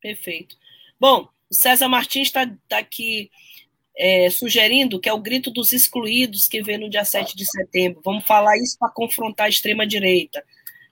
Perfeito. 0.02 0.56
Bom, 1.00 1.28
o 1.50 1.54
César 1.54 1.88
Martins 1.88 2.28
está 2.28 2.48
tá 2.68 2.80
aqui 2.80 3.30
é, 3.98 4.30
sugerindo 4.30 5.00
que 5.00 5.08
é 5.08 5.14
o 5.14 5.20
grito 5.20 5.50
dos 5.50 5.72
excluídos 5.72 6.48
que 6.48 6.62
vem 6.62 6.78
no 6.78 6.90
dia 6.90 7.06
7 7.06 7.36
de 7.36 7.46
setembro. 7.46 8.02
Vamos 8.04 8.26
falar 8.26 8.58
isso 8.58 8.78
para 8.78 8.92
confrontar 8.92 9.48
a 9.48 9.50
extrema-direita. 9.50 10.44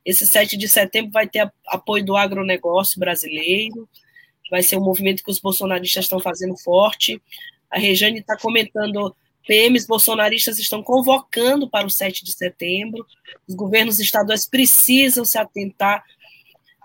Esse 0.06 0.26
7 0.26 0.58
de 0.58 0.68
setembro 0.68 1.12
vai 1.12 1.28
ter 1.28 1.52
apoio 1.68 2.06
do 2.06 2.16
agronegócio 2.16 3.00
brasileiro, 3.00 3.88
vai 4.50 4.62
ser 4.62 4.78
um 4.78 4.84
movimento 4.84 5.24
que 5.24 5.32
os 5.32 5.40
bolsonaristas 5.40 6.06
estão 6.06 6.20
fazendo 6.20 6.58
forte. 6.58 7.22
A 7.70 7.80
Rejane 7.80 8.20
está 8.20 8.38
comentando: 8.38 9.16
PMs 9.48 9.88
bolsonaristas 9.88 10.60
estão 10.60 10.84
convocando 10.84 11.70
para 11.70 11.88
o 11.88 11.90
7 11.90 12.24
de 12.24 12.34
setembro. 12.34 13.06
Os 13.48 13.56
governos 13.56 14.00
estaduais 14.00 14.46
precisam 14.48 15.26
se 15.26 15.38
atentar 15.38 16.04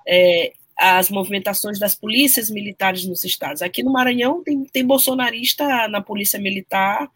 é, 0.06 0.52
as 0.78 1.10
movimentações 1.10 1.78
das 1.78 1.94
polícias 1.94 2.48
militares 2.48 3.04
nos 3.04 3.24
estados. 3.24 3.62
Aqui 3.62 3.82
no 3.82 3.92
Maranhão 3.92 4.42
tem, 4.44 4.64
tem 4.64 4.86
bolsonarista 4.86 5.88
na 5.88 6.00
polícia 6.00 6.38
militar 6.38 7.10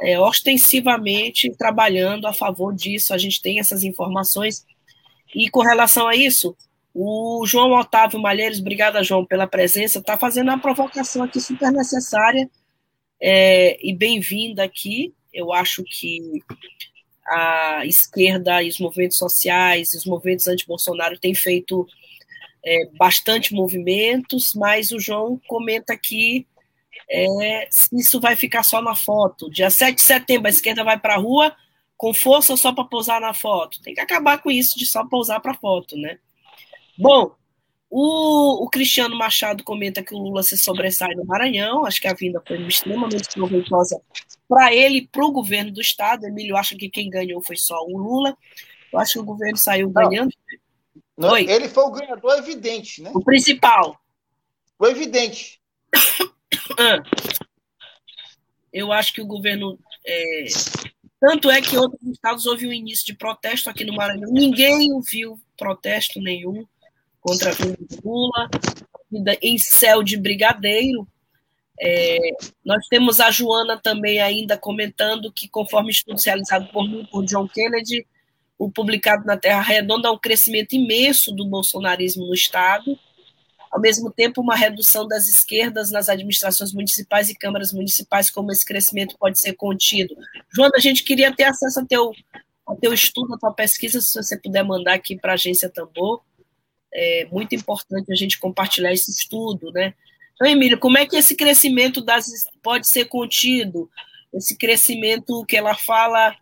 é, 0.00 0.18
ostensivamente 0.18 1.54
trabalhando 1.56 2.26
a 2.26 2.32
favor 2.32 2.74
disso. 2.74 3.14
A 3.14 3.18
gente 3.18 3.40
tem 3.40 3.60
essas 3.60 3.84
informações. 3.84 4.64
E 5.34 5.48
com 5.50 5.60
relação 5.60 6.08
a 6.08 6.16
isso, 6.16 6.56
o 6.94 7.44
João 7.46 7.72
Otávio 7.78 8.20
Malheiros, 8.20 8.58
obrigada, 8.58 9.04
João, 9.04 9.24
pela 9.24 9.46
presença, 9.46 9.98
está 9.98 10.18
fazendo 10.18 10.48
uma 10.48 10.58
provocação 10.58 11.22
aqui 11.22 11.40
super 11.40 11.70
necessária 11.70 12.50
é, 13.20 13.78
e 13.86 13.94
bem-vinda 13.94 14.64
aqui. 14.64 15.14
Eu 15.32 15.52
acho 15.52 15.84
que 15.84 16.42
a 17.24 17.86
esquerda 17.86 18.60
e 18.62 18.68
os 18.68 18.80
movimentos 18.80 19.18
sociais, 19.18 19.94
os 19.94 20.04
movimentos 20.04 20.48
anti-Bolsonaro 20.48 21.16
têm 21.18 21.34
feito 21.34 21.86
é, 22.64 22.86
bastante 22.96 23.54
movimentos, 23.54 24.54
mas 24.54 24.92
o 24.92 25.00
João 25.00 25.40
comenta 25.46 25.96
que 25.96 26.46
é, 27.08 27.68
isso 27.92 28.20
vai 28.20 28.36
ficar 28.36 28.62
só 28.62 28.80
na 28.80 28.94
foto. 28.94 29.50
Dia 29.50 29.70
7 29.70 29.96
de 29.96 30.02
setembro, 30.02 30.46
a 30.46 30.50
esquerda 30.50 30.84
vai 30.84 30.98
para 30.98 31.14
a 31.14 31.18
rua 31.18 31.54
com 31.96 32.14
força 32.14 32.56
só 32.56 32.72
para 32.72 32.84
pousar 32.84 33.20
na 33.20 33.34
foto. 33.34 33.80
Tem 33.82 33.94
que 33.94 34.00
acabar 34.00 34.40
com 34.40 34.50
isso 34.50 34.78
de 34.78 34.86
só 34.86 35.04
pousar 35.04 35.40
para 35.40 35.54
foto, 35.54 35.96
né? 35.96 36.18
Bom, 36.96 37.34
o, 37.90 38.64
o, 38.64 38.70
Cristiano 38.70 39.18
Machado 39.18 39.64
comenta 39.64 40.02
que 40.02 40.14
o 40.14 40.18
Lula 40.18 40.42
se 40.42 40.56
sobressai 40.56 41.14
no 41.14 41.24
Maranhão. 41.24 41.84
Acho 41.84 42.00
que 42.00 42.08
a 42.08 42.14
vinda 42.14 42.40
foi 42.46 42.60
extremamente 42.62 43.28
proveitosa 43.34 44.00
para 44.48 44.72
ele 44.72 44.98
e 44.98 45.06
para 45.08 45.24
o 45.24 45.32
governo 45.32 45.72
do 45.72 45.80
Estado. 45.80 46.24
Emílio 46.24 46.56
acha 46.56 46.76
que 46.76 46.88
quem 46.88 47.10
ganhou 47.10 47.42
foi 47.42 47.56
só 47.56 47.76
o 47.84 47.98
Lula. 47.98 48.36
Eu 48.92 48.98
acho 48.98 49.14
que 49.14 49.18
o 49.18 49.24
governo 49.24 49.56
saiu 49.56 49.90
ganhando. 49.90 50.32
Não, 51.20 51.36
ele 51.36 51.68
foi 51.68 51.84
o 51.84 51.90
ganhador 51.90 52.38
evidente, 52.38 53.02
né? 53.02 53.12
O 53.14 53.22
principal. 53.22 54.00
O 54.78 54.86
evidente. 54.86 55.60
Ah. 56.78 57.02
Eu 58.72 58.92
acho 58.92 59.12
que 59.12 59.20
o 59.20 59.26
governo. 59.26 59.78
É... 60.06 60.44
Tanto 61.20 61.50
é 61.50 61.60
que 61.60 61.76
outros 61.76 62.00
estados 62.08 62.46
houve 62.46 62.66
um 62.66 62.72
início 62.72 63.04
de 63.04 63.14
protesto 63.14 63.68
aqui 63.68 63.84
no 63.84 63.94
Maranhão. 63.94 64.30
Ninguém 64.30 64.92
ouviu 64.92 65.38
protesto 65.58 66.20
nenhum 66.20 66.64
contra 67.20 67.50
a 67.50 67.54
Lula, 68.04 68.48
em 69.42 69.58
céu 69.58 70.02
de 70.02 70.16
brigadeiro. 70.16 71.06
É, 71.82 72.18
nós 72.64 72.86
temos 72.88 73.20
a 73.20 73.30
Joana 73.30 73.78
também 73.82 74.20
ainda 74.20 74.56
comentando 74.56 75.32
que, 75.32 75.48
conforme 75.48 75.90
estudo 75.90 76.20
realizado 76.24 76.70
por 76.72 76.88
mim, 76.88 77.06
por 77.10 77.24
John 77.24 77.48
Kennedy, 77.48 78.06
o 78.60 78.70
publicado 78.70 79.24
na 79.24 79.38
Terra 79.38 79.62
Redonda, 79.62 80.08
há 80.08 80.12
um 80.12 80.18
crescimento 80.18 80.74
imenso 80.74 81.32
do 81.32 81.46
bolsonarismo 81.46 82.26
no 82.26 82.34
Estado, 82.34 82.98
ao 83.70 83.80
mesmo 83.80 84.12
tempo 84.12 84.42
uma 84.42 84.54
redução 84.54 85.08
das 85.08 85.26
esquerdas 85.28 85.90
nas 85.90 86.10
administrações 86.10 86.70
municipais 86.74 87.30
e 87.30 87.34
câmaras 87.34 87.72
municipais, 87.72 88.28
como 88.28 88.52
esse 88.52 88.66
crescimento 88.66 89.16
pode 89.18 89.40
ser 89.40 89.54
contido. 89.54 90.14
Joana, 90.54 90.74
a 90.76 90.80
gente 90.80 91.02
queria 91.02 91.34
ter 91.34 91.44
acesso 91.44 91.80
ao 91.80 91.86
teu, 91.86 92.12
ao 92.66 92.76
teu 92.76 92.92
estudo, 92.92 93.34
à 93.34 93.38
tua 93.38 93.54
pesquisa, 93.54 93.98
se 93.98 94.22
você 94.22 94.38
puder 94.38 94.62
mandar 94.62 94.92
aqui 94.92 95.16
para 95.16 95.32
a 95.32 95.34
Agência 95.34 95.70
Tambor, 95.70 96.20
é 96.92 97.26
muito 97.32 97.54
importante 97.54 98.12
a 98.12 98.14
gente 98.14 98.38
compartilhar 98.38 98.92
esse 98.92 99.10
estudo, 99.10 99.72
né? 99.72 99.94
Então, 100.34 100.46
Emília, 100.46 100.76
como 100.76 100.98
é 100.98 101.06
que 101.06 101.16
esse 101.16 101.34
crescimento 101.34 102.02
das, 102.02 102.26
pode 102.62 102.86
ser 102.88 103.06
contido? 103.06 103.88
Esse 104.34 104.54
crescimento 104.54 105.46
que 105.46 105.56
ela 105.56 105.74
fala 105.74 106.36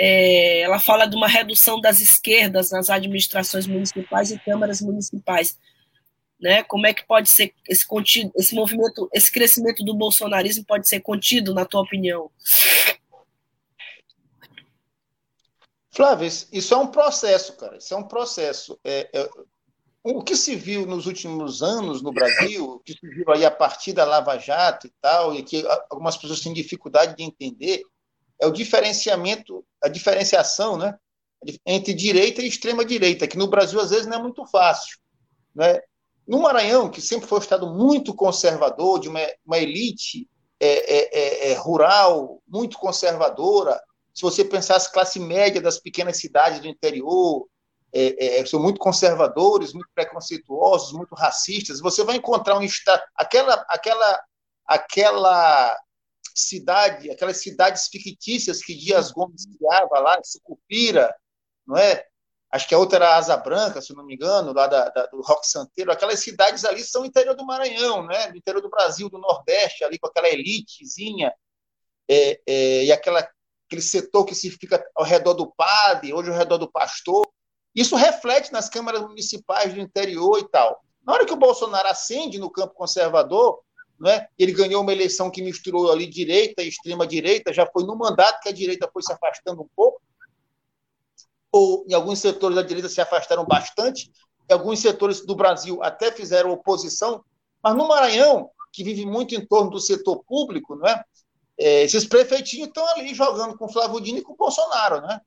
é, 0.00 0.60
ela 0.60 0.78
fala 0.78 1.06
de 1.06 1.16
uma 1.16 1.26
redução 1.26 1.80
das 1.80 2.00
esquerdas 2.00 2.70
nas 2.70 2.88
administrações 2.88 3.66
municipais 3.66 4.30
e 4.30 4.38
câmaras 4.38 4.80
municipais. 4.80 5.58
Né? 6.40 6.62
Como 6.62 6.86
é 6.86 6.94
que 6.94 7.04
pode 7.04 7.28
ser 7.28 7.52
esse 7.68 7.84
contido, 7.84 8.30
esse 8.36 8.54
movimento, 8.54 9.10
esse 9.12 9.30
crescimento 9.30 9.84
do 9.84 9.96
bolsonarismo 9.96 10.64
pode 10.64 10.88
ser 10.88 11.00
contido, 11.00 11.52
na 11.52 11.64
tua 11.64 11.80
opinião? 11.80 12.30
Flávio, 15.90 16.28
isso 16.28 16.74
é 16.74 16.76
um 16.76 16.86
processo, 16.86 17.56
cara. 17.56 17.78
Isso 17.78 17.92
é 17.92 17.96
um 17.96 18.04
processo. 18.04 18.78
É, 18.84 19.10
é, 19.12 19.28
o 20.04 20.22
que 20.22 20.36
se 20.36 20.54
viu 20.54 20.86
nos 20.86 21.06
últimos 21.06 21.60
anos 21.60 22.00
no 22.02 22.12
Brasil, 22.12 22.64
o 22.64 22.78
que 22.78 22.92
se 22.92 23.08
viu 23.08 23.24
aí 23.32 23.44
a 23.44 23.50
partir 23.50 23.94
da 23.94 24.04
Lava 24.04 24.38
Jato 24.38 24.86
e 24.86 24.92
tal, 25.00 25.34
e 25.34 25.42
que 25.42 25.66
algumas 25.90 26.16
pessoas 26.16 26.40
têm 26.40 26.52
dificuldade 26.52 27.16
de 27.16 27.24
entender, 27.24 27.82
é 28.40 28.46
o 28.46 28.52
diferenciamento, 28.52 29.64
a 29.82 29.88
diferenciação 29.88 30.76
né, 30.76 30.96
entre 31.66 31.94
direita 31.94 32.42
e 32.42 32.48
extrema 32.48 32.84
direita, 32.84 33.26
que 33.26 33.38
no 33.38 33.48
Brasil 33.48 33.80
às 33.80 33.90
vezes 33.90 34.06
não 34.06 34.18
é 34.18 34.22
muito 34.22 34.44
fácil. 34.46 34.98
Né? 35.54 35.80
No 36.26 36.40
Maranhão, 36.40 36.90
que 36.90 37.00
sempre 37.00 37.26
foi 37.26 37.38
um 37.38 37.42
estado 37.42 37.72
muito 37.74 38.14
conservador, 38.14 39.00
de 39.00 39.08
uma, 39.08 39.20
uma 39.46 39.58
elite 39.58 40.28
é, 40.60 40.68
é, 40.68 41.18
é, 41.48 41.52
é 41.52 41.54
rural, 41.54 42.42
muito 42.46 42.78
conservadora, 42.78 43.80
se 44.18 44.22
você 44.22 44.44
pensar 44.44 44.74
as 44.74 44.88
classe 44.88 45.20
média 45.20 45.60
das 45.60 45.78
pequenas 45.78 46.16
cidades 46.16 46.58
do 46.58 46.66
interior, 46.66 47.46
é, 47.92 48.40
é, 48.40 48.46
são 48.46 48.60
muito 48.60 48.80
conservadores, 48.80 49.72
muito 49.72 49.88
preconceituosos, 49.94 50.92
muito 50.92 51.14
racistas, 51.14 51.80
você 51.80 52.02
vai 52.02 52.16
encontrar 52.16 52.58
um 52.58 52.62
estado, 52.62 53.00
aquela, 53.14 53.64
aquela, 53.68 54.20
aquela 54.66 55.76
cidade, 56.38 57.10
aquelas 57.10 57.38
cidades 57.38 57.88
fictícias 57.88 58.62
que 58.62 58.74
Dias 58.74 59.10
Gomes 59.10 59.46
criava 59.56 59.98
lá, 60.00 60.20
Sucupira, 60.22 61.14
não 61.66 61.76
é? 61.76 62.04
Acho 62.50 62.66
que 62.66 62.74
a 62.74 62.78
outra 62.78 62.96
era 62.96 63.16
Asa 63.16 63.36
Branca, 63.36 63.82
se 63.82 63.94
não 63.94 64.04
me 64.04 64.14
engano, 64.14 64.54
lá 64.54 64.66
da, 64.66 64.88
da, 64.88 65.06
do 65.06 65.20
Roque 65.20 65.46
Santeiro. 65.46 65.92
Aquelas 65.92 66.20
cidades 66.20 66.64
ali 66.64 66.82
são 66.82 67.04
interior 67.04 67.34
do 67.34 67.44
Maranhão, 67.44 68.06
né? 68.06 68.30
Do 68.30 68.38
interior 68.38 68.62
do 68.62 68.70
Brasil, 68.70 69.10
do 69.10 69.18
Nordeste, 69.18 69.84
ali 69.84 69.98
com 69.98 70.06
aquela 70.06 70.28
elitezinha 70.28 71.32
é, 72.08 72.40
é, 72.46 72.84
e 72.84 72.92
aquela, 72.92 73.28
aquele 73.66 73.82
setor 73.82 74.24
que 74.24 74.34
se 74.34 74.50
fica 74.50 74.82
ao 74.94 75.04
redor 75.04 75.34
do 75.34 75.52
padre, 75.52 76.14
hoje 76.14 76.30
ao 76.30 76.36
redor 76.36 76.56
do 76.56 76.70
pastor. 76.70 77.28
Isso 77.74 77.96
reflete 77.96 78.50
nas 78.50 78.68
câmaras 78.68 79.02
municipais 79.02 79.74
do 79.74 79.80
interior 79.80 80.38
e 80.38 80.48
tal. 80.48 80.82
Na 81.06 81.12
hora 81.12 81.26
que 81.26 81.32
o 81.32 81.38
Bolsonaro 81.38 81.88
ascende 81.88 82.38
no 82.38 82.50
campo 82.50 82.74
conservador, 82.74 83.60
é? 84.06 84.28
Ele 84.38 84.52
ganhou 84.52 84.82
uma 84.82 84.92
eleição 84.92 85.30
que 85.30 85.42
misturou 85.42 85.90
ali 85.90 86.06
direita 86.06 86.62
e 86.62 86.68
extrema 86.68 87.06
direita, 87.06 87.52
já 87.52 87.66
foi 87.66 87.84
no 87.84 87.96
mandato 87.96 88.40
que 88.40 88.48
a 88.48 88.52
direita 88.52 88.88
foi 88.92 89.02
se 89.02 89.12
afastando 89.12 89.62
um 89.62 89.68
pouco, 89.74 90.00
ou 91.50 91.84
em 91.88 91.94
alguns 91.94 92.18
setores 92.18 92.54
da 92.54 92.62
direita 92.62 92.88
se 92.88 93.00
afastaram 93.00 93.44
bastante, 93.44 94.12
em 94.48 94.52
alguns 94.52 94.80
setores 94.80 95.24
do 95.24 95.34
Brasil 95.34 95.82
até 95.82 96.12
fizeram 96.12 96.50
oposição, 96.50 97.24
mas 97.62 97.74
no 97.74 97.88
Maranhão, 97.88 98.50
que 98.72 98.84
vive 98.84 99.04
muito 99.04 99.34
em 99.34 99.44
torno 99.44 99.70
do 99.70 99.80
setor 99.80 100.22
público, 100.24 100.76
não 100.76 100.86
é? 100.86 101.04
é 101.58 101.82
esses 101.82 102.04
prefeitinhos 102.04 102.68
estão 102.68 102.86
ali 102.90 103.14
jogando 103.14 103.56
com 103.56 103.68
Flávio 103.68 104.00
Dino 104.00 104.18
e 104.18 104.22
com 104.22 104.36
Bolsonaro, 104.36 105.00
né? 105.00 105.20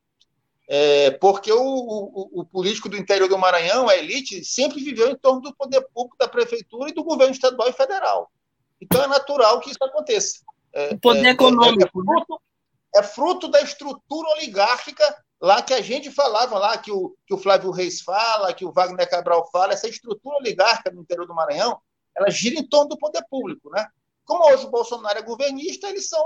É, 0.68 1.10
porque 1.10 1.52
o, 1.52 1.60
o, 1.60 2.40
o, 2.40 2.44
político 2.46 2.88
do 2.88 2.96
interior 2.96 3.28
do 3.28 3.36
Maranhão, 3.36 3.88
a 3.88 3.96
elite, 3.96 4.44
sempre 4.44 4.82
viveu 4.82 5.10
em 5.10 5.16
torno 5.16 5.42
do 5.42 5.54
poder 5.54 5.82
público, 5.92 6.16
da 6.18 6.28
prefeitura 6.28 6.88
e 6.88 6.94
do 6.94 7.04
governo 7.04 7.34
estadual 7.34 7.68
e 7.68 7.72
federal. 7.72 8.30
Então 8.82 9.02
é 9.02 9.06
natural 9.06 9.60
que 9.60 9.70
isso 9.70 9.82
aconteça. 9.82 10.40
É, 10.72 10.94
o 10.94 10.98
poder 10.98 11.26
é, 11.26 11.30
econômico. 11.30 11.82
É, 11.82 11.84
é, 11.84 11.90
fruto, 11.90 12.42
é, 12.96 13.02
fruto, 13.02 13.48
da 13.48 13.62
estrutura 13.62 14.28
oligárquica 14.30 15.24
lá 15.40 15.62
que 15.62 15.72
a 15.72 15.80
gente 15.80 16.10
falava 16.10 16.58
lá, 16.58 16.76
que 16.76 16.90
o, 16.90 17.14
que 17.26 17.32
o 17.32 17.38
Flávio 17.38 17.70
Reis 17.70 18.00
fala, 18.00 18.52
que 18.52 18.64
o 18.64 18.72
Wagner 18.72 19.08
Cabral 19.08 19.48
fala, 19.52 19.72
essa 19.72 19.88
estrutura 19.88 20.36
oligárquica 20.36 20.90
no 20.90 21.02
interior 21.02 21.26
do 21.26 21.34
Maranhão, 21.34 21.80
ela 22.16 22.28
gira 22.28 22.58
em 22.58 22.66
torno 22.66 22.88
do 22.88 22.98
poder 22.98 23.24
público, 23.30 23.70
né? 23.70 23.86
Como 24.24 24.44
hoje 24.52 24.66
o 24.66 24.70
Bolsonaro 24.70 25.18
é 25.18 25.22
governista, 25.22 25.88
eles 25.88 26.08
são, 26.08 26.24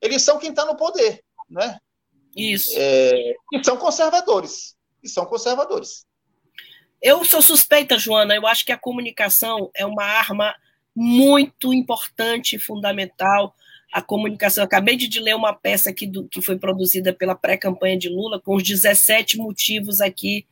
eles 0.00 0.22
são 0.22 0.38
quem 0.38 0.50
está 0.50 0.64
no 0.64 0.76
poder, 0.76 1.22
né? 1.48 1.78
Isso. 2.36 2.72
É, 2.76 3.34
e 3.52 3.64
são 3.64 3.76
conservadores. 3.76 4.76
E 5.02 5.08
são 5.08 5.24
conservadores. 5.24 6.04
Eu 7.02 7.24
sou 7.24 7.40
suspeita, 7.40 7.98
Joana. 7.98 8.34
Eu 8.34 8.46
acho 8.46 8.64
que 8.64 8.72
a 8.72 8.78
comunicação 8.78 9.70
é 9.74 9.86
uma 9.86 10.04
arma 10.04 10.54
muito 10.94 11.72
importante 11.72 12.56
e 12.56 12.58
fundamental. 12.58 13.54
A 13.92 14.00
comunicação. 14.00 14.62
Acabei 14.62 14.96
de 14.96 15.18
ler 15.18 15.34
uma 15.34 15.52
peça 15.52 15.90
aqui 15.90 16.06
do, 16.06 16.28
que 16.28 16.40
foi 16.40 16.56
produzida 16.56 17.12
pela 17.12 17.34
pré-campanha 17.34 17.98
de 17.98 18.08
Lula, 18.08 18.40
com 18.40 18.54
os 18.54 18.62
17 18.62 19.36
motivos 19.36 20.00
aqui, 20.00 20.46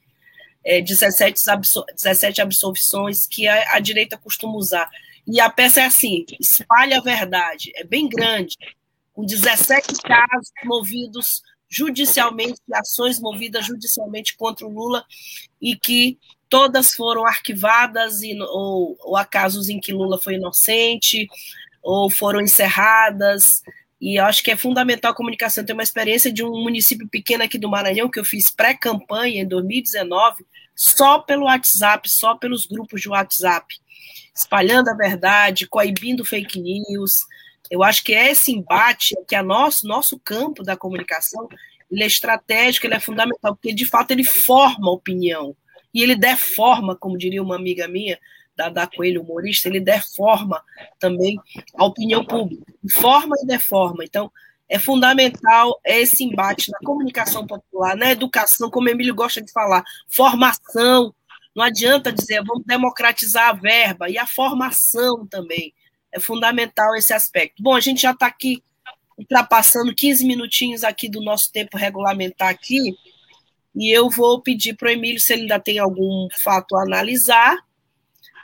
é, 0.64 0.80
17, 0.80 1.49
absol 1.49 1.84
17 1.95 2.41
absolvições 2.41 3.28
que 3.28 3.47
a, 3.47 3.76
a 3.76 3.78
direita 3.78 4.18
costuma 4.18 4.57
usar. 4.57 4.91
E 5.24 5.41
a 5.41 5.49
peça 5.49 5.82
é 5.82 5.84
assim: 5.84 6.24
espalha 6.41 6.99
a 6.99 7.03
verdade. 7.03 7.70
É 7.76 7.84
bem 7.84 8.09
grande, 8.09 8.57
com 9.12 9.24
17 9.24 10.03
casos 10.03 10.51
movidos 10.64 11.43
judicialmente, 11.68 12.61
ações 12.72 13.20
movidas 13.20 13.66
judicialmente 13.66 14.36
contra 14.36 14.66
o 14.66 14.70
Lula 14.70 15.05
e 15.61 15.76
que 15.76 16.18
todas 16.49 16.94
foram 16.94 17.26
arquivadas 17.26 18.22
e, 18.22 18.36
ou, 18.40 18.96
ou 19.01 19.16
há 19.16 19.24
casos 19.24 19.68
em 19.68 19.80
que 19.80 19.92
Lula 19.92 20.18
foi 20.18 20.34
inocente 20.34 21.28
ou 21.82 22.11
foram 22.11 22.40
encerradas. 22.40 23.62
E 24.01 24.18
acho 24.18 24.42
que 24.42 24.51
é 24.51 24.57
fundamental 24.57 25.12
a 25.12 25.14
comunicação. 25.14 25.64
Tem 25.64 25.74
uma 25.74 25.82
experiência 25.82 26.32
de 26.32 26.44
um 26.44 26.62
município 26.62 27.09
pequeno 27.09 27.44
aqui 27.44 27.59
do 27.59 27.68
Maranhão 27.68 28.11
que 28.11 28.20
eu 28.20 28.24
fiz 28.24 28.51
pré-campanha 28.51 29.42
em 29.42 29.49
2019, 29.49 30.46
só 30.74 31.18
pelo 31.18 31.46
WhatsApp, 31.46 32.09
só 32.09 32.36
pelos 32.36 32.66
grupos 32.66 33.01
de 33.01 33.09
WhatsApp, 33.09 33.74
espalhando 34.34 34.88
a 34.88 34.94
verdade, 34.94 35.66
coibindo 35.66 36.24
fake 36.24 36.61
news, 36.61 37.26
eu 37.70 37.82
acho 37.82 38.03
que 38.03 38.14
é 38.14 38.30
esse 38.30 38.53
embate 38.53 39.14
que 39.26 39.34
é 39.34 39.42
nosso, 39.42 39.86
nosso 39.86 40.18
campo 40.18 40.62
da 40.62 40.76
comunicação, 40.76 41.49
ele 41.90 42.03
é 42.03 42.07
estratégico, 42.07 42.86
ele 42.86 42.94
é 42.94 43.01
fundamental, 43.01 43.55
porque 43.55 43.74
de 43.74 43.84
fato 43.84 44.11
ele 44.11 44.24
forma 44.24 44.90
opinião. 44.90 45.55
E 45.93 46.03
ele 46.03 46.16
deforma, 46.16 46.97
como 46.97 47.18
diria 47.18 47.43
uma 47.43 47.57
amiga 47.57 47.89
minha, 47.89 48.18
da, 48.59 48.68
da 48.68 48.86
Coelho, 48.89 49.22
humorista, 49.22 49.68
ele 49.68 49.78
deforma 49.78 50.62
também 50.99 51.39
a 51.76 51.84
opinião 51.84 52.24
pública. 52.24 52.64
Forma 52.91 53.36
e 53.41 53.47
deforma. 53.47 54.05
Então, 54.05 54.30
é 54.68 54.78
fundamental 54.78 55.80
esse 55.84 56.24
embate 56.24 56.70
na 56.70 56.78
comunicação 56.84 57.47
popular, 57.47 57.97
na 57.97 58.11
educação, 58.11 58.68
como 58.68 58.89
Emílio 58.89 59.14
gosta 59.14 59.41
de 59.41 59.51
falar, 59.53 59.82
formação. 60.09 61.14
Não 61.55 61.64
adianta 61.64 62.12
dizer 62.12 62.43
vamos 62.45 62.64
democratizar 62.66 63.49
a 63.49 63.53
verba, 63.53 64.11
e 64.11 64.18
a 64.18 64.26
formação 64.26 65.26
também. 65.26 65.72
É 66.12 66.18
fundamental 66.18 66.95
esse 66.97 67.12
aspecto. 67.12 67.62
Bom, 67.62 67.74
a 67.74 67.80
gente 67.80 68.03
já 68.03 68.11
está 68.11 68.26
aqui 68.26 68.62
ultrapassando 69.16 69.95
15 69.95 70.24
minutinhos 70.24 70.84
aqui 70.84 71.09
do 71.09 71.20
nosso 71.20 71.51
tempo 71.53 71.76
regulamentar 71.76 72.49
aqui, 72.49 72.97
e 73.78 73.96
eu 73.96 74.10
vou 74.10 74.42
pedir 74.42 74.74
para 74.74 74.88
o 74.88 74.90
Emílio 74.90 75.20
se 75.20 75.32
ele 75.32 75.42
ainda 75.42 75.60
tem 75.60 75.78
algum 75.78 76.28
fato 76.42 76.76
a 76.76 76.82
analisar. 76.82 77.56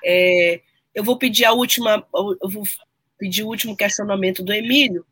É, 0.04 0.60
eu 0.94 1.02
vou 1.02 1.18
pedir 1.18 1.44
a 1.44 1.52
última, 1.52 2.06
eu 2.14 2.48
vou 2.48 2.62
pedir 3.18 3.42
o 3.42 3.48
último 3.48 3.76
questionamento 3.76 4.44
do 4.44 4.52
Emílio. 4.52 5.04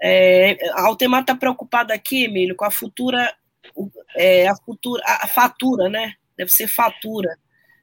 É, 0.00 0.56
a 0.72 0.86
Altemar 0.86 1.22
está 1.22 1.34
preocupada 1.34 1.92
aqui, 1.92 2.24
Emílio, 2.24 2.54
com 2.54 2.64
a 2.64 2.70
futura, 2.70 3.34
é, 4.16 4.46
a 4.48 4.54
futura, 4.54 5.02
a 5.06 5.26
fatura, 5.26 5.88
né? 5.88 6.14
Deve 6.36 6.52
ser 6.52 6.68
fatura 6.68 7.36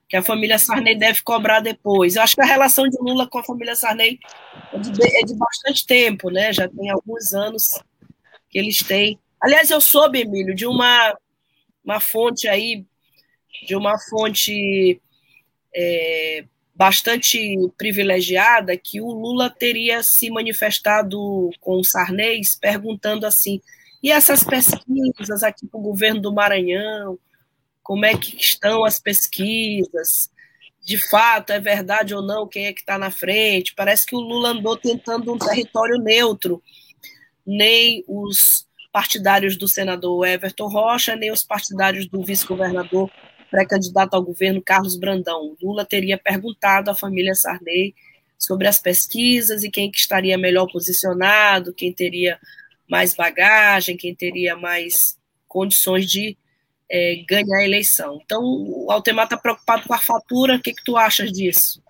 que 0.10 0.18
a 0.18 0.24
família 0.24 0.58
Sarney 0.58 0.98
deve 0.98 1.22
cobrar 1.22 1.60
depois. 1.60 2.16
Eu 2.16 2.24
acho 2.24 2.36
que 2.36 2.42
a 2.42 2.46
relação 2.46 2.88
de 2.90 2.98
Lula 3.00 3.28
com 3.28 3.38
a 3.38 3.44
família 3.44 3.76
Sarney 3.76 4.18
é 4.74 4.80
de, 4.80 4.92
é 5.20 5.22
de 5.22 5.36
bastante 5.36 5.86
tempo, 5.86 6.32
né? 6.32 6.52
Já 6.52 6.68
tem 6.68 6.90
alguns 6.90 7.34
anos 7.34 7.80
que 8.50 8.58
eles 8.58 8.82
têm. 8.82 9.20
Aliás, 9.40 9.70
eu 9.70 9.80
soube, 9.80 10.22
Emílio, 10.22 10.56
de 10.56 10.66
uma, 10.66 11.16
uma 11.84 12.00
fonte 12.00 12.48
aí, 12.48 12.86
de 13.68 13.76
uma 13.76 13.98
fonte 14.10 15.02
é, 15.76 16.46
bastante 16.76 17.56
privilegiada, 17.78 18.78
que 18.78 19.02
o 19.02 19.08
Lula 19.08 19.50
teria 19.50 20.02
se 20.04 20.30
manifestado 20.30 21.50
com 21.60 21.80
o 21.80 21.84
Sarney, 21.84 22.42
perguntando 22.62 23.26
assim: 23.26 23.62
e 24.02 24.12
essas 24.12 24.44
pesquisas 24.44 25.44
aqui 25.44 25.68
para 25.68 25.80
o 25.80 25.84
governo 25.84 26.22
do 26.22 26.34
Maranhão? 26.34 27.18
como 27.90 28.06
é 28.06 28.16
que 28.16 28.38
estão 28.38 28.86
as 28.86 29.00
pesquisas, 29.00 30.30
de 30.86 30.96
fato 31.10 31.52
é 31.52 31.60
verdade 31.60 32.14
ou 32.14 32.22
não 32.22 32.48
quem 32.48 32.68
é 32.68 32.72
que 32.72 32.82
está 32.82 33.00
na 33.00 33.10
frente. 33.10 33.74
Parece 33.74 34.06
que 34.06 34.16
o 34.16 34.20
Lula 34.20 34.50
andou 34.50 34.78
tentando 34.78 35.34
um 35.34 35.40
território 35.40 35.98
neutro, 35.98 36.62
nem 37.44 38.04
os 38.08 38.68
partidários 38.92 39.56
do 39.58 39.68
senador 39.68 40.28
Everton 40.28 40.68
Rocha, 40.68 41.16
nem 41.16 41.32
os 41.32 41.44
partidários 41.44 42.08
do 42.08 42.24
vice-governador 42.24 43.10
pré-candidato 43.50 44.14
ao 44.14 44.24
governo 44.24 44.62
Carlos 44.62 44.98
Brandão. 44.98 45.56
Lula 45.62 45.86
teria 45.86 46.18
perguntado 46.18 46.90
à 46.90 46.96
família 46.96 47.36
Sarney 47.36 47.96
sobre 48.38 48.68
as 48.68 48.80
pesquisas 48.80 49.64
e 49.64 49.70
quem 49.70 49.92
que 49.92 50.00
estaria 50.00 50.38
melhor 50.38 50.68
posicionado, 50.72 51.74
quem 51.74 51.92
teria 51.92 52.40
mais 52.90 53.14
bagagem, 53.14 53.98
quem 53.98 54.16
teria 54.16 54.56
mais 54.56 55.20
condições 55.48 56.10
de 56.10 56.38
é, 56.90 57.24
ganhar 57.28 57.58
a 57.58 57.66
eleição. 57.66 58.20
Então, 58.24 58.42
o 58.44 58.92
Altemar 58.92 59.26
está 59.26 59.38
preocupado 59.38 59.88
com 59.88 59.94
a 59.94 60.00
fatura. 60.00 60.56
O 60.56 60.62
que, 60.62 60.74
que 60.74 60.84
tu 60.84 60.98
achas 60.98 61.32
disso? 61.32 61.82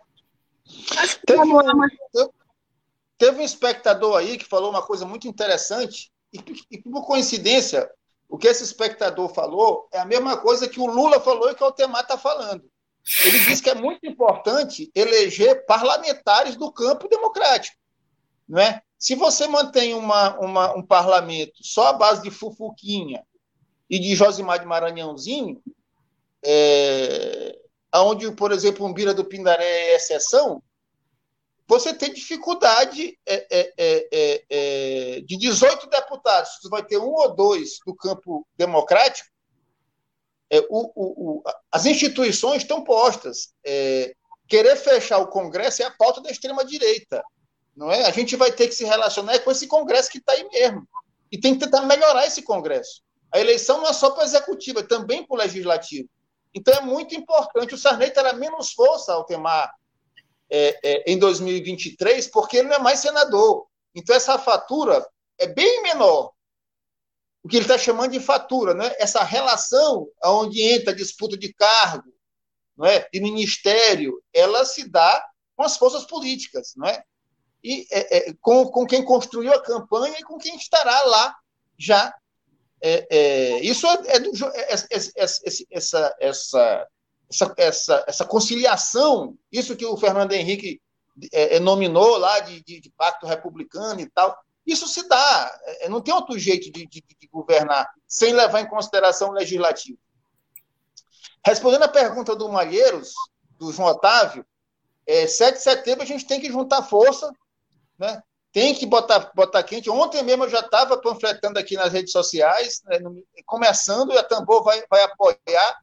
Acho 0.98 1.20
que 1.20 1.26
teve, 1.26 1.42
um, 1.42 2.30
teve 3.18 3.42
um 3.42 3.46
espectador 3.46 4.18
aí 4.18 4.38
que 4.38 4.46
falou 4.46 4.70
uma 4.70 4.82
coisa 4.82 5.06
muito 5.06 5.28
interessante, 5.28 6.12
e, 6.32 6.78
por 6.82 7.06
coincidência, 7.06 7.90
o 8.28 8.38
que 8.38 8.48
esse 8.48 8.64
espectador 8.64 9.30
falou 9.34 9.88
é 9.92 10.00
a 10.00 10.06
mesma 10.06 10.38
coisa 10.38 10.68
que 10.68 10.80
o 10.80 10.86
Lula 10.86 11.20
falou 11.20 11.50
e 11.50 11.56
que 11.56 11.64
o 11.64 11.66
Altemar 11.66 12.02
está 12.02 12.18
falando. 12.18 12.64
Ele 13.24 13.40
disse 13.40 13.64
que 13.64 13.70
é 13.70 13.76
muito 13.76 14.06
importante 14.06 14.92
eleger 14.94 15.66
parlamentares 15.66 16.56
do 16.56 16.72
campo 16.72 17.08
democrático. 17.08 17.78
Não 18.48 18.60
é? 18.60 18.82
Se 18.98 19.16
você 19.16 19.48
mantém 19.48 19.94
uma, 19.94 20.38
uma, 20.40 20.76
um 20.76 20.86
parlamento 20.86 21.54
só 21.62 21.88
à 21.88 21.94
base 21.94 22.22
de 22.22 22.30
fufuquinha, 22.30 23.24
e 23.90 23.98
de 23.98 24.16
Josimar 24.16 24.60
de 24.60 24.66
Maranhãozinho, 24.66 25.62
é, 26.46 27.58
onde, 27.96 28.32
por 28.32 28.52
exemplo, 28.52 28.86
Umbira 28.86 29.14
do 29.14 29.26
Pindaré 29.26 29.66
é 29.66 29.96
exceção, 29.96 30.62
você 31.70 31.94
tem 31.94 32.12
dificuldade 32.12 33.16
é, 33.28 33.48
é, 33.52 33.74
é, 33.78 34.46
é 34.50 35.22
de 35.22 35.38
18 35.38 35.88
deputados, 35.88 36.58
você 36.60 36.68
vai 36.68 36.84
ter 36.84 36.98
um 36.98 37.14
ou 37.14 37.36
dois 37.36 37.78
do 37.86 37.96
campo 37.96 38.46
democrático, 38.58 39.30
é, 40.50 40.62
o, 40.62 40.92
o, 40.96 40.96
o, 40.96 41.44
as 41.72 41.86
instituições 41.86 42.64
estão 42.64 42.84
postas. 42.84 43.54
querer 44.48 44.76
fechar 44.78 45.20
o 45.20 45.28
Congresso 45.28 45.84
é 45.84 45.86
a 45.86 45.92
pauta 45.92 46.20
da 46.22 46.32
extrema-direita. 46.32 47.24
não 47.76 47.92
é? 47.92 48.06
A 48.06 48.12
gente 48.12 48.36
vai 48.36 48.52
ter 48.52 48.68
que 48.68 48.74
se 48.74 48.84
relacionar 48.84 49.38
com 49.40 49.52
esse 49.52 49.68
Congresso 49.68 50.10
que 50.10 50.18
está 50.18 50.34
aí 50.34 50.50
mesmo. 50.50 50.90
E 51.32 51.40
tem 51.40 51.54
que 51.54 51.60
tentar 51.60 51.84
melhorar 51.84 52.26
esse 52.26 52.42
Congresso. 52.42 53.04
A 53.32 53.40
eleição 53.40 53.78
não 53.78 53.88
é 53.88 53.94
só 53.94 54.10
para 54.10 54.24
a 54.24 54.26
executiva, 54.26 54.80
é 54.80 54.84
também 54.84 55.24
para 55.24 55.36
o 55.36 55.38
legislativo. 55.38 56.10
Então 56.52 56.74
é 56.74 56.82
muito 56.82 57.14
importante. 57.14 57.76
O 57.76 57.78
Sarney 57.78 58.10
terá 58.10 58.34
menos 58.34 58.72
força 58.72 59.14
ao 59.14 59.24
temar 59.24 59.72
é, 60.52 60.80
é, 60.84 61.12
em 61.12 61.18
2023, 61.18 62.28
porque 62.28 62.58
ele 62.58 62.70
não 62.70 62.76
é 62.76 62.80
mais 62.80 63.00
senador. 63.00 63.68
Então 63.94 64.16
essa 64.16 64.38
fatura 64.38 65.06
é 65.38 65.48
bem 65.48 65.82
menor. 65.82 66.32
O 67.44 67.48
que 67.48 67.56
ele 67.56 67.66
está 67.66 67.78
chamando 67.78 68.12
de 68.12 68.20
fatura, 68.20 68.74
né? 68.74 68.94
essa 69.00 69.24
relação 69.24 70.08
onde 70.24 70.62
entra 70.62 70.92
a 70.92 70.96
disputa 70.96 71.38
de 71.38 71.54
cargo, 71.54 72.14
não 72.76 72.86
é? 72.86 73.08
de 73.12 73.20
ministério, 73.22 74.22
ela 74.34 74.66
se 74.66 74.90
dá 74.90 75.26
com 75.56 75.64
as 75.64 75.78
forças 75.78 76.06
políticas, 76.06 76.74
não 76.76 76.88
é? 76.88 77.04
E 77.64 77.86
é, 77.92 78.18
é, 78.30 78.34
com, 78.40 78.66
com 78.68 78.86
quem 78.86 79.04
construiu 79.04 79.54
a 79.54 79.62
campanha 79.62 80.16
e 80.18 80.24
com 80.24 80.38
quem 80.38 80.56
estará 80.56 81.04
lá 81.04 81.36
já 81.78 82.14
é, 82.82 83.08
é, 83.10 83.60
isso 83.60 83.86
é, 83.88 84.02
é 84.08 84.20
do, 84.20 84.32
é, 84.54 84.74
essa, 85.70 86.16
essa, 86.20 86.88
essa, 87.30 87.54
essa, 87.58 88.06
essa 88.08 88.26
conciliação, 88.26 89.38
isso 89.52 89.76
que 89.76 89.86
o 89.86 89.98
Fernando 89.98 90.34
Henrique 90.34 90.82
nominou 91.62 92.18
lá 92.18 92.40
de, 92.40 92.64
de, 92.64 92.80
de, 92.80 92.90
pacto 92.92 93.28
republicano 93.28 94.00
e 94.00 94.10
tal, 94.10 94.38
isso 94.66 94.88
se 94.88 95.08
dá, 95.08 95.60
não 95.90 96.00
tem 96.00 96.14
outro 96.14 96.38
jeito 96.40 96.72
de, 96.72 96.88
de, 96.88 97.04
governar 97.32 97.90
sem 98.08 98.34
levar 98.34 98.62
em 98.62 98.68
consideração 98.68 99.30
o 99.30 99.34
legislativo. 99.34 100.00
Respondendo 101.46 101.84
à 101.84 101.88
pergunta 101.88 102.36
do 102.36 102.50
Malheiros, 102.50 103.14
do 103.58 103.72
João 103.72 103.90
Otávio, 103.90 104.46
é, 105.06 105.28
7 105.28 105.56
de 105.56 105.62
setembro 105.64 106.04
a 106.04 106.06
gente 106.06 106.26
tem 106.26 106.40
que 106.40 106.52
juntar 106.52 106.84
força, 106.84 107.32
né? 107.98 108.22
tem 108.52 108.74
que 108.74 108.86
botar, 108.86 109.32
botar 109.36 109.64
quente. 109.64 109.90
Ontem 109.90 110.24
mesmo 110.24 110.46
eu 110.46 110.50
já 110.50 110.60
estava 110.60 111.00
panfletando 111.00 111.60
aqui 111.60 111.76
nas 111.76 111.94
redes 111.94 112.12
sociais, 112.12 112.82
né, 112.86 113.00
começando, 113.46 114.18
a 114.18 114.24
Tambor 114.24 114.64
vai, 114.64 114.84
vai 114.90 115.04
apoiar. 115.04 115.78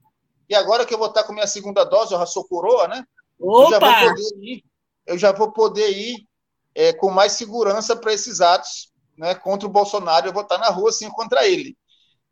E 0.49 0.55
agora 0.55 0.85
que 0.87 0.95
eu 0.95 0.99
vou 0.99 1.09
estar 1.09 1.25
com 1.25 1.33
minha 1.33 1.47
segunda 1.47 1.85
dose, 1.85 2.13
eu 2.13 2.19
já 2.19 2.27
sou 2.27 2.45
coroa, 2.47 2.89
né? 2.89 3.05
Opa! 3.39 3.67
Eu 3.67 3.71
já 3.71 3.79
vou 3.79 3.93
poder 3.93 4.43
ir, 4.43 4.65
eu 5.07 5.19
já 5.19 5.33
vou 5.33 5.53
poder 5.53 5.91
ir 5.91 6.29
é, 6.75 6.93
com 6.93 7.11
mais 7.11 7.33
segurança 7.33 7.97
para 7.97 8.13
esses 8.13 8.41
atos 8.41 8.93
né, 9.17 9.35
contra 9.35 9.69
o 9.69 9.73
Bolsonaro. 9.73 10.29
Eu 10.29 10.33
vou 10.33 10.43
estar 10.43 10.59
na 10.59 10.69
rua, 10.69 10.93
sim, 10.93 11.11
contra 11.11 11.47
ele. 11.47 11.77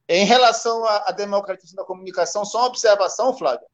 Em 0.09 0.25
relação 0.25 0.85
à, 0.85 1.09
à 1.09 1.13
democratização 1.13 1.77
da 1.77 1.87
comunicação, 1.87 2.45
só 2.45 2.59
uma 2.59 2.69
observação, 2.69 3.37
Flávia. 3.37 3.67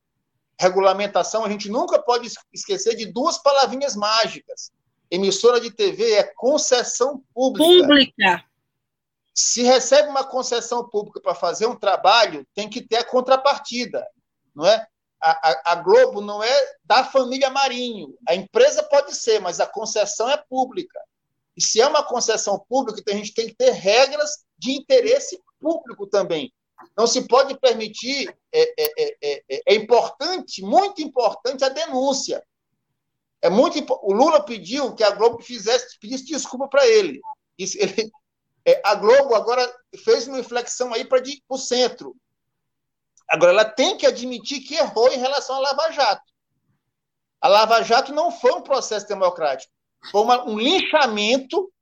Regulamentação, 0.59 1.45
a 1.45 1.49
gente 1.49 1.68
nunca 1.68 1.99
pode 1.99 2.30
esquecer 2.53 2.95
de 2.95 3.07
duas 3.07 3.38
palavrinhas 3.38 3.97
mágicas 3.97 4.70
Emissora 5.11 5.61
de 5.61 5.72
TV 5.72 6.12
é 6.12 6.22
concessão 6.22 7.22
pública. 7.34 7.64
Pública. 7.64 8.45
Se 9.34 9.62
recebe 9.62 10.09
uma 10.09 10.22
concessão 10.22 10.88
pública 10.88 11.20
para 11.20 11.34
fazer 11.34 11.66
um 11.66 11.74
trabalho, 11.74 12.47
tem 12.55 12.68
que 12.68 12.80
ter 12.80 12.99
a 12.99 13.05
contrapartida, 13.05 14.07
não 14.61 14.66
é? 14.66 14.86
A, 15.22 15.30
a, 15.30 15.72
a, 15.72 15.74
Globo 15.76 16.20
não 16.20 16.42
é 16.42 16.74
da 16.84 17.04
família 17.04 17.50
Marinho. 17.50 18.14
A 18.26 18.34
empresa 18.34 18.82
pode 18.82 19.14
ser, 19.14 19.40
mas 19.40 19.61
a 19.61 19.66
concessão 19.66 20.30
é 20.30 20.36
pública. 20.36 20.98
E 21.56 21.62
se 21.62 21.80
é 21.80 21.86
uma 21.86 22.02
concessão 22.02 22.58
pública, 22.68 23.00
então 23.00 23.14
a 23.14 23.16
gente 23.16 23.34
tem 23.34 23.48
que 23.48 23.54
ter 23.54 23.70
regras 23.70 24.44
de 24.58 24.72
interesse 24.72 25.38
público 25.58 26.06
também. 26.06 26.52
Não 26.96 27.06
se 27.06 27.26
pode 27.26 27.58
permitir, 27.58 28.34
é, 28.52 28.82
é, 28.82 28.92
é, 28.98 29.42
é, 29.48 29.62
é 29.68 29.74
importante, 29.74 30.62
muito 30.62 31.02
importante 31.02 31.64
a 31.64 31.68
denúncia. 31.68 32.42
É 33.42 33.50
muito 33.50 33.84
O 34.02 34.12
Lula 34.12 34.42
pediu 34.42 34.94
que 34.94 35.04
a 35.04 35.11
Globo 35.11 35.42
fizesse, 35.42 35.98
pedisse 35.98 36.24
desculpa 36.24 36.68
para 36.68 36.86
ele. 36.86 37.20
Isso, 37.58 37.76
ele 37.78 38.11
é, 38.64 38.80
a 38.84 38.94
Globo 38.94 39.34
agora 39.34 39.70
fez 40.04 40.26
uma 40.26 40.38
inflexão 40.38 40.92
aí 40.92 41.04
para 41.04 41.22
o 41.48 41.58
centro. 41.58 42.14
Agora, 43.30 43.52
ela 43.52 43.64
tem 43.64 43.96
que 43.96 44.06
admitir 44.06 44.60
que 44.60 44.74
errou 44.74 45.08
em 45.08 45.18
relação 45.18 45.54
à 45.56 45.60
Lava 45.60 45.92
Jato. 45.92 46.32
A 47.40 47.46
Lava 47.48 47.82
Jato 47.82 48.12
não 48.12 48.32
foi 48.32 48.52
um 48.52 48.60
processo 48.60 49.06
democrático. 49.06 49.72
Foi 50.10 50.22
uma, 50.22 50.44
um 50.48 50.58
linchamento, 50.58 51.72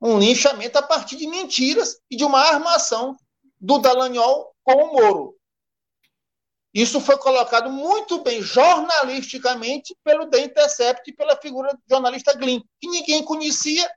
um 0.00 0.18
linchamento 0.18 0.78
a 0.78 0.82
partir 0.82 1.16
de 1.16 1.26
mentiras 1.26 1.98
e 2.10 2.16
de 2.16 2.24
uma 2.24 2.40
armação 2.40 3.16
do 3.58 3.78
Dallagnol 3.78 4.54
com 4.62 4.74
o 4.74 4.92
Moro. 4.92 5.38
Isso 6.74 7.00
foi 7.00 7.16
colocado 7.16 7.70
muito 7.70 8.20
bem 8.22 8.42
jornalisticamente 8.42 9.96
pelo 10.04 10.28
The 10.28 10.40
Intercept 10.40 11.10
e 11.10 11.14
pela 11.14 11.36
figura 11.36 11.72
do 11.72 11.80
jornalista 11.88 12.34
Glyn, 12.34 12.62
que 12.78 12.88
ninguém 12.88 13.24
conhecia, 13.24 13.90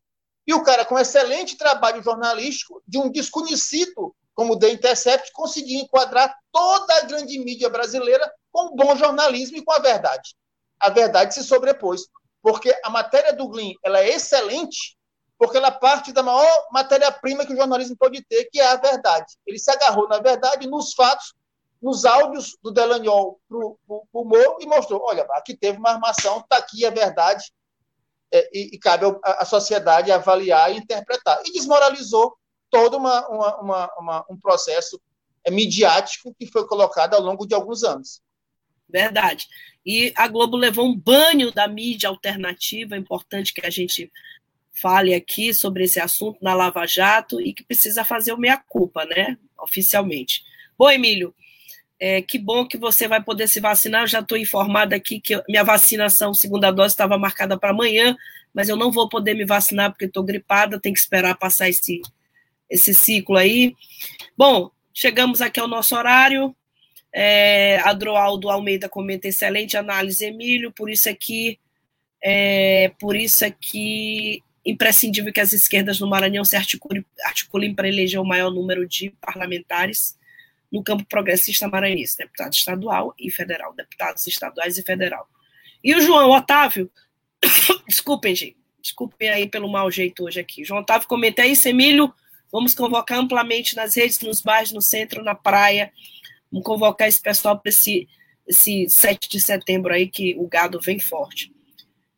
e 0.47 0.53
o 0.53 0.63
cara, 0.63 0.85
com 0.85 0.97
excelente 0.97 1.57
trabalho 1.57 2.01
jornalístico, 2.01 2.81
de 2.87 2.97
um 2.97 3.11
desconhecido 3.11 4.15
como 4.33 4.53
o 4.53 4.59
The 4.59 4.69
Intercept, 4.69 5.31
conseguia 5.33 5.81
enquadrar 5.81 6.35
toda 6.51 6.95
a 6.95 7.01
grande 7.01 7.37
mídia 7.39 7.69
brasileira 7.69 8.31
com 8.51 8.75
bom 8.75 8.95
jornalismo 8.95 9.57
e 9.57 9.63
com 9.63 9.71
a 9.71 9.79
verdade. 9.79 10.35
A 10.79 10.89
verdade 10.89 11.33
se 11.33 11.43
sobrepôs, 11.43 12.07
porque 12.41 12.75
a 12.83 12.89
matéria 12.89 13.33
do 13.33 13.47
Glyn 13.47 13.73
ela 13.83 13.99
é 13.99 14.09
excelente, 14.09 14.97
porque 15.37 15.57
ela 15.57 15.71
parte 15.71 16.11
da 16.11 16.23
maior 16.23 16.67
matéria-prima 16.71 17.45
que 17.45 17.53
o 17.53 17.55
jornalismo 17.55 17.95
pode 17.97 18.23
ter, 18.25 18.45
que 18.45 18.59
é 18.59 18.67
a 18.67 18.75
verdade. 18.75 19.37
Ele 19.45 19.59
se 19.59 19.71
agarrou 19.71 20.07
na 20.07 20.19
verdade, 20.19 20.67
nos 20.67 20.93
fatos, 20.93 21.33
nos 21.81 22.05
áudios 22.05 22.55
do 22.61 22.71
Delaniol 22.71 23.39
para 23.49 23.57
o 23.57 24.23
Moro 24.23 24.57
e 24.59 24.67
mostrou: 24.67 25.01
olha, 25.03 25.23
aqui 25.31 25.57
teve 25.57 25.79
uma 25.79 25.91
armação, 25.91 26.39
está 26.39 26.57
aqui 26.57 26.85
a 26.85 26.91
verdade, 26.91 27.43
é, 28.31 28.49
e, 28.53 28.75
e, 28.75 28.79
cabe 28.79 29.05
à 29.23 29.43
sociedade 29.43 30.11
avaliar 30.11 30.71
e 30.71 30.77
interpretar. 30.77 31.41
E 31.45 31.51
desmoralizou 31.51 32.37
todo 32.71 32.97
uma, 32.97 33.27
uma, 33.27 33.93
uma, 33.99 34.25
um 34.29 34.39
processo 34.39 34.99
é, 35.43 35.51
midiático 35.51 36.33
que 36.33 36.47
foi 36.47 36.65
colocado 36.65 37.13
ao 37.13 37.21
longo 37.21 37.45
de 37.45 37.53
alguns 37.53 37.83
anos. 37.83 38.21
Verdade. 38.89 39.47
E 39.85 40.13
a 40.15 40.27
Globo 40.27 40.57
levou 40.57 40.85
um 40.85 40.97
banho 40.97 41.51
da 41.51 41.67
mídia 41.67 42.09
alternativa, 42.09 42.95
é 42.95 42.99
importante 42.99 43.53
que 43.53 43.65
a 43.65 43.69
gente 43.69 44.11
fale 44.71 45.13
aqui 45.13 45.53
sobre 45.53 45.83
esse 45.83 45.99
assunto 45.99 46.39
na 46.41 46.53
Lava 46.53 46.85
Jato 46.87 47.41
e 47.41 47.53
que 47.53 47.63
precisa 47.63 48.03
fazer 48.03 48.33
o 48.33 48.37
meia-culpa, 48.37 49.05
né, 49.05 49.37
oficialmente. 49.59 50.43
Bom, 50.77 50.89
Emílio, 50.89 51.35
é, 51.99 52.21
que 52.21 52.39
bom 52.39 52.67
que 52.67 52.77
você 52.77 53.07
vai 53.07 53.21
poder 53.23 53.47
se 53.47 53.59
vacinar. 53.59 54.01
Eu 54.03 54.07
já 54.07 54.19
estou 54.21 54.37
informada 54.37 54.95
aqui 54.95 55.19
que 55.19 55.39
minha 55.47 55.63
vacinação, 55.63 56.33
segunda 56.33 56.71
dose, 56.71 56.93
estava 56.93 57.17
marcada 57.17 57.59
para 57.59 57.69
amanhã, 57.69 58.17
mas 58.53 58.69
eu 58.69 58.75
não 58.75 58.91
vou 58.91 59.07
poder 59.07 59.35
me 59.35 59.45
vacinar 59.45 59.91
porque 59.91 60.05
estou 60.05 60.23
gripada, 60.23 60.79
tem 60.79 60.93
que 60.93 60.99
esperar 60.99 61.37
passar 61.37 61.69
esse, 61.69 62.01
esse 62.71 62.93
ciclo 62.93 63.35
aí. 63.35 63.75
Bom, 64.37 64.71
chegamos 64.93 65.41
aqui 65.41 65.59
ao 65.59 65.67
nosso 65.67 65.95
horário. 65.95 66.55
É, 67.13 67.79
Adroaldo 67.83 68.49
Almeida 68.49 68.87
comenta 68.87 69.27
excelente 69.27 69.75
análise, 69.75 70.23
Emílio, 70.23 70.71
por 70.71 70.89
isso 70.89 71.09
aqui, 71.09 71.59
é, 72.23 72.89
por 72.97 73.17
isso 73.17 73.43
aqui 73.45 74.41
imprescindível 74.65 75.33
que 75.33 75.41
as 75.41 75.51
esquerdas 75.53 75.99
no 75.99 76.07
Maranhão 76.07 76.45
se 76.45 76.55
articulem, 76.55 77.03
articulem 77.25 77.73
para 77.73 77.87
eleger 77.87 78.21
o 78.21 78.25
maior 78.25 78.51
número 78.51 78.87
de 78.87 79.09
parlamentares 79.19 80.17
no 80.71 80.83
campo 80.83 81.03
progressista 81.03 81.67
maranhense, 81.67 82.17
deputado 82.17 82.53
estadual 82.53 83.13
e 83.19 83.29
federal, 83.29 83.73
deputados 83.73 84.25
estaduais 84.25 84.77
e 84.77 84.83
federal. 84.83 85.27
E 85.83 85.93
o 85.93 85.99
João 85.99 86.29
Otávio, 86.29 86.89
desculpem, 87.89 88.35
gente, 88.35 88.57
desculpem 88.81 89.29
aí 89.29 89.49
pelo 89.49 89.69
mau 89.69 89.91
jeito 89.91 90.23
hoje 90.23 90.39
aqui. 90.39 90.63
João 90.63 90.81
Otávio 90.81 91.07
comenta 91.07 91.45
isso, 91.45 91.67
Emílio, 91.67 92.13
vamos 92.51 92.73
convocar 92.73 93.19
amplamente 93.19 93.75
nas 93.75 93.95
redes, 93.95 94.19
nos 94.19 94.41
bairros, 94.41 94.71
no 94.71 94.81
centro, 94.81 95.23
na 95.23 95.35
praia, 95.35 95.91
vamos 96.51 96.65
convocar 96.65 97.07
esse 97.07 97.21
pessoal 97.21 97.57
para 97.59 97.69
esse, 97.69 98.07
esse 98.47 98.89
7 98.89 99.29
de 99.29 99.39
setembro 99.39 99.93
aí, 99.93 100.07
que 100.07 100.35
o 100.37 100.47
gado 100.47 100.79
vem 100.79 100.99
forte. 100.99 101.51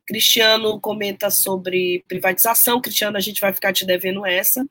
Cristiano 0.06 0.80
comenta 0.80 1.30
sobre 1.30 2.04
privatização. 2.08 2.82
Cristiano, 2.82 3.18
a 3.18 3.22
gente 3.22 3.40
vai 3.40 3.54
ficar 3.54 3.72
te 3.72 3.86
devendo 3.86 4.26
essa. 4.26 4.66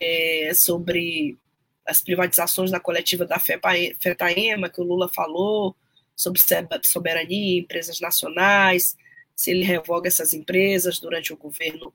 É, 0.00 0.52
sobre 0.54 1.38
as 1.86 2.00
privatizações 2.00 2.70
na 2.70 2.80
coletiva 2.80 3.26
da 3.26 3.38
FETAEMA, 3.38 4.70
que 4.70 4.80
o 4.80 4.84
Lula 4.84 5.08
falou, 5.08 5.76
sobre 6.14 6.40
soberania, 6.84 7.60
empresas 7.60 8.00
nacionais, 8.00 8.96
se 9.34 9.50
ele 9.50 9.64
revoga 9.64 10.08
essas 10.08 10.32
empresas 10.32 10.98
durante 10.98 11.32
o 11.32 11.36
governo, 11.36 11.92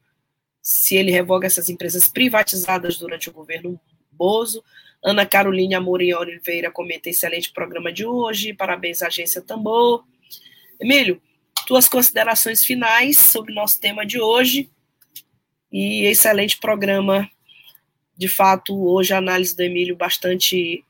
se 0.68 0.98
ele 0.98 1.12
revoga 1.12 1.48
essas 1.48 1.70
empresas 1.70 2.10
privatizadas 2.10 2.98
durante 2.98 3.30
o 3.30 3.32
governo 3.32 3.80
Bozo. 4.12 4.62
Ana 5.02 5.26
Caroline 5.26 5.76
Amorim 5.76 6.12
Oliveira 6.12 6.70
comenta 6.70 7.10
excelente 7.10 7.54
programa 7.54 7.90
de 7.90 8.06
hoje, 8.06 8.54
parabéns 8.54 9.02
à 9.02 9.08
agência 9.08 9.42
Tambor. 9.42 10.04
Emílio, 10.78 11.22
tuas 11.66 11.88
considerações 11.88 12.66
finais 12.66 13.18
sobre 13.18 13.54
o 13.54 13.56
nosso 13.56 13.80
tema 13.80 14.06
de 14.06 14.20
hoje 14.20 14.70
e 15.72 16.04
excelente 16.04 16.58
programa 16.60 17.30
de 18.18 18.28
fato, 18.28 18.78
hoje 18.90 19.14
a 19.14 19.20
análise 19.20 19.56
do 19.56 19.64
Emílio 19.64 19.96
bastante 19.96 20.84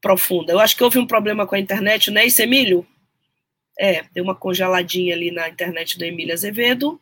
profunda. 0.00 0.52
Eu 0.52 0.60
acho 0.60 0.76
que 0.76 0.84
houve 0.84 1.00
um 1.00 1.06
problema 1.06 1.48
com 1.48 1.56
a 1.56 1.60
internet, 1.60 2.12
não 2.12 2.20
é 2.20 2.26
isso, 2.26 2.40
Emílio? 2.40 2.86
É, 3.76 4.04
deu 4.14 4.22
uma 4.22 4.36
congeladinha 4.36 5.16
ali 5.16 5.32
na 5.32 5.48
internet 5.48 5.98
do 5.98 6.04
Emílio 6.04 6.32
Azevedo. 6.32 7.00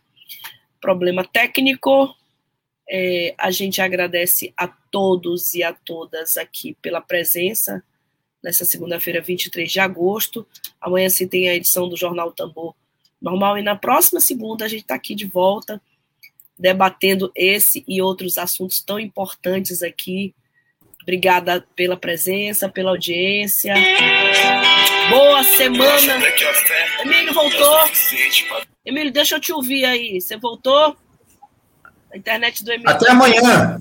Problema 0.81 1.25
técnico. 1.25 2.15
É, 2.89 3.35
a 3.39 3.51
gente 3.51 3.81
agradece 3.81 4.53
a 4.57 4.67
todos 4.67 5.55
e 5.55 5.63
a 5.63 5.73
todas 5.73 6.37
aqui 6.37 6.77
pela 6.83 7.01
presença 7.01 7.83
nessa 8.43 8.65
segunda-feira, 8.65 9.21
23 9.21 9.71
de 9.71 9.81
agosto. 9.81 10.47
Amanhã 10.81 11.09
se 11.09 11.27
tem 11.27 11.49
a 11.49 11.55
edição 11.55 11.89
do 11.89 11.97
Jornal 11.97 12.33
Tambor 12.33 12.75
normal 13.21 13.59
e 13.59 13.63
na 13.63 13.77
próxima 13.77 14.21
segunda 14.21 14.65
a 14.65 14.69
gente 14.69 14.83
está 14.83 14.95
aqui 14.95 15.15
de 15.15 15.27
volta 15.27 15.81
debatendo 16.59 17.33
esse 17.35 17.85
e 17.89 18.03
outros 18.03 18.37
assuntos 18.37 18.83
tão 18.83 19.01
importantes 19.01 19.83
aqui. 19.83 20.35
Obrigada 21.03 21.67
pela 21.75 21.97
presença, 21.97 22.69
pela 22.69 22.91
audiência. 22.91 23.75
Boa 25.09 25.43
semana. 25.43 26.19
Emílio 27.03 27.33
voltou. 27.33 28.70
Emílio, 28.91 29.13
deixa 29.13 29.37
eu 29.37 29.41
te 29.41 29.53
ouvir 29.53 29.85
aí. 29.85 30.21
Você 30.21 30.37
voltou? 30.37 30.97
A 32.13 32.17
internet 32.17 32.65
do 32.65 32.73
Emílio. 32.73 32.91
Até 32.91 33.11
amanhã. 33.11 33.81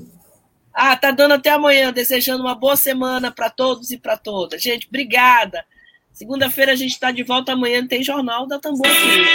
Ah, 0.74 0.96
tá 0.96 1.10
dando 1.12 1.34
até 1.34 1.50
amanhã. 1.50 1.92
Desejando 1.92 2.44
uma 2.44 2.54
boa 2.54 2.76
semana 2.76 3.32
para 3.32 3.50
todos 3.50 3.90
e 3.90 3.98
para 3.98 4.16
todas. 4.16 4.62
Gente, 4.62 4.88
obrigada. 4.88 5.66
Segunda-feira 6.14 6.74
a 6.74 6.76
gente 6.76 6.92
está 6.92 7.12
de 7.12 7.24
volta. 7.24 7.54
Amanhã 7.54 7.86
tem 7.88 8.04
Jornal 8.04 8.48
da 8.48 8.60
Tambor 8.60 8.86
aqui. 8.86 9.26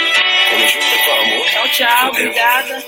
Tchau, 1.51 1.69
tchau. 1.69 2.09
Obrigada. 2.09 2.83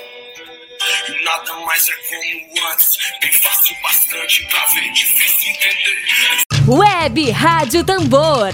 Nada 1.25 1.53
mais 1.65 1.89
é 1.89 1.93
como 1.93 2.67
antes, 2.71 2.97
bem 3.19 3.31
fácil 3.33 3.75
bastante 3.81 4.47
pra 4.47 4.65
ver, 4.67 4.91
difícil 4.93 5.51
entender. 5.51 6.43
Web 6.67 7.31
Rádio 7.31 7.83
Tambor. 7.83 8.53